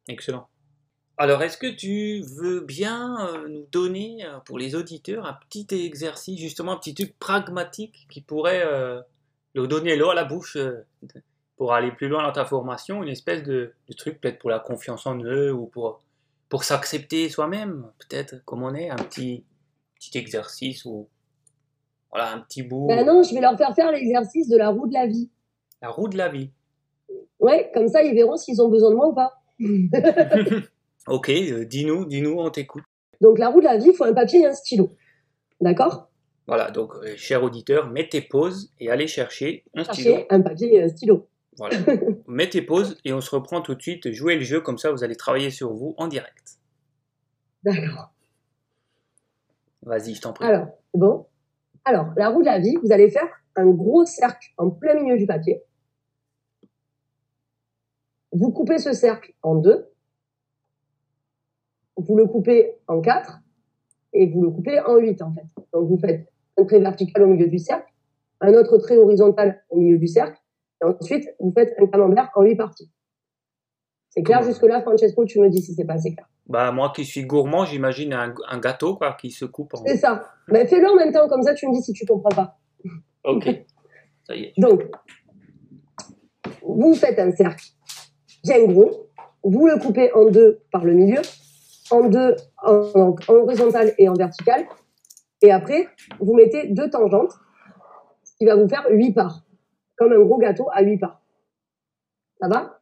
Excellent. 0.10 0.48
Alors, 1.22 1.44
est-ce 1.44 1.60
que 1.60 1.68
tu 1.68 2.24
veux 2.36 2.62
bien 2.62 3.16
euh, 3.28 3.48
nous 3.48 3.68
donner, 3.72 4.26
euh, 4.26 4.40
pour 4.40 4.58
les 4.58 4.74
auditeurs, 4.74 5.28
un 5.28 5.38
petit 5.48 5.68
exercice, 5.70 6.40
justement 6.40 6.72
un 6.72 6.78
petit 6.78 6.96
truc 6.96 7.16
pragmatique 7.20 8.08
qui 8.10 8.22
pourrait 8.22 8.64
euh, 8.66 9.00
leur 9.54 9.68
donner 9.68 9.96
l'eau 9.96 10.10
à 10.10 10.16
la 10.16 10.24
bouche 10.24 10.58
pour 11.58 11.74
aller 11.74 11.92
plus 11.92 12.08
loin 12.08 12.24
dans 12.24 12.32
ta 12.32 12.44
formation, 12.44 13.04
une 13.04 13.10
espèce 13.10 13.44
de, 13.44 13.76
truc 13.98 14.20
peut-être 14.20 14.40
pour 14.40 14.50
la 14.50 14.58
confiance 14.58 15.06
en 15.06 15.16
eux 15.20 15.54
ou 15.54 15.68
pour, 15.68 16.02
pour 16.52 16.66
s'accepter 16.66 17.30
soi-même, 17.30 17.88
peut-être 17.98 18.44
comme 18.44 18.62
on 18.62 18.76
est, 18.76 18.90
un 18.90 18.98
petit, 18.98 19.46
petit 19.96 20.18
exercice 20.18 20.84
ou 20.84 21.08
voilà, 22.12 22.34
un 22.34 22.42
petit 22.42 22.62
bout. 22.62 22.88
Ben 22.88 23.06
non, 23.06 23.24
je 23.24 23.34
vais 23.34 23.40
leur 23.40 23.58
faire 23.58 23.74
faire 23.74 23.90
l'exercice 23.90 24.50
de 24.50 24.58
la 24.58 24.68
roue 24.68 24.86
de 24.86 24.94
la 24.94 25.08
vie. 25.08 25.32
La 25.82 25.90
roue 25.90 26.10
de 26.10 26.18
la 26.18 26.28
vie. 26.28 26.52
Ouais, 27.40 27.72
comme 27.74 27.88
ça 27.88 28.04
ils 28.04 28.14
verront 28.14 28.36
s'ils 28.36 28.62
ont 28.62 28.68
besoin 28.68 28.92
de 28.92 28.96
moi 28.96 29.08
ou 29.08 29.14
pas. 29.16 29.32
Ok, 31.08 31.30
euh, 31.30 31.66
dis-nous, 31.66 32.06
dis-nous, 32.06 32.36
on 32.38 32.52
t'écoute. 32.52 32.84
Donc 33.22 33.40
la 33.40 33.50
roue 33.50 33.60
de 33.60 33.66
la 33.66 33.78
vie, 33.78 33.88
il 33.88 33.96
faut 33.96 34.04
un 34.04 34.14
papier 34.14 34.42
et 34.42 34.46
un 34.46 34.54
stylo. 34.54 34.96
D'accord? 35.60 36.12
Voilà, 36.46 36.70
donc 36.70 36.94
euh, 36.94 37.16
cher 37.18 37.42
auditeur, 37.44 37.90
mets 37.90 38.08
tes 38.08 38.22
pauses 38.22 38.72
et 38.80 38.92
allez 38.92 39.08
chercher 39.08 39.64
un 39.74 39.84
stylo. 39.84 40.18
un 40.30 40.42
papier 40.42 40.76
et 40.76 40.84
un 40.84 40.90
stylo. 40.90 41.28
Voilà. 41.58 41.78
mets 42.28 42.50
tes 42.50 42.62
pauses 42.62 42.98
et 43.06 43.14
on 43.14 43.22
se 43.22 43.30
reprend 43.34 43.62
tout 43.62 43.76
de 43.76 43.82
suite. 43.82 44.12
Jouez 44.12 44.36
le 44.36 44.44
jeu, 44.44 44.62
comme 44.62 44.78
ça 44.78 44.92
vous 44.92 45.04
allez 45.04 45.16
travailler 45.16 45.50
sur 45.50 45.74
vous 45.74 45.94
en 45.98 46.08
direct. 46.08 46.60
D'accord. 47.64 48.12
Vas-y, 49.84 50.16
je 50.16 50.22
t'en 50.22 50.34
prie. 50.34 50.46
Alors, 50.46 50.68
bon 50.94 51.28
Alors, 51.86 52.08
la 52.16 52.30
roue 52.30 52.42
de 52.42 52.46
la 52.46 52.60
vie, 52.60 52.76
vous 52.84 52.92
allez 52.92 53.10
faire 53.10 53.28
un 53.56 53.68
gros 53.68 54.06
cercle 54.06 54.50
en 54.58 54.70
plein 54.70 54.96
milieu 54.96 55.18
du 55.18 55.26
papier. 55.26 55.62
Vous 58.32 58.52
coupez 58.52 58.78
ce 58.78 58.94
cercle 58.94 59.34
en 59.42 59.56
deux 59.56 59.92
vous 62.02 62.18
le 62.18 62.26
coupez 62.26 62.76
en 62.88 63.02
quatre 63.02 63.40
et 64.14 64.28
vous 64.28 64.42
le 64.42 64.50
coupez 64.50 64.80
en 64.80 64.98
huit 64.98 65.22
en 65.22 65.34
fait. 65.34 65.46
Donc 65.74 65.88
vous 65.88 65.98
faites 65.98 66.28
un 66.58 66.66
trait 66.66 66.80
vertical 66.80 67.24
au 67.24 67.28
milieu 67.28 67.48
du 67.48 67.60
cercle, 67.60 67.92
un 68.42 68.54
autre 68.54 68.78
trait 68.78 68.98
horizontal 68.98 69.64
au 69.70 69.78
milieu 69.78 69.98
du 69.98 70.08
cercle, 70.08 70.41
et 70.82 70.86
ensuite 70.86 71.30
vous 71.40 71.52
faites 71.56 71.74
un 71.80 71.88
camembert 71.88 72.30
en 72.36 72.44
huit 72.44 72.56
parties. 72.56 72.92
C'est 74.10 74.24
clair 74.24 74.44
jusque-là, 74.44 74.82
Francesco, 74.82 75.24
tu 75.26 75.40
me 75.40 75.50
dis 75.50 75.62
si 75.62 75.74
c'est 75.74 75.86
pas 75.86 75.94
assez 75.94 76.14
clair. 76.14 76.28
Bah 76.48 76.72
moi 76.72 76.92
qui 76.94 77.06
suis 77.06 77.24
gourmand, 77.24 77.66
j'imagine 77.66 78.14
un, 78.14 78.60
gâteau 78.60 78.96
quoi, 78.96 79.14
qui 79.14 79.32
se 79.32 79.46
coupe 79.46 79.74
en... 79.74 79.86
C'est 79.86 79.98
ça. 79.98 80.24
Mais 80.50 80.68
fais-le 80.68 80.90
en 80.90 80.96
même 80.96 81.14
temps, 81.14 81.28
comme 81.28 81.44
ça 81.44 81.54
tu 81.54 81.68
me 81.68 81.74
dis 81.74 81.82
si 81.82 81.94
tu 81.94 82.06
comprends 82.06 82.30
pas. 82.30 82.58
Ok, 83.24 83.46
ça 84.28 84.36
y 84.36 84.44
est. 84.44 84.54
Donc, 84.58 84.84
vous 86.64 86.94
faites 86.94 87.20
un 87.20 87.32
cercle 87.32 87.66
bien 88.44 88.66
gros, 88.66 89.10
vous 89.44 89.68
le 89.68 89.80
coupez 89.80 90.12
en 90.14 90.26
deux 90.26 90.62
par 90.72 90.84
le 90.84 90.94
milieu, 90.94 91.22
en 91.90 92.08
deux, 92.10 92.36
en, 92.64 93.16
horizontal 93.28 93.94
et 93.98 94.10
en 94.10 94.14
vertical. 94.14 94.66
Et 95.42 95.52
après, 95.52 95.88
vous 96.20 96.34
mettez 96.34 96.68
deux 96.68 96.90
tangentes, 96.90 97.34
ce 98.24 98.34
qui 98.38 98.46
va 98.46 98.56
vous 98.56 98.68
faire 98.68 98.86
huit 98.92 99.14
parts, 99.14 99.44
comme 100.02 100.14
un 100.14 100.20
gros 100.20 100.40
gâteau 100.40 100.68
à 100.72 100.82
huit 100.82 100.98
parts. 100.98 101.22
Ça 102.40 102.48
va? 102.48 102.82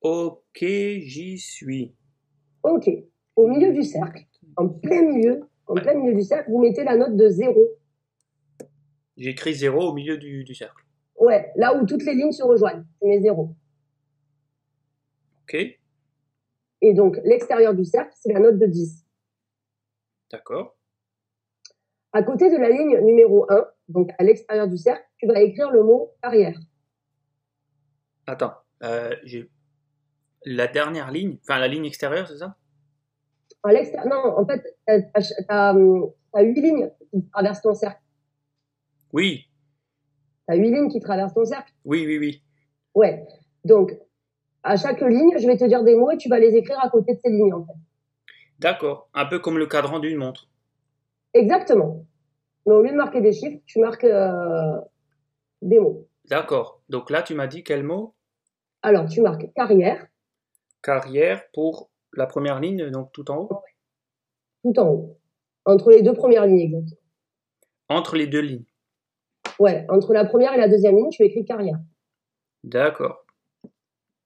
Ok, 0.00 0.60
j'y 0.62 1.38
suis. 1.38 1.94
Ok. 2.62 2.88
Au 3.36 3.46
milieu 3.46 3.74
du 3.74 3.82
cercle, 3.82 4.24
en 4.56 4.70
plein 4.70 5.02
milieu, 5.02 5.46
en 5.66 5.74
plein 5.74 5.92
milieu 5.92 6.14
du 6.14 6.22
cercle, 6.22 6.50
vous 6.50 6.60
mettez 6.60 6.82
la 6.82 6.96
note 6.96 7.14
de 7.14 7.28
zéro. 7.28 7.60
J'écris 9.18 9.52
zéro 9.52 9.90
au 9.90 9.92
milieu 9.92 10.16
du, 10.16 10.44
du, 10.44 10.54
cercle. 10.54 10.82
Ouais, 11.20 11.52
là 11.56 11.76
où 11.76 11.84
toutes 11.84 12.06
les 12.06 12.14
lignes 12.14 12.32
se 12.32 12.42
rejoignent, 12.42 12.84
tu 13.02 13.06
mets 13.06 13.20
zéro. 13.20 13.54
Ok. 15.42 15.56
Et 16.80 16.94
donc, 16.94 17.18
l'extérieur 17.22 17.74
du 17.74 17.84
cercle, 17.84 18.14
c'est 18.14 18.32
la 18.32 18.40
note 18.40 18.58
de 18.58 18.64
10. 18.64 19.04
D'accord. 20.30 20.74
À 22.14 22.22
côté 22.22 22.50
de 22.50 22.56
la 22.56 22.70
ligne 22.70 22.98
numéro 23.00 23.44
1, 23.50 23.66
donc 23.88 24.10
à 24.18 24.24
l'extérieur 24.24 24.68
du 24.68 24.76
cercle, 24.76 25.04
tu 25.18 25.26
vas 25.26 25.40
écrire 25.40 25.70
le 25.70 25.82
mot 25.82 26.12
carrière. 26.22 26.58
Attends, 28.26 28.52
euh, 28.82 29.14
j'ai 29.24 29.50
la 30.44 30.66
dernière 30.66 31.10
ligne, 31.10 31.38
enfin 31.42 31.58
la 31.58 31.68
ligne 31.68 31.86
extérieure, 31.86 32.28
c'est 32.28 32.38
ça? 32.38 32.56
À 33.64 33.72
Non, 34.06 34.38
en 34.38 34.46
fait, 34.46 34.62
tu 34.86 35.44
as, 35.48 35.74
huit 35.74 36.60
lignes 36.60 36.90
qui 37.10 37.26
traversent 37.30 37.62
ton 37.62 37.74
cercle. 37.74 38.00
Oui. 39.12 39.46
Tu 40.46 40.54
as 40.54 40.56
huit 40.56 40.70
lignes 40.70 40.88
qui 40.88 41.00
traversent 41.00 41.34
ton 41.34 41.44
cercle? 41.44 41.72
Oui, 41.84 42.04
oui, 42.06 42.18
oui. 42.18 42.42
Ouais. 42.94 43.26
Donc, 43.64 43.92
à 44.62 44.76
chaque 44.76 45.00
ligne, 45.00 45.32
je 45.38 45.46
vais 45.46 45.56
te 45.56 45.64
dire 45.64 45.82
des 45.82 45.96
mots 45.96 46.10
et 46.10 46.16
tu 46.16 46.28
vas 46.28 46.38
les 46.38 46.54
écrire 46.54 46.78
à 46.82 46.88
côté 46.88 47.14
de 47.14 47.18
ces 47.20 47.30
lignes, 47.30 47.52
en 47.52 47.64
fait. 47.64 47.72
D'accord. 48.58 49.08
Un 49.14 49.26
peu 49.26 49.38
comme 49.38 49.58
le 49.58 49.66
cadran 49.66 49.98
d'une 49.98 50.16
montre. 50.16 50.48
Exactement. 51.34 52.04
Mais 52.68 52.74
au 52.74 52.82
lieu 52.82 52.90
de 52.90 52.96
marquer 52.96 53.22
des 53.22 53.32
chiffres, 53.32 53.62
tu 53.64 53.80
marques 53.80 54.04
euh, 54.04 54.78
des 55.62 55.78
mots. 55.80 56.06
D'accord. 56.26 56.82
Donc 56.90 57.08
là, 57.08 57.22
tu 57.22 57.34
m'as 57.34 57.46
dit 57.46 57.64
quel 57.64 57.82
mot? 57.82 58.14
Alors, 58.82 59.06
tu 59.06 59.22
marques 59.22 59.50
carrière. 59.54 60.06
Carrière 60.82 61.50
pour 61.54 61.88
la 62.12 62.26
première 62.26 62.60
ligne, 62.60 62.90
donc 62.90 63.10
tout 63.12 63.30
en 63.30 63.38
haut? 63.38 63.62
Tout 64.62 64.78
en 64.78 64.88
haut. 64.90 65.18
Entre 65.64 65.90
les 65.90 66.02
deux 66.02 66.12
premières 66.12 66.44
lignes, 66.44 66.60
exactement. 66.60 67.00
Entre 67.88 68.16
les 68.16 68.26
deux 68.26 68.42
lignes. 68.42 68.66
Ouais, 69.58 69.86
entre 69.88 70.12
la 70.12 70.26
première 70.26 70.52
et 70.52 70.58
la 70.58 70.68
deuxième 70.68 70.96
ligne, 70.96 71.08
tu 71.08 71.22
écris 71.22 71.46
carrière. 71.46 71.78
D'accord. 72.64 73.24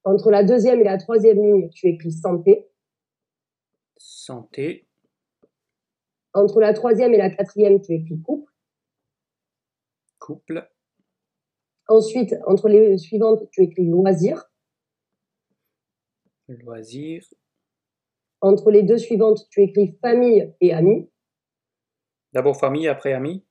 Entre 0.02 0.32
la 0.32 0.42
deuxième 0.42 0.80
et 0.80 0.84
la 0.84 0.98
troisième 0.98 1.40
ligne, 1.40 1.70
tu 1.70 1.86
écris 1.86 2.10
santé. 2.10 2.66
Santé. 3.96 4.88
Entre 6.34 6.60
la 6.60 6.72
troisième 6.72 7.12
et 7.14 7.18
la 7.18 7.30
quatrième, 7.30 7.80
tu 7.80 7.92
écris 7.92 8.20
couple. 8.22 8.50
Couple. 10.18 10.68
Ensuite, 11.88 12.34
entre 12.46 12.68
les 12.68 12.96
suivantes, 12.96 13.48
tu 13.50 13.62
écris 13.62 13.84
loisir. 13.86 14.44
Loisir. 16.48 17.22
Entre 18.40 18.70
les 18.70 18.82
deux 18.82 18.98
suivantes, 18.98 19.46
tu 19.50 19.62
écris 19.62 19.96
famille 20.00 20.52
et 20.60 20.72
amis. 20.72 21.08
D'abord 22.32 22.58
famille, 22.58 22.88
après 22.88 23.12
amis 23.12 23.44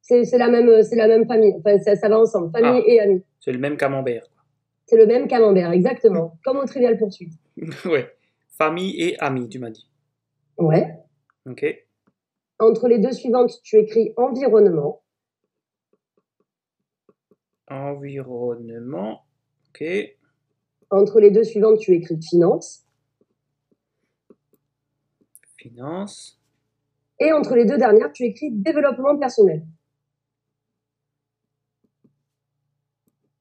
C'est 0.00 0.24
la, 0.38 0.48
même, 0.48 0.82
c'est 0.82 0.96
la 0.96 1.08
même 1.08 1.26
famille. 1.26 1.54
Enfin, 1.58 1.78
ça, 1.78 1.96
ça 1.96 2.08
va 2.08 2.18
ensemble, 2.18 2.50
famille 2.52 2.82
Ah. 2.86 2.90
et 2.90 3.00
amis. 3.00 3.22
C'est 3.40 3.52
le 3.52 3.58
même 3.58 3.76
camembert. 3.76 4.26
C'est 4.86 4.96
le 4.96 5.06
même 5.06 5.26
camembert, 5.28 5.72
exactement. 5.72 6.38
Comme 6.44 6.58
au 6.58 6.64
trivial 6.64 6.96
poursuite. 6.98 7.32
ouais. 7.86 8.14
Famille 8.48 9.00
et 9.00 9.18
amis, 9.20 9.48
tu 9.48 9.58
m'as 9.58 9.70
dit. 9.70 9.88
Ouais. 10.58 10.96
Ok. 11.46 11.64
Entre 12.58 12.88
les 12.88 12.98
deux 12.98 13.12
suivantes, 13.12 13.60
tu 13.62 13.76
écris 13.76 14.14
environnement. 14.16 15.02
Environnement. 17.68 19.24
Ok. 19.68 19.84
Entre 20.90 21.20
les 21.20 21.30
deux 21.30 21.44
suivantes, 21.44 21.78
tu 21.78 21.92
écris 21.92 22.20
finance. 22.22 22.86
Finance. 25.56 26.40
Et 27.18 27.32
entre 27.32 27.56
les 27.56 27.64
deux 27.64 27.78
dernières, 27.78 28.12
tu 28.12 28.24
écris 28.24 28.50
développement 28.52 29.18
personnel. 29.18 29.66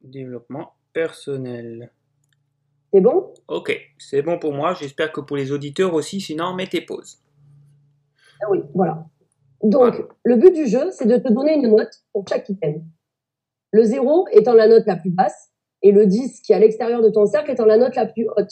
Développement 0.02 0.74
personnel. 0.94 1.92
C'est 2.94 3.02
bon? 3.02 3.34
Ok, 3.48 3.76
c'est 3.98 4.22
bon 4.22 4.38
pour 4.38 4.54
moi. 4.54 4.74
J'espère 4.76 5.12
que 5.12 5.22
pour 5.22 5.36
les 5.36 5.52
auditeurs 5.52 5.94
aussi. 5.94 6.22
Sinon, 6.22 6.54
mettez 6.54 6.82
pause. 6.82 7.20
Ah 8.44 8.52
oui, 8.52 8.60
voilà. 8.74 9.06
Donc, 9.64 9.94
Voilà. 9.94 10.08
le 10.24 10.36
but 10.36 10.54
du 10.54 10.66
jeu, 10.68 10.92
c'est 10.92 11.06
de 11.08 11.18
te 11.18 11.32
donner 11.32 11.56
une 11.56 11.76
note 11.76 11.92
pour 12.12 12.28
chaque 12.28 12.50
item. 12.50 12.84
Le 13.72 13.84
0 13.84 14.28
étant 14.32 14.54
la 14.54 14.68
note 14.68 14.86
la 14.86 14.96
plus 14.98 15.10
basse 15.10 15.52
et 15.82 15.92
le 15.92 16.06
10 16.06 16.42
qui 16.42 16.52
est 16.52 16.56
à 16.56 16.60
l'extérieur 16.60 17.02
de 17.02 17.10
ton 17.10 17.26
cercle 17.26 17.52
étant 17.52 17.66
la 17.66 17.78
note 17.78 17.96
la 17.96 18.06
plus 18.06 18.28
haute. 18.36 18.52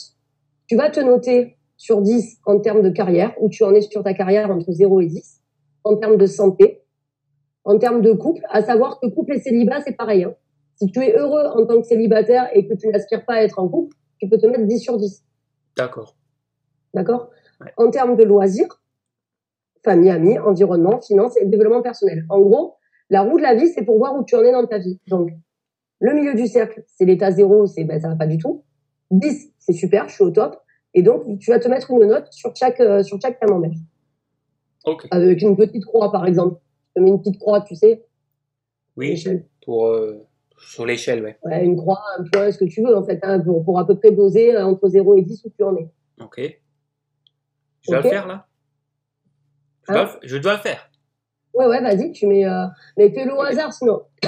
Tu 0.66 0.76
vas 0.76 0.90
te 0.90 1.00
noter 1.00 1.58
sur 1.76 2.00
10 2.00 2.38
en 2.46 2.60
termes 2.60 2.82
de 2.82 2.90
carrière, 2.90 3.34
où 3.40 3.48
tu 3.48 3.64
en 3.64 3.74
es 3.74 3.80
sur 3.82 4.02
ta 4.02 4.14
carrière 4.14 4.50
entre 4.50 4.70
0 4.72 5.00
et 5.00 5.06
10, 5.06 5.40
en 5.84 5.96
termes 5.96 6.16
de 6.16 6.26
santé, 6.26 6.82
en 7.64 7.78
termes 7.78 8.00
de 8.00 8.12
couple, 8.12 8.42
à 8.48 8.62
savoir 8.62 8.98
que 9.00 9.06
couple 9.08 9.34
et 9.34 9.40
célibat, 9.40 9.80
c'est 9.82 9.96
pareil. 9.96 10.24
hein. 10.24 10.34
Si 10.76 10.86
tu 10.86 11.00
es 11.00 11.16
heureux 11.16 11.44
en 11.44 11.66
tant 11.66 11.80
que 11.80 11.86
célibataire 11.86 12.48
et 12.54 12.66
que 12.66 12.74
tu 12.74 12.88
n'aspires 12.88 13.24
pas 13.24 13.34
à 13.34 13.42
être 13.42 13.58
en 13.58 13.68
couple, 13.68 13.96
tu 14.18 14.28
peux 14.28 14.38
te 14.38 14.46
mettre 14.46 14.64
10 14.64 14.78
sur 14.78 14.96
10. 14.96 15.22
D'accord. 15.76 16.16
D'accord? 16.94 17.30
Ouais. 17.60 17.72
En 17.76 17.90
termes 17.90 18.16
de 18.16 18.24
loisirs, 18.24 18.81
famille, 19.84 20.10
amis, 20.10 20.38
environnement, 20.38 21.00
finance 21.00 21.36
et 21.38 21.46
développement 21.46 21.82
personnel. 21.82 22.24
En 22.28 22.40
gros, 22.40 22.76
la 23.10 23.22
roue 23.22 23.36
de 23.36 23.42
la 23.42 23.54
vie, 23.54 23.68
c'est 23.68 23.84
pour 23.84 23.98
voir 23.98 24.16
où 24.18 24.24
tu 24.24 24.34
en 24.36 24.42
es 24.42 24.52
dans 24.52 24.66
ta 24.66 24.78
vie. 24.78 24.98
Donc, 25.08 25.30
le 26.00 26.14
milieu 26.14 26.34
du 26.34 26.46
cercle, 26.46 26.82
c'est 26.86 27.04
l'état 27.04 27.30
zéro, 27.30 27.66
c'est 27.66 27.84
ben, 27.84 28.00
ça 28.00 28.08
va 28.08 28.16
pas 28.16 28.26
du 28.26 28.38
tout. 28.38 28.64
10, 29.10 29.52
c'est 29.58 29.72
super, 29.72 30.08
je 30.08 30.14
suis 30.14 30.24
au 30.24 30.30
top. 30.30 30.56
Et 30.94 31.02
donc, 31.02 31.38
tu 31.38 31.50
vas 31.50 31.58
te 31.58 31.68
mettre 31.68 31.90
une 31.90 32.06
note 32.06 32.26
sur 32.32 32.54
chaque, 32.56 32.80
euh, 32.80 33.02
sur 33.02 33.20
chaque 33.20 33.38
camembert. 33.40 33.70
Ok. 34.84 35.06
Avec 35.10 35.40
une 35.42 35.56
petite 35.56 35.84
croix, 35.84 36.10
par 36.10 36.26
exemple. 36.26 36.60
Je 36.88 37.00
te 37.00 37.04
mets 37.04 37.10
une 37.10 37.18
petite 37.20 37.38
croix, 37.38 37.60
tu 37.62 37.74
sais, 37.74 38.04
Oui, 38.96 39.22
pour, 39.64 39.86
euh, 39.86 40.26
sur 40.58 40.84
l'échelle, 40.84 41.22
ouais. 41.22 41.38
Ouais, 41.44 41.64
une 41.64 41.76
croix, 41.76 42.00
un 42.18 42.24
point, 42.24 42.50
ce 42.50 42.58
que 42.58 42.64
tu 42.66 42.82
veux, 42.82 42.96
en 42.96 43.02
fait, 43.04 43.18
hein, 43.22 43.40
pour, 43.40 43.64
pour 43.64 43.78
à 43.78 43.86
peu 43.86 43.96
près 43.96 44.12
poser 44.12 44.54
euh, 44.54 44.66
entre 44.66 44.88
0 44.88 45.16
et 45.16 45.22
10 45.22 45.44
où 45.46 45.50
tu 45.56 45.62
en 45.62 45.76
es. 45.76 45.88
Ok. 46.22 46.40
Je 47.80 47.90
dois 47.90 47.98
Ok. 47.98 48.04
le 48.04 48.10
faire 48.10 48.26
là 48.26 48.46
je, 49.88 49.92
Hein 49.92 50.04
dois, 50.04 50.18
le- 50.22 50.28
je 50.28 50.36
dois 50.36 50.52
le 50.54 50.58
faire. 50.60 50.90
Ouais, 51.54 51.66
ouais, 51.66 51.80
vas-y, 51.82 52.12
tu 52.12 52.26
mets, 52.26 52.46
euh, 52.46 52.64
mais 52.96 53.10
fais-le 53.12 53.32
au 53.34 53.40
hasard 53.40 53.72
sinon. 53.72 54.02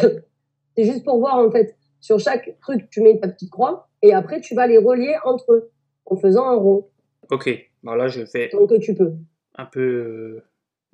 c'est 0.77 0.85
juste 0.85 1.05
pour 1.05 1.19
voir, 1.19 1.39
en 1.39 1.51
fait, 1.51 1.77
sur 2.01 2.19
chaque 2.19 2.59
truc, 2.61 2.89
tu 2.91 3.01
mets 3.01 3.19
ta 3.19 3.29
petite 3.29 3.51
croix 3.51 3.89
et 4.03 4.13
après, 4.13 4.41
tu 4.41 4.55
vas 4.55 4.67
les 4.67 4.79
relier 4.79 5.17
entre 5.25 5.53
eux 5.53 5.71
en 6.07 6.17
faisant 6.17 6.47
un 6.49 6.57
rond, 6.57 6.89
Ok. 7.31 7.49
Bah 7.83 7.97
là, 7.97 8.09
je 8.09 8.25
fais 8.27 8.51
tant 8.51 8.67
que 8.67 8.79
tu 8.79 8.95
peux. 8.95 9.15
un 9.57 9.65
peu, 9.67 9.81
euh, 9.81 10.45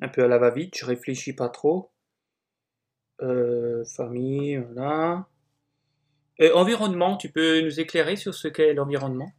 un 0.02 0.08
peu 0.08 0.22
à 0.22 0.28
la 0.28 0.38
va-vite. 0.38 0.76
Je 0.78 0.86
réfléchis 0.86 1.32
pas 1.34 1.48
trop. 1.48 1.90
Euh, 3.22 3.84
famille, 3.84 4.56
voilà. 4.56 5.26
Euh, 6.40 6.52
environnement, 6.54 7.16
tu 7.16 7.28
peux 7.30 7.60
nous 7.60 7.80
éclairer 7.80 8.16
sur 8.16 8.32
ce 8.34 8.48
qu'est 8.48 8.72
l'environnement? 8.74 9.30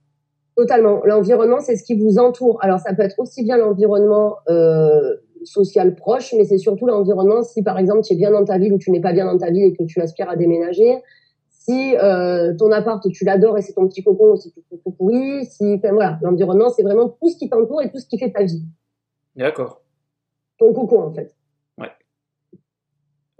Totalement. 0.62 1.02
L'environnement, 1.06 1.60
c'est 1.60 1.76
ce 1.76 1.84
qui 1.84 1.96
vous 1.96 2.20
entoure. 2.20 2.60
Alors, 2.62 2.78
ça 2.78 2.94
peut 2.94 3.02
être 3.02 3.18
aussi 3.18 3.42
bien 3.42 3.58
l'environnement 3.58 4.38
euh, 4.48 5.16
social 5.44 5.96
proche, 5.96 6.36
mais 6.38 6.46
c'est 6.46 6.60
surtout 6.60 6.86
l'environnement 6.86 7.42
si, 7.42 7.64
par 7.64 7.80
exemple, 7.80 8.02
tu 8.04 8.14
es 8.14 8.16
bien 8.16 8.30
dans 8.30 8.46
ta 8.46 8.60
ville 8.60 8.74
ou 8.74 8.78
tu 8.78 8.92
n'es 8.92 9.02
pas 9.02 9.12
bien 9.12 9.26
dans 9.26 9.40
ta 9.40 9.50
ville 9.50 9.64
et 9.64 9.76
que 9.76 9.84
tu 9.86 10.00
aspires 10.02 10.30
à 10.30 10.36
déménager. 10.36 11.02
Si 11.50 11.96
euh, 11.98 12.54
ton 12.60 12.72
appart, 12.72 13.04
tu 13.12 13.26
l'adores 13.26 13.58
et 13.58 13.64
c'est 13.64 13.74
ton 13.74 13.88
petit 13.88 14.04
cocon 14.04 14.34
ou 14.34 14.36
c'est 14.36 14.52
tout, 14.52 14.62
tout 14.84 14.92
pourri. 14.92 15.46
Si, 15.46 15.74
enfin, 15.78 15.94
voilà, 15.94 16.20
l'environnement, 16.22 16.70
c'est 16.70 16.84
vraiment 16.84 17.10
tout 17.10 17.30
ce 17.30 17.38
qui 17.38 17.50
t'entoure 17.50 17.82
et 17.82 17.90
tout 17.90 17.98
ce 17.98 18.06
qui 18.06 18.20
fait 18.20 18.32
ta 18.32 18.44
vie. 18.44 18.64
D'accord. 19.36 19.82
Ton 20.60 20.74
cocon, 20.74 21.02
en 21.02 21.12
fait. 21.12 21.34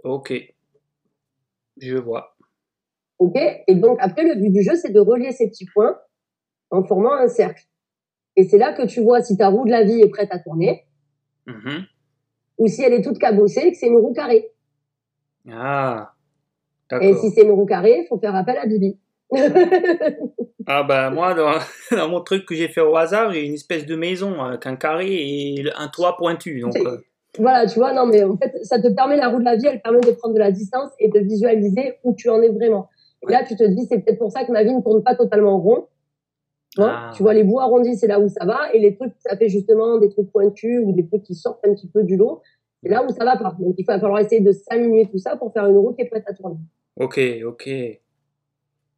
Ok. 0.02 0.34
Je 1.80 1.96
vois. 1.96 2.36
OK 3.20 3.38
Et 3.68 3.76
donc, 3.76 3.98
après, 4.00 4.24
le 4.24 4.34
but 4.34 4.50
du 4.50 4.62
jeu, 4.62 4.74
c'est 4.74 4.90
de 4.90 4.98
relier 4.98 5.30
ces 5.30 5.48
petits 5.48 5.66
points 5.66 5.96
en 6.72 6.82
formant 6.82 7.12
un 7.14 7.28
cercle. 7.28 7.62
Et 8.36 8.44
c'est 8.44 8.58
là 8.58 8.72
que 8.72 8.86
tu 8.86 9.00
vois 9.02 9.22
si 9.22 9.36
ta 9.36 9.48
roue 9.48 9.64
de 9.64 9.70
la 9.70 9.84
vie 9.84 10.00
est 10.00 10.08
prête 10.08 10.28
à 10.32 10.38
tourner 10.38 10.84
Mhm. 11.46 11.84
ou 12.58 12.66
si 12.68 12.82
elle 12.82 12.92
est 12.92 13.02
toute 13.02 13.18
cabossée 13.18 13.60
et 13.66 13.72
que 13.72 13.78
c'est 13.78 13.88
une 13.88 13.96
roue 13.98 14.12
carrée. 14.12 14.50
Ah. 15.50 16.12
Et 17.00 17.14
si 17.14 17.30
c'est 17.30 17.42
une 17.42 17.50
roue 17.50 17.66
carrée, 17.66 18.00
il 18.04 18.06
faut 18.08 18.18
faire 18.18 18.34
appel 18.34 18.56
à 18.58 18.66
Bibi. 18.66 18.98
Ah 20.68 20.84
bah 20.84 21.10
moi, 21.10 21.34
dans, 21.34 21.50
dans 21.90 22.08
mon 22.08 22.20
truc 22.20 22.46
que 22.46 22.54
j'ai 22.54 22.68
fait 22.68 22.80
au 22.80 22.94
hasard, 22.96 23.32
j'ai 23.32 23.44
une 23.44 23.54
espèce 23.54 23.84
de 23.84 23.96
maison 23.96 24.40
avec 24.40 24.64
un 24.66 24.76
carré 24.76 25.08
et 25.10 25.64
un 25.76 25.88
toit 25.88 26.16
pointu. 26.16 26.60
Donc, 26.60 26.76
euh, 26.76 26.98
voilà, 27.36 27.66
tu 27.66 27.80
vois, 27.80 27.92
non, 27.92 28.06
mais 28.06 28.22
en 28.22 28.36
fait, 28.36 28.52
ça 28.62 28.80
te 28.80 28.86
permet, 28.94 29.16
la 29.16 29.28
roue 29.28 29.40
de 29.40 29.44
la 29.44 29.56
vie, 29.56 29.66
elle 29.66 29.80
permet 29.82 30.00
de 30.00 30.12
prendre 30.12 30.34
de 30.34 30.38
la 30.38 30.52
distance 30.52 30.90
et 31.00 31.08
de 31.08 31.18
visualiser 31.18 31.94
où 32.04 32.14
tu 32.14 32.28
en 32.30 32.40
es 32.42 32.48
vraiment. 32.50 32.88
Et 33.28 33.32
là, 33.32 33.42
tu 33.44 33.56
te 33.56 33.64
dis, 33.64 33.86
c'est 33.88 33.98
peut-être 33.98 34.18
pour 34.20 34.30
ça 34.30 34.44
que 34.44 34.52
ma 34.52 34.62
vie 34.62 34.72
ne 34.72 34.80
tourne 34.82 35.02
pas 35.02 35.16
totalement 35.16 35.58
rond. 35.58 35.88
Tu 36.74 36.80
vois, 36.80 36.90
Ah. 36.90 37.10
tu 37.14 37.22
vois, 37.22 37.34
les 37.34 37.44
bouts 37.44 37.60
arrondis, 37.60 37.96
c'est 37.96 38.06
là 38.06 38.18
où 38.18 38.28
ça 38.28 38.46
va, 38.46 38.72
et 38.72 38.78
les 38.78 38.96
trucs, 38.96 39.12
ça 39.18 39.36
fait 39.36 39.48
justement 39.48 39.98
des 39.98 40.08
trucs 40.08 40.32
pointus 40.32 40.80
ou 40.82 40.92
des 40.92 41.06
trucs 41.06 41.22
qui 41.22 41.34
sortent 41.34 41.64
un 41.66 41.74
petit 41.74 41.86
peu 41.88 42.02
du 42.02 42.16
lot, 42.16 42.40
c'est 42.82 42.88
là 42.88 43.04
où 43.04 43.10
ça 43.10 43.24
va 43.24 43.36
pas. 43.36 43.54
Donc, 43.58 43.74
il 43.76 43.84
va 43.84 44.00
falloir 44.00 44.20
essayer 44.20 44.40
de 44.40 44.52
s'aligner 44.52 45.08
tout 45.10 45.18
ça 45.18 45.36
pour 45.36 45.52
faire 45.52 45.66
une 45.66 45.76
roue 45.76 45.92
qui 45.92 46.02
est 46.02 46.08
prête 46.08 46.24
à 46.26 46.32
tourner. 46.32 46.56
ok, 46.96 47.20
ok. 47.44 47.70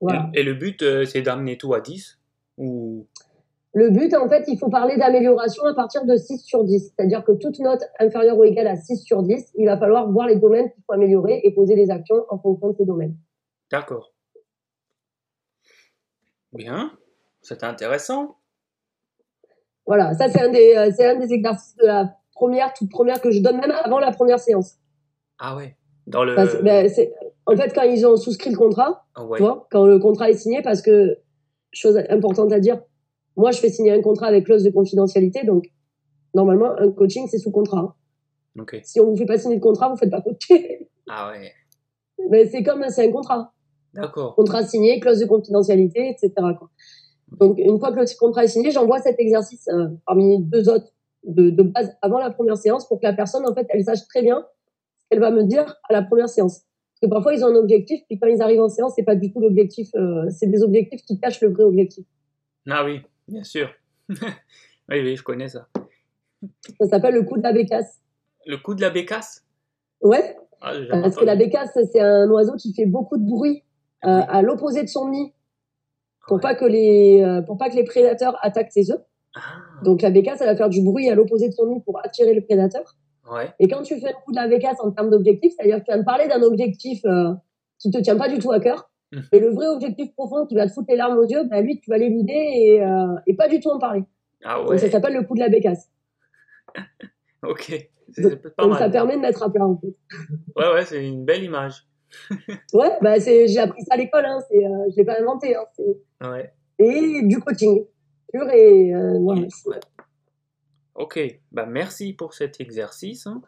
Voilà. 0.01 0.31
Et, 0.35 0.43
le 0.43 0.55
but, 0.55 0.83
euh, 0.83 1.05
c'est 1.05 1.23
d'amener 1.23 1.57
tout 1.57 1.73
à 1.75 1.81
10 1.81 2.19
ou... 2.59 3.07
Le 3.73 3.91
but, 3.91 4.15
en 4.15 4.29
fait, 4.29 4.45
il 4.47 4.57
faut 4.57 4.69
parler 4.69 4.97
d'amélioration 4.97 5.65
à 5.65 5.75
partir 5.75 6.05
de 6.05 6.17
6 6.17 6.39
sur 6.45 6.63
10. 6.63 6.93
C'est-à-dire 6.95 7.25
que 7.25 7.33
toute 7.33 7.59
note 7.59 7.83
inférieure 7.99 8.39
ou 8.39 8.45
égale 8.45 8.69
à 8.69 8.77
6 8.77 8.99
sur 8.99 9.23
10, 9.25 9.53
il 9.57 9.67
va 9.67 9.77
falloir 9.79 10.09
voir 10.13 10.29
les 10.29 10.37
domaines 10.37 10.71
qu'il 10.71 10.83
faut 10.87 10.93
améliorer 10.93 11.41
et 11.43 11.53
poser 11.53 11.75
les 11.75 11.91
actions 11.91 12.25
en 12.29 12.39
fonction 12.39 12.69
de 12.69 12.77
ces 12.77 12.85
domaines. 12.85 13.17
D'accord. 13.73 14.13
Bien. 16.53 16.93
C'était 17.45 17.67
intéressant. 17.67 18.37
Voilà, 19.87 20.15
ça 20.15 20.29
c'est 20.31 20.41
un, 20.41 20.49
des, 20.51 20.75
euh, 20.77 20.91
c'est 20.97 21.05
un 21.07 21.17
des 21.19 21.33
exercices 21.33 21.77
de 21.77 21.87
la 21.87 22.17
première, 22.33 22.73
toute 22.73 22.91
première 22.91 23.21
que 23.21 23.31
je 23.31 23.41
donne 23.41 23.59
même 23.61 23.71
avant 23.71 23.99
la 23.99 24.11
première 24.13 24.41
séance. 24.41 24.77
Ah 25.39 25.55
ouais. 25.57 25.77
Dans 26.07 26.25
le... 26.25 26.35
Parce- 26.35 26.61
ben, 26.63 26.89
c'est- 26.89 27.13
en 27.47 27.55
fait, 27.57 27.73
quand 27.75 27.83
ils 27.83 28.07
ont 28.07 28.17
souscrit 28.17 28.51
le 28.51 28.57
contrat, 28.57 29.05
Ah 29.15 29.25
ouais. 29.27 29.37
tu 29.39 29.45
vois, 29.45 29.69
quand 29.71 29.87
le 29.87 29.99
contrat 29.99 30.31
est 30.31 30.37
signé, 30.39 30.63
parce 30.63 30.81
que, 30.81 31.19
chose 31.73 31.99
importante 32.09 32.51
à 32.53 32.61
dire, 32.61 32.81
moi 33.37 33.51
je 33.51 33.59
fais 33.59 33.69
signer 33.69 33.93
un 33.93 34.01
contrat 34.01 34.27
avec 34.29 34.47
clause 34.47 34.63
de 34.65 34.71
confidentialité, 34.71 35.45
donc 35.45 35.65
normalement 36.35 36.73
un 36.79 36.91
coaching 36.91 37.27
c'est 37.31 37.39
sous 37.39 37.51
contrat. 37.51 37.81
hein. 37.81 37.95
Si 38.85 39.01
on 39.01 39.07
vous 39.11 39.17
fait 39.17 39.27
pas 39.27 39.37
signer 39.39 39.57
de 39.57 39.61
contrat, 39.63 39.89
vous 39.91 39.97
faites 39.97 40.11
pas 40.11 40.23
coacher. 40.23 40.89
Ah 41.11 41.31
ouais. 41.33 41.53
Mais 42.31 42.47
c'est 42.47 42.63
comme, 42.63 42.83
c'est 42.89 43.07
un 43.07 43.13
contrat. 43.13 43.53
D'accord. 43.93 44.35
Contrat 44.37 44.65
signé, 44.65 44.99
clause 45.01 45.19
de 45.21 45.27
confidentialité, 45.27 46.09
etc. 46.09 46.33
quoi. 46.59 46.71
Donc, 47.41 47.59
une 47.59 47.79
fois 47.79 47.93
que 47.93 48.01
le 48.01 48.19
contrat 48.19 48.45
est 48.45 48.49
signé, 48.49 48.71
j'envoie 48.71 49.01
cet 49.01 49.19
exercice 49.19 49.69
euh, 49.69 49.89
parmi 50.07 50.43
deux 50.43 50.69
autres 50.69 50.93
de, 51.25 51.51
de 51.51 51.63
base 51.63 51.97
avant 52.03 52.19
la 52.19 52.31
première 52.31 52.57
séance 52.57 52.87
pour 52.87 53.01
que 53.01 53.07
la 53.07 53.13
personne, 53.13 53.47
en 53.49 53.55
fait, 53.55 53.67
elle 53.71 53.85
sache 53.85 54.07
très 54.09 54.23
bien 54.23 54.45
ce 54.99 55.09
qu'elle 55.11 55.21
va 55.21 55.31
me 55.31 55.45
dire 55.45 55.77
à 55.89 55.93
la 55.93 56.03
première 56.03 56.29
séance. 56.29 56.63
Parce 56.95 57.01
que 57.03 57.07
parfois, 57.07 57.35
ils 57.35 57.45
ont 57.45 57.49
un 57.49 57.57
objectif, 57.57 58.03
puis 58.09 58.19
quand 58.19 58.29
ils 58.29 58.43
arrivent 58.43 58.61
en 58.61 58.69
séance, 58.69 58.93
c'est 58.97 59.05
pas 59.05 59.17
du 59.17 59.33
tout 59.33 59.41
l'objectif, 59.41 59.89
euh, 59.95 60.27
c'est 60.31 60.47
des 60.47 60.63
objectifs 60.63 61.03
qui 61.03 61.19
cachent 61.19 61.41
le 61.41 61.49
vrai 61.49 61.65
objectif. 61.65 62.05
Ah 62.69 62.85
oui, 62.85 63.01
bien 63.29 63.45
sûr. 63.45 63.71
oui, 64.09 64.17
oui, 64.89 65.17
je 65.17 65.23
connais 65.23 65.49
ça. 65.49 65.69
Ça 66.81 66.87
s'appelle 66.89 67.15
le 67.15 67.23
coup 67.23 67.37
de 67.37 67.43
la 67.43 67.53
bécasse. 67.53 68.01
Le 68.47 68.57
coup 68.59 68.75
de 68.75 68.81
la 68.81 68.91
bécasse? 68.91 69.45
Ouais. 70.01 70.37
Ah, 70.61 70.73
Parce 70.91 71.17
que 71.17 71.25
la 71.25 71.37
bécasse, 71.37 71.77
c'est 71.93 72.01
un 72.01 72.29
oiseau 72.31 72.55
qui 72.57 72.73
fait 72.75 72.87
beaucoup 72.87 73.19
de 73.19 73.27
bruit 73.27 73.63
euh, 74.05 74.21
à 74.29 74.41
l'opposé 74.43 74.83
de 74.83 74.89
son 74.89 75.11
nid 75.11 75.34
pour 76.27 76.41
pas 76.41 76.55
que 76.55 76.65
les 76.65 77.23
euh, 77.23 77.43
pour 77.43 77.59
pas 77.59 77.71
que 77.71 77.77
les 77.77 77.85
prédateurs 77.85 78.37
attaquent 78.43 78.73
ses 78.73 78.91
œufs. 78.91 79.01
Ah. 79.35 79.41
Donc 79.83 80.03
la 80.03 80.11
bécasse, 80.11 80.41
elle 80.41 80.47
va 80.47 80.57
faire 80.57 80.69
du 80.69 80.83
bruit 80.83 81.09
à 81.09 81.15
l'opposé 81.15 81.49
de 81.49 81.55
son 81.55 81.67
nid 81.67 81.81
pour 81.85 82.01
attirer 82.05 82.35
le 82.35 82.43
prédateur. 82.43 82.97
Ouais. 83.31 83.53
Et 83.59 83.69
quand 83.69 83.83
tu 83.83 83.99
fais 83.99 84.09
le 84.09 84.25
coup 84.25 84.33
de 84.33 84.37
la 84.37 84.49
bécasse 84.49 84.79
en 84.81 84.91
termes 84.91 85.11
d'objectif, 85.11 85.53
c'est-à-dire 85.57 85.79
que 85.79 85.85
tu 85.85 85.91
viens 85.91 85.99
de 85.99 86.05
parler 86.05 86.29
d'un 86.29 86.43
objectif 86.43 87.01
euh, 87.07 87.33
qui 87.79 87.91
te 87.91 87.99
tient 87.99 88.17
pas 88.17 88.29
du 88.29 88.39
tout 88.39 88.53
à 88.53 88.61
cœur, 88.61 88.91
mmh. 89.13 89.19
et 89.33 89.41
le 89.41 89.51
vrai 89.51 89.67
objectif 89.69 90.13
profond 90.15 90.47
qui 90.47 90.55
va 90.55 90.67
te 90.67 90.73
foutre 90.73 90.89
les 90.91 90.97
larmes 90.97 91.19
aux 91.19 91.27
yeux, 91.27 91.45
bah 91.45 91.61
lui, 91.61 91.81
tu 91.81 91.91
vas 91.91 91.99
l'éluder 91.99 92.33
et, 92.33 92.83
euh, 92.83 93.17
et 93.27 93.35
pas 93.35 93.49
du 93.49 93.61
tout 93.61 93.71
en 93.71 93.79
parler. 93.79 94.05
Ah 94.45 94.61
ouais. 94.63 94.69
Donc 94.69 94.79
ça 94.79 94.91
s'appelle 94.91 95.15
le 95.15 95.23
coup 95.23 95.35
de 95.35 95.41
la 95.41 95.49
bécasse. 95.49 95.91
ok. 97.43 97.89
Donc, 98.59 98.75
ça 98.77 98.91
permet 98.91 99.17
de 99.17 99.21
mettre 99.23 99.43
à 99.43 99.51
plat 99.51 99.65
en 99.67 99.77
fait. 99.77 99.95
Ouais, 100.57 100.73
ouais, 100.73 100.85
c'est 100.85 101.05
une 101.05 101.25
belle 101.25 101.43
image. 101.43 101.87
Ouais, 102.73 102.91
bah 103.01 103.19
j'ai 103.19 103.59
appris 103.59 103.83
ça 103.83 103.95
à 103.95 103.97
l'école, 103.97 104.25
hein, 104.25 104.39
c'est, 104.49 104.65
euh, 104.65 104.91
je 104.91 104.97
l'ai 104.97 105.05
pas 105.05 105.21
inventé. 105.21 105.55
Hein, 105.57 106.33
ouais. 106.33 106.53
Et 106.79 107.23
du 107.23 107.41
coaching 107.41 107.85
pur 108.33 108.49
et 108.51 108.95
euh, 108.95 109.19
ouais. 109.19 109.47
Ok, 110.95 111.21
bah 111.53 111.67
merci 111.67 112.13
pour 112.13 112.35
cet 112.35 112.61
exercice. 112.61 113.27
Hein. 113.27 113.43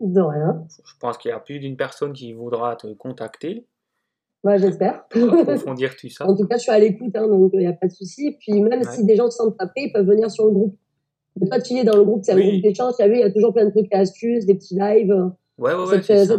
De 0.00 0.20
rien. 0.20 0.66
Je 0.84 0.92
pense 0.98 1.18
qu'il 1.18 1.30
y 1.30 1.32
a 1.32 1.40
plus 1.40 1.58
d'une 1.58 1.76
personne 1.76 2.12
qui 2.12 2.32
voudra 2.32 2.76
te 2.76 2.92
contacter. 2.94 3.66
Bah, 4.42 4.58
j'espère. 4.58 5.04
Approfondir 5.10 5.96
tout 5.96 6.10
ça. 6.10 6.26
en 6.28 6.36
tout 6.36 6.46
cas, 6.46 6.58
je 6.58 6.62
suis 6.62 6.70
à 6.70 6.78
l'écoute, 6.78 7.16
hein, 7.16 7.26
donc 7.26 7.50
il 7.54 7.60
n'y 7.60 7.66
a 7.66 7.72
pas 7.72 7.86
de 7.86 7.92
souci. 7.92 8.36
Puis 8.38 8.60
même 8.60 8.82
si 8.84 9.04
des 9.04 9.16
gens 9.16 9.30
se 9.30 9.38
sentent 9.38 9.56
tapés, 9.56 9.84
ils 9.86 9.92
peuvent 9.92 10.06
venir 10.06 10.30
sur 10.30 10.44
le 10.44 10.52
groupe. 10.52 10.76
Mais 11.40 11.48
toi, 11.48 11.60
tu 11.60 11.74
es 11.74 11.84
dans 11.84 11.96
le 11.96 12.04
groupe, 12.04 12.22
c'est 12.24 12.32
un 12.32 12.40
groupe 12.40 12.62
d'échange. 12.62 12.94
Il 13.00 13.18
y 13.18 13.22
a 13.22 13.30
toujours 13.30 13.54
plein 13.54 13.64
de 13.64 13.70
trucs 13.70 13.90
et 13.90 13.96
astuces, 13.96 14.44
des 14.44 14.54
petits 14.54 14.74
lives. 14.74 15.14
Ouais, 15.56 15.74
ouais, 15.74 15.84
ouais. 15.84 16.02
Cette, 16.02 16.30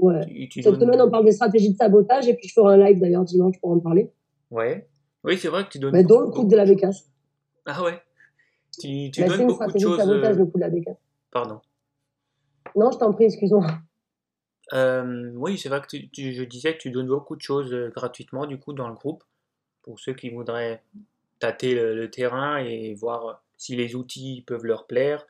ouais. 0.00 0.48
cette 0.50 0.80
semaine, 0.80 1.00
on 1.00 1.10
parle 1.10 1.24
des 1.24 1.32
stratégies 1.32 1.72
de 1.72 1.76
sabotage 1.76 2.28
et 2.28 2.34
puis 2.34 2.48
je 2.48 2.54
ferai 2.54 2.74
un 2.74 2.76
live 2.76 3.00
d'ailleurs 3.00 3.24
dimanche 3.24 3.58
pour 3.60 3.70
en 3.70 3.78
parler. 3.78 4.10
Ouais. 4.50 4.88
Oui, 5.24 5.38
c'est 5.38 5.48
vrai 5.48 5.64
que 5.64 5.70
tu 5.70 5.78
donnes. 5.78 5.92
Mais 5.92 6.04
dans 6.04 6.20
le 6.20 6.28
coup 6.28 6.44
de 6.44 6.56
la 6.56 6.64
bécasse. 6.64 7.08
Ah 7.66 7.82
ouais. 7.82 8.00
Tu, 8.78 9.10
tu 9.10 9.20
bah, 9.22 9.28
donnes 9.28 9.46
beaucoup 9.46 9.66
de 9.66 9.78
choses. 9.78 9.80
C'est 9.80 9.86
une 9.86 9.92
stratégie 9.92 9.92
de 9.92 9.96
sabotage, 9.96 10.36
le 10.38 10.46
coup 10.46 10.58
de 10.58 10.60
la 10.60 10.70
bécasse. 10.70 10.96
Pardon. 11.30 11.60
Non, 12.76 12.90
je 12.90 12.98
t'en 12.98 13.12
prie, 13.12 13.24
excuse-moi. 13.24 13.66
Euh, 14.72 15.32
oui, 15.34 15.58
c'est 15.58 15.68
vrai 15.68 15.80
que 15.80 15.86
tu, 15.86 16.32
je 16.32 16.42
disais 16.44 16.74
que 16.74 16.78
tu 16.78 16.90
donnes 16.90 17.08
beaucoup 17.08 17.36
de 17.36 17.40
choses 17.40 17.72
euh, 17.72 17.90
gratuitement, 17.90 18.46
du 18.46 18.58
coup, 18.58 18.72
dans 18.72 18.88
le 18.88 18.94
groupe, 18.94 19.24
pour 19.82 19.98
ceux 19.98 20.14
qui 20.14 20.30
voudraient 20.30 20.82
tâter 21.38 21.74
le, 21.74 22.10
terrain 22.10 22.58
et 22.58 22.94
voir 22.94 23.42
si 23.56 23.74
les 23.74 23.94
outils 23.96 24.44
peuvent 24.46 24.64
leur 24.64 24.86
plaire 24.86 25.26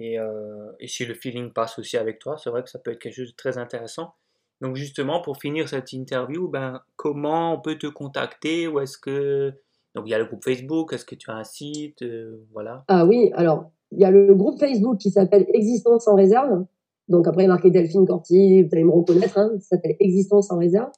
et, 0.00 0.18
euh, 0.18 0.72
et, 0.80 0.88
si 0.88 1.04
le 1.04 1.14
feeling 1.14 1.52
passe 1.52 1.78
aussi 1.78 1.96
avec 1.96 2.18
toi. 2.18 2.36
C'est 2.36 2.50
vrai 2.50 2.62
que 2.62 2.70
ça 2.70 2.78
peut 2.78 2.90
être 2.90 2.98
quelque 2.98 3.14
chose 3.14 3.30
de 3.30 3.36
très 3.36 3.58
intéressant. 3.58 4.14
Donc 4.60 4.76
justement, 4.76 5.22
pour 5.22 5.36
finir 5.36 5.68
cette 5.68 5.92
interview, 5.92 6.48
ben, 6.48 6.80
comment 6.96 7.54
on 7.54 7.60
peut 7.60 7.78
te 7.78 7.86
contacter? 7.86 8.66
Ou 8.66 8.80
est-ce 8.80 8.98
que... 8.98 9.52
Donc 9.94 10.04
il 10.06 10.10
y 10.10 10.14
a 10.14 10.18
le 10.18 10.24
groupe 10.24 10.44
Facebook, 10.44 10.92
est-ce 10.92 11.04
que 11.04 11.14
tu 11.14 11.30
as 11.30 11.34
un 11.34 11.44
site? 11.44 12.04
Voilà. 12.52 12.84
Ah 12.88 13.06
oui, 13.06 13.30
alors 13.34 13.70
il 13.92 14.00
y 14.00 14.04
a 14.04 14.10
le 14.10 14.34
groupe 14.34 14.58
Facebook 14.58 14.98
qui 14.98 15.10
s'appelle 15.10 15.46
Existence 15.52 16.06
en 16.08 16.14
réserve. 16.14 16.64
Donc 17.08 17.26
après, 17.26 17.42
il 17.42 17.46
y 17.46 17.50
a 17.50 17.52
marqué 17.52 17.70
Delphine 17.70 18.06
Corti, 18.06 18.62
vous 18.62 18.68
allez 18.72 18.84
me 18.84 18.92
reconnaître, 18.92 19.36
hein, 19.36 19.50
ça 19.58 19.76
s'appelle 19.76 19.96
Existence 19.98 20.50
en 20.52 20.58
réserve. 20.58 20.90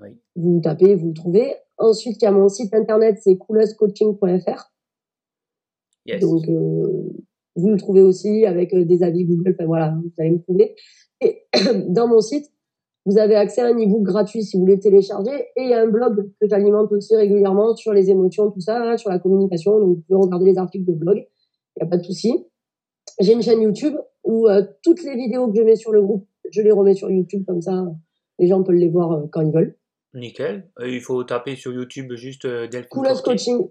Oui. 0.00 0.08
Vous 0.34 0.60
tapez, 0.62 0.94
vous 0.94 1.08
le 1.08 1.14
trouvez. 1.14 1.54
Ensuite, 1.76 2.22
il 2.22 2.24
y 2.24 2.28
a 2.28 2.32
mon 2.32 2.48
site 2.48 2.72
internet, 2.74 3.18
c'est 3.22 3.36
coolescoaching.fr. 3.36 4.72
Yes. 6.06 6.20
Donc, 6.22 6.48
euh, 6.48 7.12
vous 7.58 7.70
le 7.70 7.76
trouvez 7.76 8.02
aussi 8.02 8.46
avec 8.46 8.72
euh, 8.74 8.84
des 8.84 9.02
avis 9.02 9.24
Google, 9.24 9.54
enfin 9.58 9.66
voilà, 9.66 9.94
vous 10.02 10.10
allez 10.18 10.30
me 10.30 10.40
trouver. 10.40 10.74
Et 11.20 11.42
dans 11.88 12.08
mon 12.08 12.20
site, 12.20 12.46
vous 13.06 13.18
avez 13.18 13.36
accès 13.36 13.62
à 13.62 13.66
un 13.66 13.74
e-book 13.74 14.02
gratuit 14.02 14.42
si 14.42 14.56
vous 14.56 14.64
voulez 14.64 14.78
télécharger 14.78 15.32
et 15.56 15.62
il 15.62 15.70
y 15.70 15.72
a 15.72 15.80
un 15.80 15.86
blog 15.86 16.30
que 16.40 16.46
j'alimente 16.48 16.92
aussi 16.92 17.16
régulièrement 17.16 17.74
sur 17.74 17.92
les 17.92 18.10
émotions, 18.10 18.50
tout 18.50 18.60
ça, 18.60 18.98
sur 18.98 19.08
la 19.08 19.18
communication. 19.18 19.78
Donc, 19.78 19.96
vous 19.96 20.02
pouvez 20.06 20.20
regarder 20.20 20.44
les 20.44 20.58
articles 20.58 20.84
de 20.84 20.92
blog, 20.92 21.16
il 21.16 21.82
n'y 21.82 21.86
a 21.86 21.90
pas 21.90 21.96
de 21.96 22.02
souci. 22.02 22.44
J'ai 23.20 23.32
une 23.32 23.42
chaîne 23.42 23.62
YouTube 23.62 23.94
où 24.24 24.46
euh, 24.46 24.62
toutes 24.82 25.02
les 25.02 25.16
vidéos 25.16 25.50
que 25.50 25.56
je 25.56 25.62
mets 25.62 25.76
sur 25.76 25.92
le 25.92 26.02
groupe, 26.02 26.28
je 26.50 26.60
les 26.60 26.70
remets 26.70 26.94
sur 26.94 27.10
YouTube 27.10 27.44
comme 27.46 27.62
ça, 27.62 27.84
les 28.38 28.46
gens 28.46 28.62
peuvent 28.62 28.76
les 28.76 28.88
voir 28.88 29.12
euh, 29.12 29.26
quand 29.32 29.40
ils 29.40 29.52
veulent. 29.52 29.76
Nickel. 30.14 30.70
Euh, 30.78 30.88
il 30.88 31.00
faut 31.00 31.24
taper 31.24 31.56
sur 31.56 31.72
YouTube 31.72 32.12
juste 32.14 32.46
Delphine 32.46 33.04
Coaching. 33.24 33.68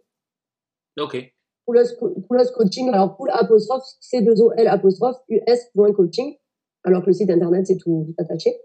Ok. 0.99 1.33
Koulos, 1.67 2.51
Coaching, 2.55 2.89
alors 2.89 3.17
cool 3.17 3.29
apostrophe, 3.33 3.83
C2OL 4.01 4.67
apostrophe, 4.67 5.17
US.coaching, 5.29 6.35
alors 6.83 7.01
que 7.01 7.07
le 7.07 7.13
site 7.13 7.29
internet 7.29 7.67
c'est 7.67 7.77
tout, 7.77 8.07
attaché. 8.17 8.55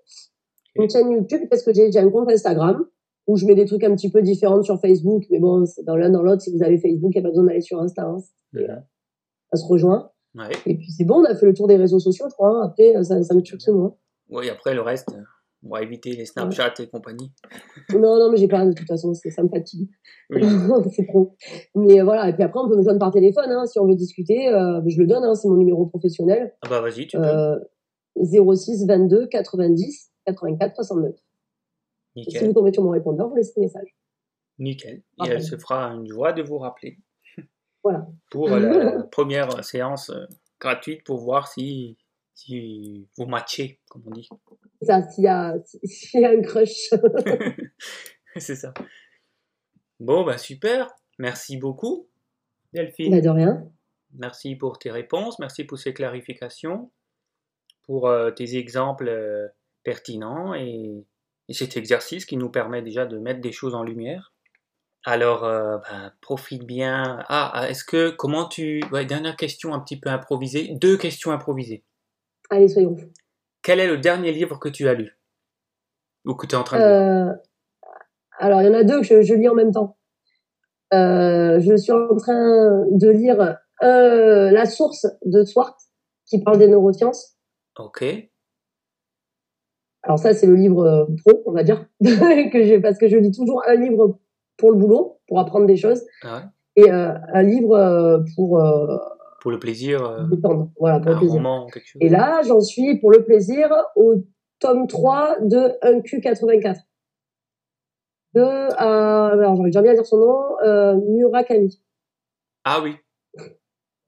Une 0.77 0.89
chaîne 0.89 1.11
YouTube 1.11 1.43
parce 1.51 1.63
que 1.65 1.75
j'ai 1.75 1.99
un 1.99 2.11
compte 2.11 2.31
Instagram 2.31 2.87
où 3.27 3.37
je 3.37 3.45
mets 3.47 3.55
des 3.55 3.67
trucs 3.67 3.85
un 3.85 3.95
petit 3.95 4.11
peu 4.11 4.23
différents 4.23 4.63
sur 4.63 4.81
Facebook, 4.81 5.25
mais 5.31 5.41
bon, 5.41 5.67
c'est 5.67 5.85
dans 5.85 5.97
l'un 5.97 6.11
dans 6.11 6.23
l'autre. 6.23 6.43
Si 6.43 6.53
vous 6.53 6.63
avez 6.63 6.79
Facebook, 6.79 7.13
il 7.15 7.21
n'y 7.21 7.27
a 7.27 7.29
pas 7.29 7.31
besoin 7.31 7.45
d'aller 7.45 7.61
sur 7.61 7.81
Insta. 7.81 8.05
Hein. 8.05 8.19
ça 9.53 9.57
se 9.57 9.67
rejoint. 9.67 10.11
Et 10.65 10.77
puis 10.77 10.91
c'est 10.91 11.05
bon, 11.05 11.21
on 11.21 11.25
a 11.25 11.35
fait 11.35 11.47
le 11.47 11.55
tour 11.55 11.67
des 11.67 11.77
réseaux 11.77 11.99
sociaux, 11.99 12.27
je 12.29 12.35
crois. 12.35 12.51
Hein. 12.51 12.63
Après, 12.65 12.95
ça, 13.05 13.23
ça 13.23 13.35
me 13.35 13.43
tue 13.43 13.59
moi. 13.69 13.97
Oui, 14.31 14.49
après 14.49 14.75
le 14.75 14.81
reste, 14.81 15.15
on 15.65 15.69
va 15.69 15.83
éviter 15.83 16.13
les 16.13 16.27
Snapchat 16.27 16.75
et 16.81 16.89
compagnie. 16.89 17.33
Non, 17.93 18.19
non, 18.19 18.31
mais 18.31 18.37
j'ai 18.37 18.49
pas 18.49 18.65
de 18.67 18.73
toute 18.73 18.87
façon, 18.87 19.15
ça 19.15 19.43
me 19.43 19.49
fatigue. 19.49 19.89
c'est 20.91 21.07
trop. 21.07 21.37
Mais 21.75 22.01
voilà, 22.01 22.29
et 22.29 22.33
puis 22.33 22.43
après, 22.43 22.61
on 22.61 22.69
peut 22.69 22.77
me 22.77 22.83
joindre 22.83 22.99
par 22.99 23.13
téléphone, 23.13 23.51
hein, 23.51 23.67
si 23.67 23.79
on 23.79 23.87
veut 23.87 23.95
discuter. 23.95 24.49
Euh, 24.49 24.81
je 24.87 24.99
le 24.99 25.07
donne, 25.07 25.25
hein, 25.25 25.35
c'est 25.35 25.49
mon 25.49 25.57
numéro 25.57 25.87
professionnel. 25.87 26.55
Ah 26.63 26.69
bah 26.69 26.81
vas-y, 26.81 27.07
tu 27.07 27.17
peux. 27.17 27.61
06 28.17 28.87
22 28.87 29.27
90 29.29 30.11
84 30.27 30.77
69. 30.77 31.15
Nickel. 32.17 32.41
Si 32.41 32.47
vous 32.47 32.53
tombez 32.53 32.73
sur 32.73 32.83
mon 32.83 32.91
répondeur, 32.91 33.29
vous 33.29 33.37
laissez 33.37 33.53
un 33.57 33.63
message. 33.63 33.97
Nickel. 34.59 35.03
Et 35.25 35.29
elle 35.29 35.43
se 35.43 35.57
fera 35.57 35.87
une 35.93 36.07
joie 36.07 36.33
de 36.33 36.43
vous 36.43 36.59
rappeler. 36.59 36.99
Voilà. 37.85 38.07
Pour 38.31 38.49
la 38.49 39.03
première 39.11 39.65
séance 39.65 40.11
euh, 40.11 40.25
gratuite 40.61 41.03
pour 41.03 41.19
voir 41.19 41.49
si, 41.49 41.99
si 42.33 43.09
vous 43.19 43.27
matchez, 43.27 43.81
comme 43.91 44.03
on 44.07 44.11
dit. 44.13 44.29
Ça, 44.83 45.03
s'il 45.09 45.25
y, 45.25 45.29
a, 45.29 45.55
y 46.15 46.25
a 46.25 46.31
un 46.31 46.43
crush. 46.43 46.91
C'est 48.37 48.57
ça. 48.57 48.73
Bon, 50.01 50.25
bah 50.25 50.39
super. 50.39 50.89
Merci 51.19 51.57
beaucoup, 51.57 52.09
Delphine. 52.73 53.13
Bah 53.13 53.21
de 53.21 53.29
rien. 53.29 53.71
Merci 54.15 54.57
pour 54.57 54.79
tes 54.79 54.91
réponses, 54.91 55.39
merci 55.39 55.65
pour 55.65 55.79
ces 55.79 55.95
clarifications, 55.95 56.91
pour 57.85 58.09
euh, 58.09 58.31
tes 58.31 58.57
exemples 58.57 59.09
euh, 59.09 59.49
pertinents 59.85 60.55
et, 60.55 61.07
et, 61.49 61.55
cet 61.55 61.77
exercice 61.77 62.27
qui 62.27 62.37
nous 62.37 62.51
permet 62.51 62.83
déjà 62.83 63.07
de 63.07 63.19
mettre 63.19 63.41
des 63.41 63.53
choses 63.53 63.75
en 63.75 63.83
lumière. 63.83 64.33
Alors, 65.05 65.45
euh, 65.45 65.79
ben, 65.79 66.13
profite 66.21 66.65
bien. 66.65 67.25
Ah, 67.29 67.51
ah, 67.55 67.71
est-ce 67.71 67.85
que, 67.85 68.11
comment 68.11 68.47
tu... 68.47 68.83
Ouais, 68.93 69.05
dernière 69.05 69.37
question 69.37 69.75
un 69.75 69.81
petit 69.81 69.99
peu 69.99 70.11
improvisée. 70.11 70.75
Deux 70.75 70.97
questions 70.97 71.33
improvisées. 71.33 71.85
Allez, 72.51 72.69
soyons 72.69 72.97
Quel 73.63 73.81
est 73.81 73.87
le 73.87 73.99
dernier 73.99 74.33
livre 74.33 74.59
que 74.59 74.69
tu 74.69 74.89
as 74.89 74.95
lu 74.95 75.19
Ou 76.25 76.35
que 76.35 76.47
tu 76.47 76.55
es 76.55 76.59
en 76.59 76.65
train 76.65 76.79
de 76.79 76.83
lire 76.83 76.93
euh, 76.93 77.33
Alors, 78.39 78.63
il 78.63 78.67
y 78.67 78.69
en 78.69 78.75
a 78.75 78.85
deux 78.85 79.01
que 79.01 79.23
je, 79.23 79.35
lis 79.35 79.49
en 79.49 79.55
même 79.55 79.73
temps. 79.73 79.97
Euh, 80.93 81.61
je 81.61 81.77
suis 81.77 81.93
en 81.93 82.17
train 82.17 82.85
de 82.91 83.09
lire 83.09 83.57
La 83.81 84.67
source 84.67 85.07
de 85.25 85.45
Swart, 85.45 85.77
qui 86.27 86.43
parle 86.43 86.59
des 86.59 86.69
neurosciences. 86.69 87.37
Ok. 87.79 88.05
Alors 90.05 90.19
ça, 90.19 90.35
c'est 90.35 90.47
le 90.47 90.57
livre 90.57 91.09
pro, 91.25 91.43
on 91.47 91.53
va 91.53 91.63
dire, 91.63 91.87
que 92.03 92.65
je, 92.65 92.81
parce 92.81 92.99
que 92.99 93.07
je 93.07 93.17
lis 93.17 93.31
toujours 93.31 93.63
un 93.67 93.77
livre 93.77 94.19
pour 94.57 94.73
le 94.73 94.79
boulot, 94.79 95.21
pour 95.29 95.39
apprendre 95.39 95.67
des 95.67 95.77
choses, 95.77 96.05
ah 96.25 96.51
et 96.77 96.91
euh, 96.91 97.15
un 97.33 97.43
livre 97.43 97.75
euh, 97.75 98.21
pour 98.35 98.59
euh, 98.59 98.97
pour 99.43 99.51
le 99.51 99.59
plaisir. 99.59 100.27
voilà, 100.79 101.01
pour 101.01 101.09
un 101.09 101.13
le 101.13 101.19
plaisir. 101.19 101.35
Roman, 101.35 101.67
quelque 101.67 101.87
chose. 101.87 102.01
Et 102.01 102.09
là, 102.09 102.43
j'en 102.47 102.61
suis 102.61 102.99
pour 103.01 103.11
le 103.11 103.25
plaisir 103.25 103.69
au 103.97 104.15
tome 104.61 104.87
3 104.87 105.41
de 105.41 105.79
1Q84. 105.83 106.77
De, 108.35 108.41
alors 108.41 109.57
j'aurais 109.57 109.69
déjà 109.69 109.83
bien 109.83 109.91
à 109.91 109.95
dire 109.95 110.07
son 110.07 110.17
nom, 110.17 110.97
Murakami. 111.09 111.83
Ah 112.65 112.81
oui. 112.83 112.95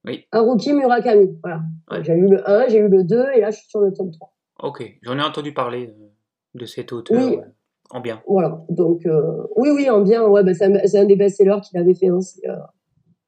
Oui. 0.07 0.24
Haruki 0.30 0.72
Murakami, 0.72 1.37
voilà. 1.43 1.62
J'ai 2.03 2.14
lu 2.14 2.28
le 2.28 2.49
1, 2.49 2.68
j'ai 2.68 2.80
lu 2.80 2.89
le 2.89 3.03
2, 3.03 3.24
et 3.35 3.41
là 3.41 3.51
je 3.51 3.57
suis 3.59 3.68
sur 3.68 3.80
le 3.80 3.93
tome 3.93 4.12
3. 4.12 4.32
Ok, 4.61 4.99
j'en 5.03 5.18
ai 5.18 5.22
entendu 5.22 5.53
parler 5.53 5.93
de 6.55 6.64
cet 6.64 6.93
auteur. 6.93 7.18
Oui. 7.18 7.39
En 7.91 8.01
bien. 8.01 8.22
Voilà. 8.26 8.64
Donc, 8.70 9.05
euh, 9.07 9.47
oui, 9.57 9.68
oui, 9.70 9.91
en 9.91 10.01
bien. 10.01 10.24
Ouais, 10.24 10.43
bah, 10.43 10.55
c'est 10.55 10.99
un, 10.99 11.05
des 11.05 11.16
best-sellers 11.16 11.61
qu'il 11.62 11.78
avait 11.78 11.95
fait. 11.95 12.09
Hein, 12.09 12.18
euh, 12.47 12.57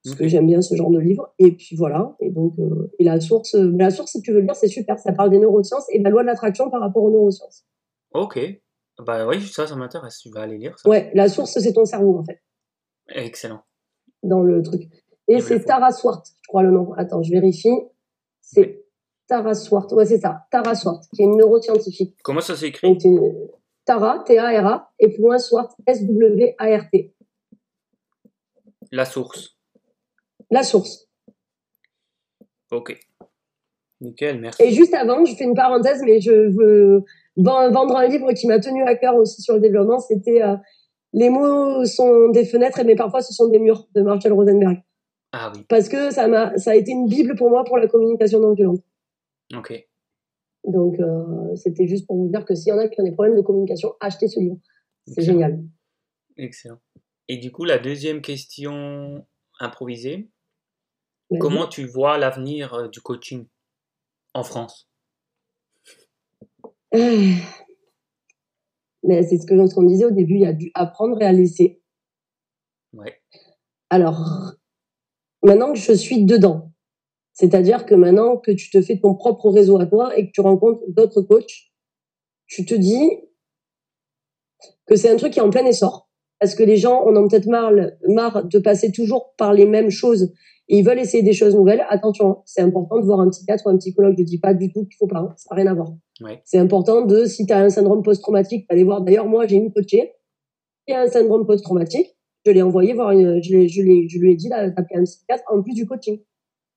parce 0.06 0.18
que 0.18 0.28
j'aime 0.28 0.46
bien 0.46 0.62
ce 0.62 0.76
genre 0.76 0.90
de 0.90 1.00
livre. 1.00 1.34
Et 1.38 1.52
puis 1.52 1.74
voilà. 1.74 2.16
Et 2.20 2.30
donc, 2.30 2.54
euh, 2.60 2.92
et 2.98 3.04
la 3.04 3.20
source, 3.20 3.54
la 3.54 3.90
source, 3.90 4.12
si 4.12 4.22
tu 4.22 4.30
veux 4.30 4.38
le 4.38 4.44
lire, 4.44 4.54
c'est 4.54 4.68
super. 4.68 4.98
Ça 4.98 5.12
parle 5.12 5.30
des 5.30 5.38
neurosciences 5.38 5.86
et 5.90 5.98
de 5.98 6.04
la 6.04 6.10
loi 6.10 6.22
de 6.22 6.26
l'attraction 6.26 6.70
par 6.70 6.80
rapport 6.80 7.02
aux 7.02 7.10
neurosciences. 7.10 7.66
Ok. 8.12 8.38
Bah 9.04 9.26
oui, 9.26 9.42
ça, 9.42 9.66
ça 9.66 9.74
m'intéresse. 9.74 10.18
Tu 10.18 10.30
vas 10.30 10.42
aller 10.42 10.58
lire 10.58 10.78
ça. 10.78 10.88
Ouais, 10.88 11.10
la 11.14 11.28
source, 11.28 11.58
c'est 11.58 11.72
ton 11.72 11.84
cerveau, 11.84 12.18
en 12.18 12.24
fait. 12.24 12.40
Excellent. 13.08 13.62
Dans 14.22 14.42
le 14.42 14.62
truc. 14.62 14.82
Et 15.28 15.40
c'est 15.40 15.64
Tara 15.64 15.90
Swart, 15.90 16.22
je 16.24 16.48
crois 16.48 16.62
le 16.62 16.70
nom. 16.70 16.92
Attends, 16.94 17.22
je 17.22 17.32
vérifie. 17.32 17.74
C'est 18.40 18.86
Tara 19.26 19.54
Swart, 19.54 19.92
ouais, 19.92 20.06
c'est 20.06 20.20
ça, 20.20 20.46
Tara 20.52 20.76
Swart, 20.76 21.00
qui 21.12 21.22
est 21.22 21.24
une 21.24 21.36
neuroscientifique. 21.36 22.16
Comment 22.22 22.40
ça 22.40 22.54
s'écrit? 22.54 22.96
Tara, 23.84 24.20
T-A-R-A, 24.24 24.92
et 25.00 25.08
plus 25.12 25.22
loin 25.22 25.38
Swart, 25.38 25.74
S-W-A-R-T. 25.86 27.14
La 28.92 29.04
source. 29.04 29.55
La 30.50 30.62
source. 30.62 31.08
Ok. 32.70 32.98
Nickel, 34.00 34.40
merci. 34.40 34.62
Et 34.62 34.70
juste 34.70 34.94
avant, 34.94 35.24
je 35.24 35.34
fais 35.34 35.44
une 35.44 35.54
parenthèse, 35.54 36.02
mais 36.04 36.20
je 36.20 36.30
veux 36.30 37.04
vendre 37.36 37.96
un 37.96 38.06
livre 38.08 38.32
qui 38.32 38.46
m'a 38.46 38.60
tenu 38.60 38.82
à 38.82 38.94
cœur 38.94 39.16
aussi 39.16 39.42
sur 39.42 39.54
le 39.54 39.60
développement. 39.60 39.98
C'était 39.98 40.42
euh, 40.42 40.56
Les 41.12 41.30
mots 41.30 41.84
sont 41.84 42.28
des 42.28 42.44
fenêtres, 42.44 42.82
mais 42.84 42.96
parfois 42.96 43.22
ce 43.22 43.32
sont 43.32 43.48
des 43.48 43.58
murs 43.58 43.88
de 43.94 44.02
Marshall 44.02 44.32
Rosenberg. 44.32 44.82
Ah 45.32 45.52
oui. 45.54 45.64
Parce 45.68 45.88
que 45.88 46.10
ça 46.10 46.28
m'a, 46.28 46.56
ça 46.58 46.70
a 46.70 46.74
été 46.74 46.92
une 46.92 47.08
bible 47.08 47.34
pour 47.36 47.50
moi 47.50 47.64
pour 47.64 47.78
la 47.78 47.88
communication 47.88 48.40
non 48.40 48.54
violente. 48.54 48.82
Ok. 49.54 49.86
Donc, 50.64 50.98
euh, 50.98 51.54
c'était 51.54 51.86
juste 51.86 52.06
pour 52.06 52.16
vous 52.16 52.28
dire 52.28 52.44
que 52.44 52.54
s'il 52.54 52.68
y 52.68 52.72
en 52.72 52.78
a 52.78 52.88
qui 52.88 53.00
ont 53.00 53.04
des 53.04 53.12
problèmes 53.12 53.36
de 53.36 53.42
communication, 53.42 53.94
achetez 54.00 54.28
ce 54.28 54.40
livre. 54.40 54.56
C'est 55.06 55.22
génial. 55.22 55.62
Excellent. 56.36 56.78
Et 57.28 57.38
du 57.38 57.52
coup, 57.52 57.64
la 57.64 57.78
deuxième 57.78 58.20
question 58.20 59.24
improvisée. 59.60 60.28
Comment 61.40 61.66
tu 61.66 61.86
vois 61.86 62.18
l'avenir 62.18 62.74
euh, 62.74 62.88
du 62.88 63.00
coaching 63.00 63.46
en 64.34 64.44
France? 64.44 64.88
Mais 69.02 69.22
c'est 69.22 69.38
ce 69.38 69.46
que 69.46 69.54
l'autre 69.54 69.82
disait 69.84 70.04
au 70.04 70.10
début, 70.10 70.34
il 70.34 70.40
y 70.40 70.46
a 70.46 70.52
dû 70.52 70.70
apprendre 70.74 71.20
et 71.20 71.26
à 71.26 71.32
laisser. 71.32 71.80
Ouais. 72.92 73.20
Alors, 73.90 74.54
maintenant 75.42 75.72
que 75.72 75.78
je 75.78 75.92
suis 75.92 76.24
dedans, 76.24 76.72
c'est-à-dire 77.32 77.86
que 77.86 77.94
maintenant 77.94 78.38
que 78.38 78.50
tu 78.50 78.70
te 78.70 78.80
fais 78.80 78.98
ton 78.98 79.14
propre 79.14 79.50
réseau 79.50 79.78
à 79.78 79.86
toi 79.86 80.16
et 80.16 80.26
que 80.26 80.32
tu 80.32 80.40
rencontres 80.40 80.82
d'autres 80.88 81.22
coachs, 81.22 81.72
tu 82.46 82.64
te 82.64 82.74
dis 82.74 83.10
que 84.86 84.96
c'est 84.96 85.10
un 85.10 85.16
truc 85.16 85.32
qui 85.32 85.38
est 85.38 85.42
en 85.42 85.50
plein 85.50 85.66
essor. 85.66 86.08
Parce 86.40 86.54
que 86.54 86.62
les 86.62 86.76
gens 86.76 87.02
en 87.02 87.16
ont 87.16 87.28
peut-être 87.28 87.46
marre, 87.46 87.72
marre 88.08 88.44
de 88.44 88.58
passer 88.58 88.92
toujours 88.92 89.34
par 89.38 89.54
les 89.54 89.66
mêmes 89.66 89.90
choses 89.90 90.32
et 90.68 90.78
ils 90.78 90.84
veulent 90.84 90.98
essayer 90.98 91.22
des 91.22 91.32
choses 91.32 91.54
nouvelles. 91.54 91.84
Attention, 91.88 92.38
c'est 92.44 92.60
important 92.60 92.98
de 92.98 93.04
voir 93.04 93.20
un 93.20 93.30
psychiatre 93.30 93.66
ou 93.66 93.70
un 93.70 93.76
psychologue. 93.76 94.16
Je 94.18 94.24
dis 94.24 94.38
pas 94.38 94.52
du 94.52 94.72
tout 94.72 94.84
qu'il 94.84 94.96
faut 94.98 95.06
pas, 95.06 95.32
ça 95.36 95.54
n'a 95.54 95.62
rien 95.62 95.70
à 95.70 95.74
voir. 95.74 95.92
C'est 96.44 96.58
important 96.58 97.02
de, 97.02 97.24
si 97.24 97.46
tu 97.46 97.52
as 97.52 97.58
un 97.58 97.68
syndrome 97.68 98.02
post-traumatique, 98.02 98.68
d'aller 98.68 98.84
voir. 98.84 99.02
D'ailleurs, 99.02 99.26
moi, 99.26 99.46
j'ai 99.46 99.56
une 99.56 99.72
coachée 99.72 100.12
qui 100.86 100.92
a 100.92 101.02
un 101.02 101.06
syndrome 101.06 101.46
post-traumatique. 101.46 102.16
Je 102.44 102.50
l'ai 102.50 102.62
envoyé 102.62 102.94
voir 102.94 103.10
une, 103.10 103.42
je, 103.42 103.66
je, 103.66 103.82
je 104.08 104.18
lui 104.18 104.32
ai 104.32 104.36
dit 104.36 104.48
d'appeler 104.48 105.00
un 105.00 105.04
psychiatre 105.04 105.44
en 105.52 105.62
plus 105.62 105.74
du 105.74 105.86
coaching. 105.86 106.20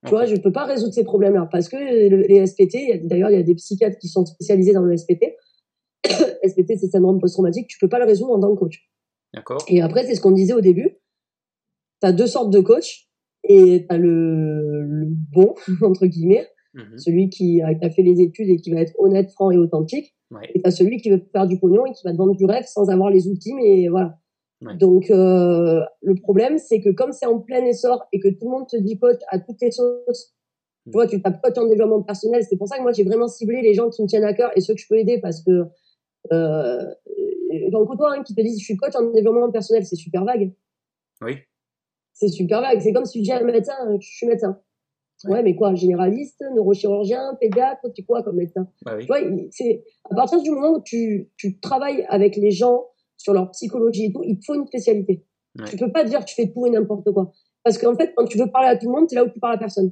Tu 0.05 0.12
vois, 0.12 0.26
je 0.26 0.36
peux 0.36 0.51
pas 0.51 0.66
résoudre 0.66 0.93
ces 0.93 1.03
problèmes-là 1.03 1.49
parce 1.51 1.68
que 1.68 1.76
les 1.76 2.45
SPT, 2.45 3.05
d'ailleurs, 3.05 3.30
il 3.32 3.36
y 3.36 3.39
a 3.39 3.43
des 3.43 3.55
psychiatres 3.55 3.97
qui 3.97 4.07
sont 4.07 4.26
spécialisés 4.26 4.72
dans 4.72 4.82
le 4.82 4.95
SPT. 4.95 5.36
SPT, 6.47 6.78
c'est 6.80 6.89
syndrome 6.89 7.20
post-traumatique, 7.20 7.68
tu 7.68 7.78
peux 7.80 7.89
pas 7.89 7.99
le 7.99 8.05
résoudre 8.05 8.34
en 8.34 8.39
tant 8.39 8.53
que 8.53 8.60
coach. 8.60 8.89
D'accord. 9.34 9.63
Et 9.67 9.82
après, 9.82 10.05
c'est 10.05 10.15
ce 10.15 10.21
qu'on 10.21 10.32
disait 10.32 10.53
au 10.53 10.61
début. 10.61 10.97
Tu 12.01 12.07
as 12.07 12.11
deux 12.11 12.27
sortes 12.27 12.51
de 12.51 12.59
coachs 12.59 13.07
et 13.43 13.86
tu 13.88 13.93
as 13.93 13.97
le, 13.97 14.84
le, 14.84 15.05
bon, 15.07 15.55
entre 15.82 16.05
guillemets, 16.05 16.47
mhm. 16.73 16.97
celui 16.97 17.30
qui 17.30 17.61
a, 17.61 17.73
qui 17.75 17.86
a, 17.86 17.89
fait 17.89 18.01
les 18.01 18.21
études 18.21 18.49
et 18.49 18.57
qui 18.57 18.71
va 18.71 18.82
être 18.82 18.93
honnête, 18.97 19.32
franc 19.32 19.51
et 19.51 19.57
authentique. 19.57 20.15
Ouais. 20.32 20.49
Et 20.53 20.61
tu 20.61 20.67
as 20.67 20.71
celui 20.71 20.97
qui 20.97 21.09
veut 21.09 21.23
faire 21.32 21.47
du 21.47 21.59
pognon 21.59 21.86
et 21.86 21.91
qui 21.91 22.01
va 22.03 22.11
te 22.11 22.17
vendre 22.17 22.36
du 22.36 22.45
rêve 22.45 22.65
sans 22.65 22.89
avoir 22.89 23.09
les 23.09 23.27
outils, 23.27 23.53
mais 23.53 23.88
voilà. 23.88 24.17
Donc, 24.77 25.09
euh, 25.09 25.82
le 26.01 26.15
problème, 26.15 26.57
c'est 26.57 26.82
que 26.82 26.89
comme 26.89 27.13
c'est 27.13 27.25
en 27.25 27.39
plein 27.39 27.63
essor 27.65 28.05
et 28.11 28.19
que 28.19 28.27
tout 28.27 28.45
le 28.45 28.51
monde 28.51 28.67
te 28.67 28.75
dit 28.75 28.99
coach 28.99 29.19
à 29.30 29.39
toutes 29.39 29.61
les 29.61 29.71
sauces, 29.71 30.36
tu 30.86 30.91
vois, 30.91 31.07
tu 31.07 31.21
tapes 31.21 31.41
coach 31.41 31.57
en 31.57 31.65
développement 31.65 32.01
personnel. 32.01 32.43
C'est 32.47 32.57
pour 32.57 32.67
ça 32.67 32.77
que 32.77 32.82
moi, 32.82 32.91
j'ai 32.91 33.03
vraiment 33.03 33.27
ciblé 33.27 33.61
les 33.61 33.73
gens 33.73 33.89
qui 33.89 34.01
me 34.01 34.07
tiennent 34.07 34.25
à 34.25 34.34
cœur 34.34 34.51
et 34.55 34.61
ceux 34.61 34.73
que 34.73 34.82
je 34.82 34.88
peux 34.88 34.97
aider 34.97 35.19
parce 35.21 35.41
que 35.43 35.65
euh, 36.34 36.93
j'en 37.71 37.85
côtoie 37.85 38.13
un 38.13 38.23
qui 38.23 38.35
te 38.35 38.41
dit 38.41 38.57
je 38.57 38.63
suis 38.63 38.77
coach 38.77 38.95
en 38.95 39.11
développement 39.11 39.51
personnel, 39.51 39.85
c'est 39.85 39.95
super 39.95 40.25
vague. 40.25 40.53
Oui. 41.21 41.37
C'est 42.13 42.29
super 42.29 42.61
vague. 42.61 42.79
C'est 42.81 42.93
comme 42.93 43.05
si 43.05 43.19
tu 43.19 43.21
dis 43.23 43.31
à 43.31 43.39
un 43.39 43.43
médecin, 43.43 43.73
je 43.99 44.07
suis 44.07 44.27
médecin. 44.27 44.59
Ouais. 45.25 45.43
mais 45.43 45.53
quoi, 45.53 45.75
généraliste, 45.75 46.41
neurochirurgien, 46.55 47.35
pédiatre, 47.41 47.91
tu 47.93 48.05
quoi 48.05 48.23
comme 48.23 48.37
médecin? 48.37 48.69
Bah 48.83 48.95
oui. 48.95 49.01
Tu 49.01 49.07
vois, 49.07 49.19
c'est 49.51 49.83
à 50.09 50.15
partir 50.15 50.41
du 50.41 50.49
moment 50.51 50.77
où 50.77 50.81
tu, 50.81 51.29
tu 51.35 51.59
travailles 51.59 52.05
avec 52.07 52.37
les 52.37 52.51
gens 52.51 52.85
sur 53.17 53.33
leur 53.33 53.51
psychologie 53.51 54.05
et 54.05 54.13
tout, 54.13 54.23
il 54.23 54.39
te 54.39 54.45
faut 54.45 54.55
une 54.55 54.65
spécialité. 54.65 55.25
Ouais. 55.57 55.65
Tu 55.65 55.75
peux 55.75 55.91
pas 55.91 56.05
dire 56.05 56.19
que 56.21 56.25
tu 56.25 56.35
fais 56.35 56.49
tout 56.49 56.65
et 56.67 56.69
n'importe 56.69 57.11
quoi. 57.11 57.33
Parce 57.63 57.77
qu'en 57.77 57.95
fait, 57.95 58.13
quand 58.15 58.25
tu 58.25 58.37
veux 58.37 58.49
parler 58.49 58.69
à 58.69 58.77
tout 58.77 58.85
le 58.85 58.93
monde, 58.93 59.09
c'est 59.09 59.15
là 59.15 59.25
où 59.25 59.29
tu 59.29 59.39
parles 59.39 59.55
à 59.55 59.57
personne. 59.57 59.91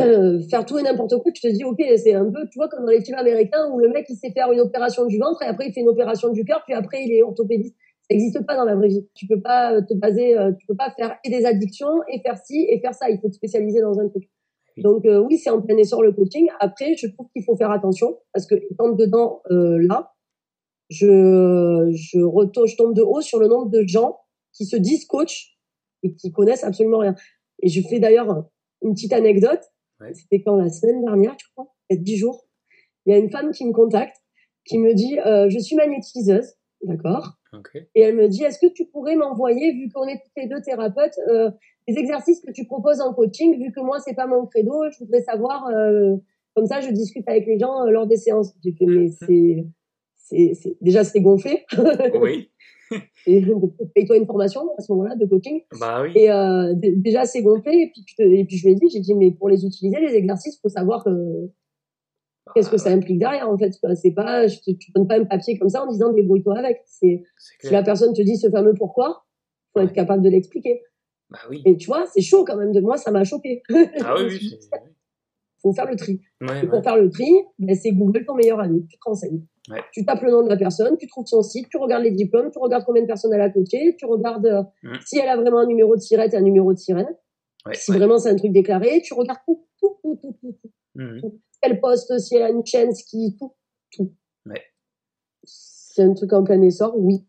Euh, 0.00 0.40
faire 0.50 0.64
tout 0.64 0.78
et 0.78 0.82
n'importe 0.82 1.16
quoi, 1.22 1.32
tu 1.32 1.40
te 1.40 1.48
dis, 1.48 1.64
ok, 1.64 1.82
c'est 1.96 2.14
un 2.14 2.30
peu, 2.30 2.46
tu 2.50 2.58
vois, 2.58 2.68
comme 2.68 2.84
dans 2.84 2.92
les 2.92 3.02
films 3.02 3.18
américains 3.18 3.68
où 3.72 3.78
le 3.78 3.88
mec, 3.88 4.06
il 4.08 4.16
sait 4.16 4.30
faire 4.30 4.50
une 4.52 4.60
opération 4.60 5.06
du 5.06 5.18
ventre 5.18 5.42
et 5.42 5.46
après, 5.46 5.68
il 5.68 5.72
fait 5.72 5.80
une 5.80 5.88
opération 5.88 6.30
du 6.30 6.44
cœur, 6.44 6.62
puis 6.64 6.74
après, 6.74 7.04
il 7.04 7.12
est 7.12 7.22
orthopédiste. 7.22 7.76
Ça 8.08 8.16
n'existe 8.16 8.46
pas 8.46 8.56
dans 8.56 8.64
la 8.64 8.74
vraie 8.74 8.88
vie. 8.88 9.06
Tu 9.14 9.26
peux 9.26 9.40
pas 9.40 9.82
te 9.82 9.92
baser, 9.92 10.36
euh, 10.38 10.52
tu 10.58 10.66
peux 10.66 10.76
pas 10.76 10.90
faire 10.96 11.18
et 11.24 11.30
des 11.30 11.44
addictions 11.44 12.02
et 12.10 12.20
faire 12.20 12.38
ci 12.38 12.66
et 12.70 12.80
faire 12.80 12.94
ça. 12.94 13.10
Il 13.10 13.18
faut 13.20 13.28
te 13.28 13.34
spécialiser 13.34 13.82
dans 13.82 13.98
un 13.98 14.08
truc. 14.08 14.30
Donc 14.78 15.04
euh, 15.04 15.18
oui, 15.18 15.36
c'est 15.36 15.50
en 15.50 15.60
plein 15.60 15.76
essor 15.76 16.02
le 16.02 16.12
coaching. 16.12 16.48
Après, 16.60 16.94
je 16.96 17.06
trouve 17.08 17.26
qu'il 17.34 17.44
faut 17.44 17.56
faire 17.56 17.70
attention 17.70 18.18
parce 18.32 18.46
que 18.46 18.54
étant 18.54 18.92
dedans 18.92 19.42
euh, 19.50 19.78
là, 19.86 20.14
je, 20.88 21.90
je, 21.92 22.20
retourne, 22.20 22.66
je 22.66 22.76
tombe 22.76 22.94
de 22.94 23.02
haut 23.02 23.20
sur 23.20 23.38
le 23.38 23.46
nombre 23.46 23.70
de 23.70 23.84
gens 23.86 24.16
qui 24.54 24.64
se 24.64 24.76
disent 24.76 25.04
coach 25.04 25.58
et 26.02 26.14
qui 26.14 26.32
connaissent 26.32 26.64
absolument 26.64 26.98
rien. 26.98 27.14
Et 27.62 27.68
je 27.68 27.86
fais 27.86 28.00
d'ailleurs 28.00 28.48
une 28.82 28.94
petite 28.94 29.12
anecdote. 29.12 29.60
Ouais. 30.00 30.14
C'était 30.14 30.42
quand 30.42 30.56
la 30.56 30.68
semaine 30.68 31.02
dernière, 31.02 31.36
je 31.38 31.46
crois, 31.52 31.66
peut-être 31.88 32.02
dix 32.02 32.16
jours. 32.16 32.46
Il 33.06 33.12
y 33.12 33.16
a 33.16 33.18
une 33.18 33.30
femme 33.30 33.50
qui 33.50 33.64
me 33.64 33.72
contacte, 33.72 34.16
qui 34.64 34.78
me 34.78 34.94
dit 34.94 35.18
euh, 35.20 35.48
je 35.48 35.58
suis 35.58 35.76
magnétiseuse, 35.76 36.54
d'accord? 36.82 37.34
Okay. 37.52 37.88
Et 37.94 38.02
elle 38.02 38.16
me 38.16 38.28
dit 38.28 38.44
est-ce 38.44 38.58
que 38.58 38.70
tu 38.72 38.86
pourrais 38.86 39.16
m'envoyer, 39.16 39.72
vu 39.72 39.88
qu'on 39.92 40.06
est 40.06 40.16
tous 40.18 40.40
les 40.40 40.46
deux 40.46 40.60
thérapeutes, 40.60 41.18
euh, 41.28 41.50
les 41.86 41.98
exercices 41.98 42.40
que 42.40 42.52
tu 42.52 42.66
proposes 42.66 43.00
en 43.00 43.14
coaching, 43.14 43.58
vu 43.58 43.72
que 43.72 43.80
moi 43.80 43.98
c'est 44.00 44.14
pas 44.14 44.26
mon 44.26 44.46
credo, 44.46 44.74
je 44.90 44.98
voudrais 44.98 45.22
savoir. 45.22 45.66
Euh, 45.68 46.16
comme 46.54 46.66
ça, 46.66 46.80
je 46.80 46.90
discute 46.90 47.26
avec 47.28 47.46
les 47.46 47.58
gens 47.58 47.86
euh, 47.86 47.90
lors 47.90 48.06
des 48.06 48.16
séances. 48.16 48.52
J'ai 48.62 48.72
fait 48.72 48.86
mais 48.86 49.08
c'est 49.08 49.64
c'est 50.52 50.76
déjà 50.82 51.04
c'est 51.04 51.20
gonflé. 51.20 51.64
Oui. 52.20 52.50
et 53.26 53.44
paye-toi 53.94 54.16
une 54.16 54.26
formation 54.26 54.62
à 54.76 54.82
ce 54.82 54.92
moment-là 54.92 55.16
de 55.16 55.26
coaching. 55.26 55.62
Bah 55.78 56.02
oui. 56.02 56.12
Et 56.14 56.30
euh, 56.30 56.74
déjà 56.74 57.24
c'est 57.24 57.42
gonflé 57.42 57.72
et 57.72 57.90
puis 57.92 58.04
et 58.18 58.44
puis 58.44 58.56
je 58.56 58.66
lui 58.66 58.72
ai 58.72 58.74
dit 58.76 58.88
j'ai 58.90 59.00
dit 59.00 59.14
mais 59.14 59.30
pour 59.30 59.48
les 59.48 59.64
utiliser 59.64 60.00
les 60.00 60.14
exercices 60.14 60.58
faut 60.60 60.68
savoir 60.68 61.04
que 61.04 61.10
qu'est-ce 62.54 62.70
que 62.70 62.78
ça 62.78 62.90
implique 62.90 63.18
derrière 63.18 63.48
en 63.48 63.58
fait 63.58 63.72
c'est 63.94 64.12
pas 64.12 64.46
je 64.46 64.58
te, 64.58 64.70
tu 64.70 64.90
donnes 64.92 65.06
pas 65.06 65.18
un 65.18 65.24
papier 65.24 65.58
comme 65.58 65.68
ça 65.68 65.84
en 65.84 65.90
disant 65.90 66.12
débrouille-toi 66.12 66.58
avec 66.58 66.82
c'est 66.86 67.22
si 67.60 67.72
la 67.72 67.82
personne 67.82 68.14
te 68.14 68.22
dit 68.22 68.36
ce 68.36 68.50
fameux 68.50 68.74
pourquoi 68.74 69.24
faut 69.72 69.80
être 69.80 69.92
capable 69.92 70.22
de 70.22 70.30
l'expliquer. 70.30 70.82
Bah 71.30 71.40
oui. 71.50 71.62
Et 71.66 71.76
tu 71.76 71.86
vois 71.86 72.06
c'est 72.06 72.22
chaud 72.22 72.44
quand 72.44 72.56
même 72.56 72.72
de 72.72 72.80
moi 72.80 72.96
ça 72.96 73.10
m'a 73.10 73.24
choqué. 73.24 73.62
Ah 74.00 74.14
oui 74.18 74.38
oui. 74.40 74.58
faut 75.62 75.72
faire 75.72 75.86
le 75.90 75.96
tri. 75.96 76.20
Ouais, 76.40 76.64
et 76.64 76.66
pour 76.66 76.82
faire 76.82 76.96
le 76.96 77.10
tri, 77.10 77.28
ben, 77.58 77.74
c'est 77.74 77.92
Google 77.92 78.24
ton 78.24 78.34
meilleur 78.34 78.60
ami. 78.60 78.86
Tu 78.86 78.96
te 78.96 79.02
renseignes. 79.04 79.42
Ouais. 79.70 79.82
Tu 79.92 80.04
tapes 80.04 80.22
le 80.22 80.30
nom 80.30 80.42
de 80.42 80.48
la 80.48 80.56
personne, 80.56 80.96
tu 80.96 81.06
trouves 81.06 81.26
son 81.26 81.42
site, 81.42 81.68
tu 81.70 81.76
regardes 81.76 82.02
les 82.02 82.10
diplômes, 82.10 82.50
tu 82.50 82.58
regardes 82.58 82.84
combien 82.84 83.02
de 83.02 83.06
personnes 83.06 83.32
elle 83.34 83.40
a 83.40 83.50
coaché, 83.50 83.96
tu 83.98 84.06
regardes 84.06 84.46
euh, 84.46 84.62
Mm. 84.82 84.96
si 85.04 85.18
elle 85.18 85.28
a 85.28 85.36
vraiment 85.36 85.58
un 85.58 85.66
numéro 85.66 85.94
de 85.94 86.00
sirette 86.00 86.32
et 86.32 86.36
un 86.36 86.42
numéro 86.42 86.72
de 86.72 86.78
sirène. 86.78 87.08
Ouais, 87.66 87.74
si 87.74 87.90
ouais. 87.90 87.98
vraiment 87.98 88.18
c'est 88.18 88.30
un 88.30 88.36
truc 88.36 88.52
déclaré, 88.52 89.02
tu 89.02 89.12
regardes 89.14 89.40
tout, 89.46 89.66
tout, 89.78 89.98
tout, 90.02 90.16
tout, 90.22 90.32
tout, 90.40 90.52
tout. 90.52 90.70
Mhm. 90.94 91.20
Elle 91.62 91.80
poste, 91.80 92.18
si 92.18 92.36
elle 92.36 92.42
a 92.42 92.50
une 92.50 92.64
chaîne, 92.64 92.94
ski, 92.94 93.36
tout, 93.38 93.54
tout. 93.92 94.14
C'est 95.44 96.02
un 96.02 96.14
truc 96.14 96.32
en 96.32 96.44
plein 96.44 96.60
essor, 96.62 96.94
oui. 96.96 97.26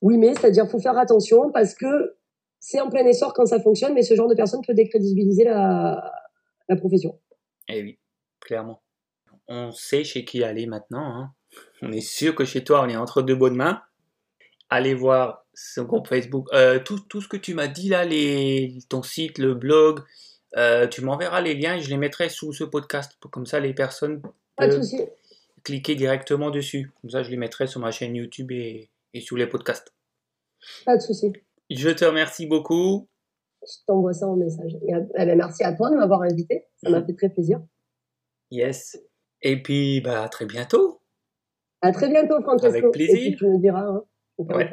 Oui, 0.00 0.16
mais 0.18 0.34
c'est-à-dire 0.34 0.68
faut 0.68 0.78
faire 0.78 0.96
attention 0.98 1.50
parce 1.52 1.74
que 1.74 2.16
c'est 2.60 2.80
en 2.80 2.88
plein 2.88 3.04
essor 3.06 3.32
quand 3.34 3.46
ça 3.46 3.60
fonctionne, 3.60 3.92
mais 3.94 4.02
ce 4.02 4.14
genre 4.14 4.28
de 4.28 4.34
personne 4.34 4.60
peut 4.66 4.74
décrédibiliser 4.74 5.44
la, 5.44 6.12
la 6.68 6.76
profession. 6.76 7.18
Eh 7.68 7.82
oui, 7.82 7.98
clairement. 8.40 8.82
On 9.48 9.70
sait 9.70 10.02
chez 10.04 10.24
qui 10.24 10.42
aller 10.42 10.66
maintenant. 10.66 11.04
Hein. 11.04 11.30
On 11.82 11.92
est 11.92 12.00
sûr 12.00 12.34
que 12.34 12.44
chez 12.44 12.64
toi, 12.64 12.82
on 12.82 12.88
est 12.88 12.96
entre 12.96 13.22
deux 13.22 13.34
bonnes 13.34 13.56
mains. 13.56 13.82
Allez 14.68 14.94
voir 14.94 15.44
son 15.54 15.84
groupe 15.84 16.08
Facebook. 16.08 16.48
Euh, 16.52 16.78
tout, 16.78 17.00
tout 17.00 17.20
ce 17.20 17.28
que 17.28 17.36
tu 17.36 17.54
m'as 17.54 17.68
dit 17.68 17.88
là, 17.88 18.04
les, 18.04 18.78
ton 18.88 19.02
site, 19.02 19.38
le 19.38 19.54
blog, 19.54 20.00
euh, 20.56 20.86
tu 20.86 21.02
m'enverras 21.02 21.40
les 21.40 21.54
liens 21.54 21.76
et 21.76 21.80
je 21.80 21.90
les 21.90 21.96
mettrai 21.96 22.28
sous 22.28 22.52
ce 22.52 22.64
podcast. 22.64 23.12
Comme 23.30 23.46
ça, 23.46 23.60
les 23.60 23.74
personnes 23.74 24.22
Pas 24.56 24.68
de 24.68 24.76
peuvent 24.76 25.08
cliquer 25.64 25.94
directement 25.94 26.50
dessus. 26.50 26.92
Comme 27.00 27.10
ça, 27.10 27.22
je 27.22 27.30
les 27.30 27.36
mettrai 27.36 27.66
sur 27.66 27.80
ma 27.80 27.90
chaîne 27.90 28.14
YouTube 28.14 28.52
et, 28.52 28.90
et 29.14 29.20
sous 29.20 29.36
les 29.36 29.46
podcasts. 29.46 29.92
Pas 30.84 30.96
de 30.96 31.02
souci. 31.02 31.32
Je 31.70 31.90
te 31.90 32.04
remercie 32.04 32.46
beaucoup. 32.46 33.08
Je 33.62 33.84
t'envoie 33.86 34.12
ça 34.12 34.26
en 34.26 34.36
message. 34.36 34.76
Et, 34.86 34.94
euh, 34.94 35.00
eh 35.16 35.26
ben, 35.26 35.36
merci 35.36 35.64
à 35.64 35.72
toi 35.72 35.90
de 35.90 35.96
m'avoir 35.96 36.22
invité. 36.22 36.66
Ça 36.82 36.90
m'a 36.90 37.04
fait 37.04 37.14
très 37.14 37.28
plaisir. 37.28 37.60
Yes. 38.50 38.98
Et 39.42 39.60
puis, 39.62 40.00
bah, 40.00 40.22
à 40.22 40.28
très 40.28 40.46
bientôt. 40.46 41.00
À 41.86 41.92
très 41.92 42.08
bientôt, 42.08 42.40
Francesco. 42.42 42.76
Avec 42.76 42.90
plaisir. 42.92 43.16
Et 43.16 43.20
puis 43.30 43.36
tu 43.36 43.46
me 43.46 43.58
diras. 43.58 43.84
Hein. 43.86 44.02
Ouais. 44.38 44.70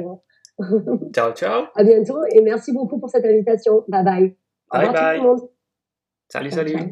Ciao, 1.15 1.31
ciao. 1.33 1.63
À 1.75 1.83
bientôt 1.83 2.19
et 2.31 2.41
merci 2.41 2.71
beaucoup 2.73 2.99
pour 2.99 3.09
cette 3.09 3.25
invitation. 3.25 3.83
Bye 3.87 4.03
bye. 4.03 4.35
Au 4.71 4.77
Bye 4.77 4.87
revoir 4.87 4.93
tout 4.93 5.01
bye. 5.01 5.17
le 5.17 5.23
monde. 5.23 5.39
Salut, 6.29 6.49
Ciao, 6.51 6.59
salut. 6.59 6.73
ciao. 6.77 6.87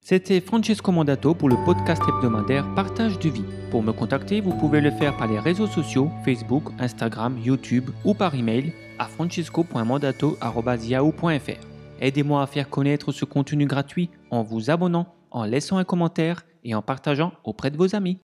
C'était 0.00 0.40
Francesco 0.40 0.90
Mandato 0.92 1.34
pour 1.34 1.48
le 1.50 1.56
podcast 1.66 2.00
hebdomadaire 2.08 2.64
Partage 2.74 3.18
de 3.18 3.28
vie. 3.28 3.44
Pour 3.70 3.82
me 3.82 3.92
contacter, 3.92 4.40
vous 4.40 4.54
pouvez 4.56 4.80
le 4.80 4.90
faire 4.90 5.14
par 5.16 5.26
les 5.28 5.38
réseaux 5.38 5.66
sociaux 5.66 6.08
Facebook, 6.24 6.62
Instagram, 6.78 7.36
YouTube 7.38 7.90
ou 8.04 8.14
par 8.14 8.34
email 8.34 8.72
à 8.98 9.04
francesco.mandato.yahoo.fr. 9.06 11.66
Aidez-moi 12.00 12.42
à 12.42 12.46
faire 12.46 12.70
connaître 12.70 13.12
ce 13.12 13.24
contenu 13.26 13.66
gratuit 13.66 14.08
en 14.30 14.42
vous 14.42 14.70
abonnant, 14.70 15.06
en 15.30 15.44
laissant 15.44 15.76
un 15.78 15.84
commentaire 15.84 16.46
et 16.64 16.74
en 16.74 16.80
partageant 16.80 17.32
auprès 17.44 17.70
de 17.70 17.76
vos 17.76 17.94
amis. 17.94 18.16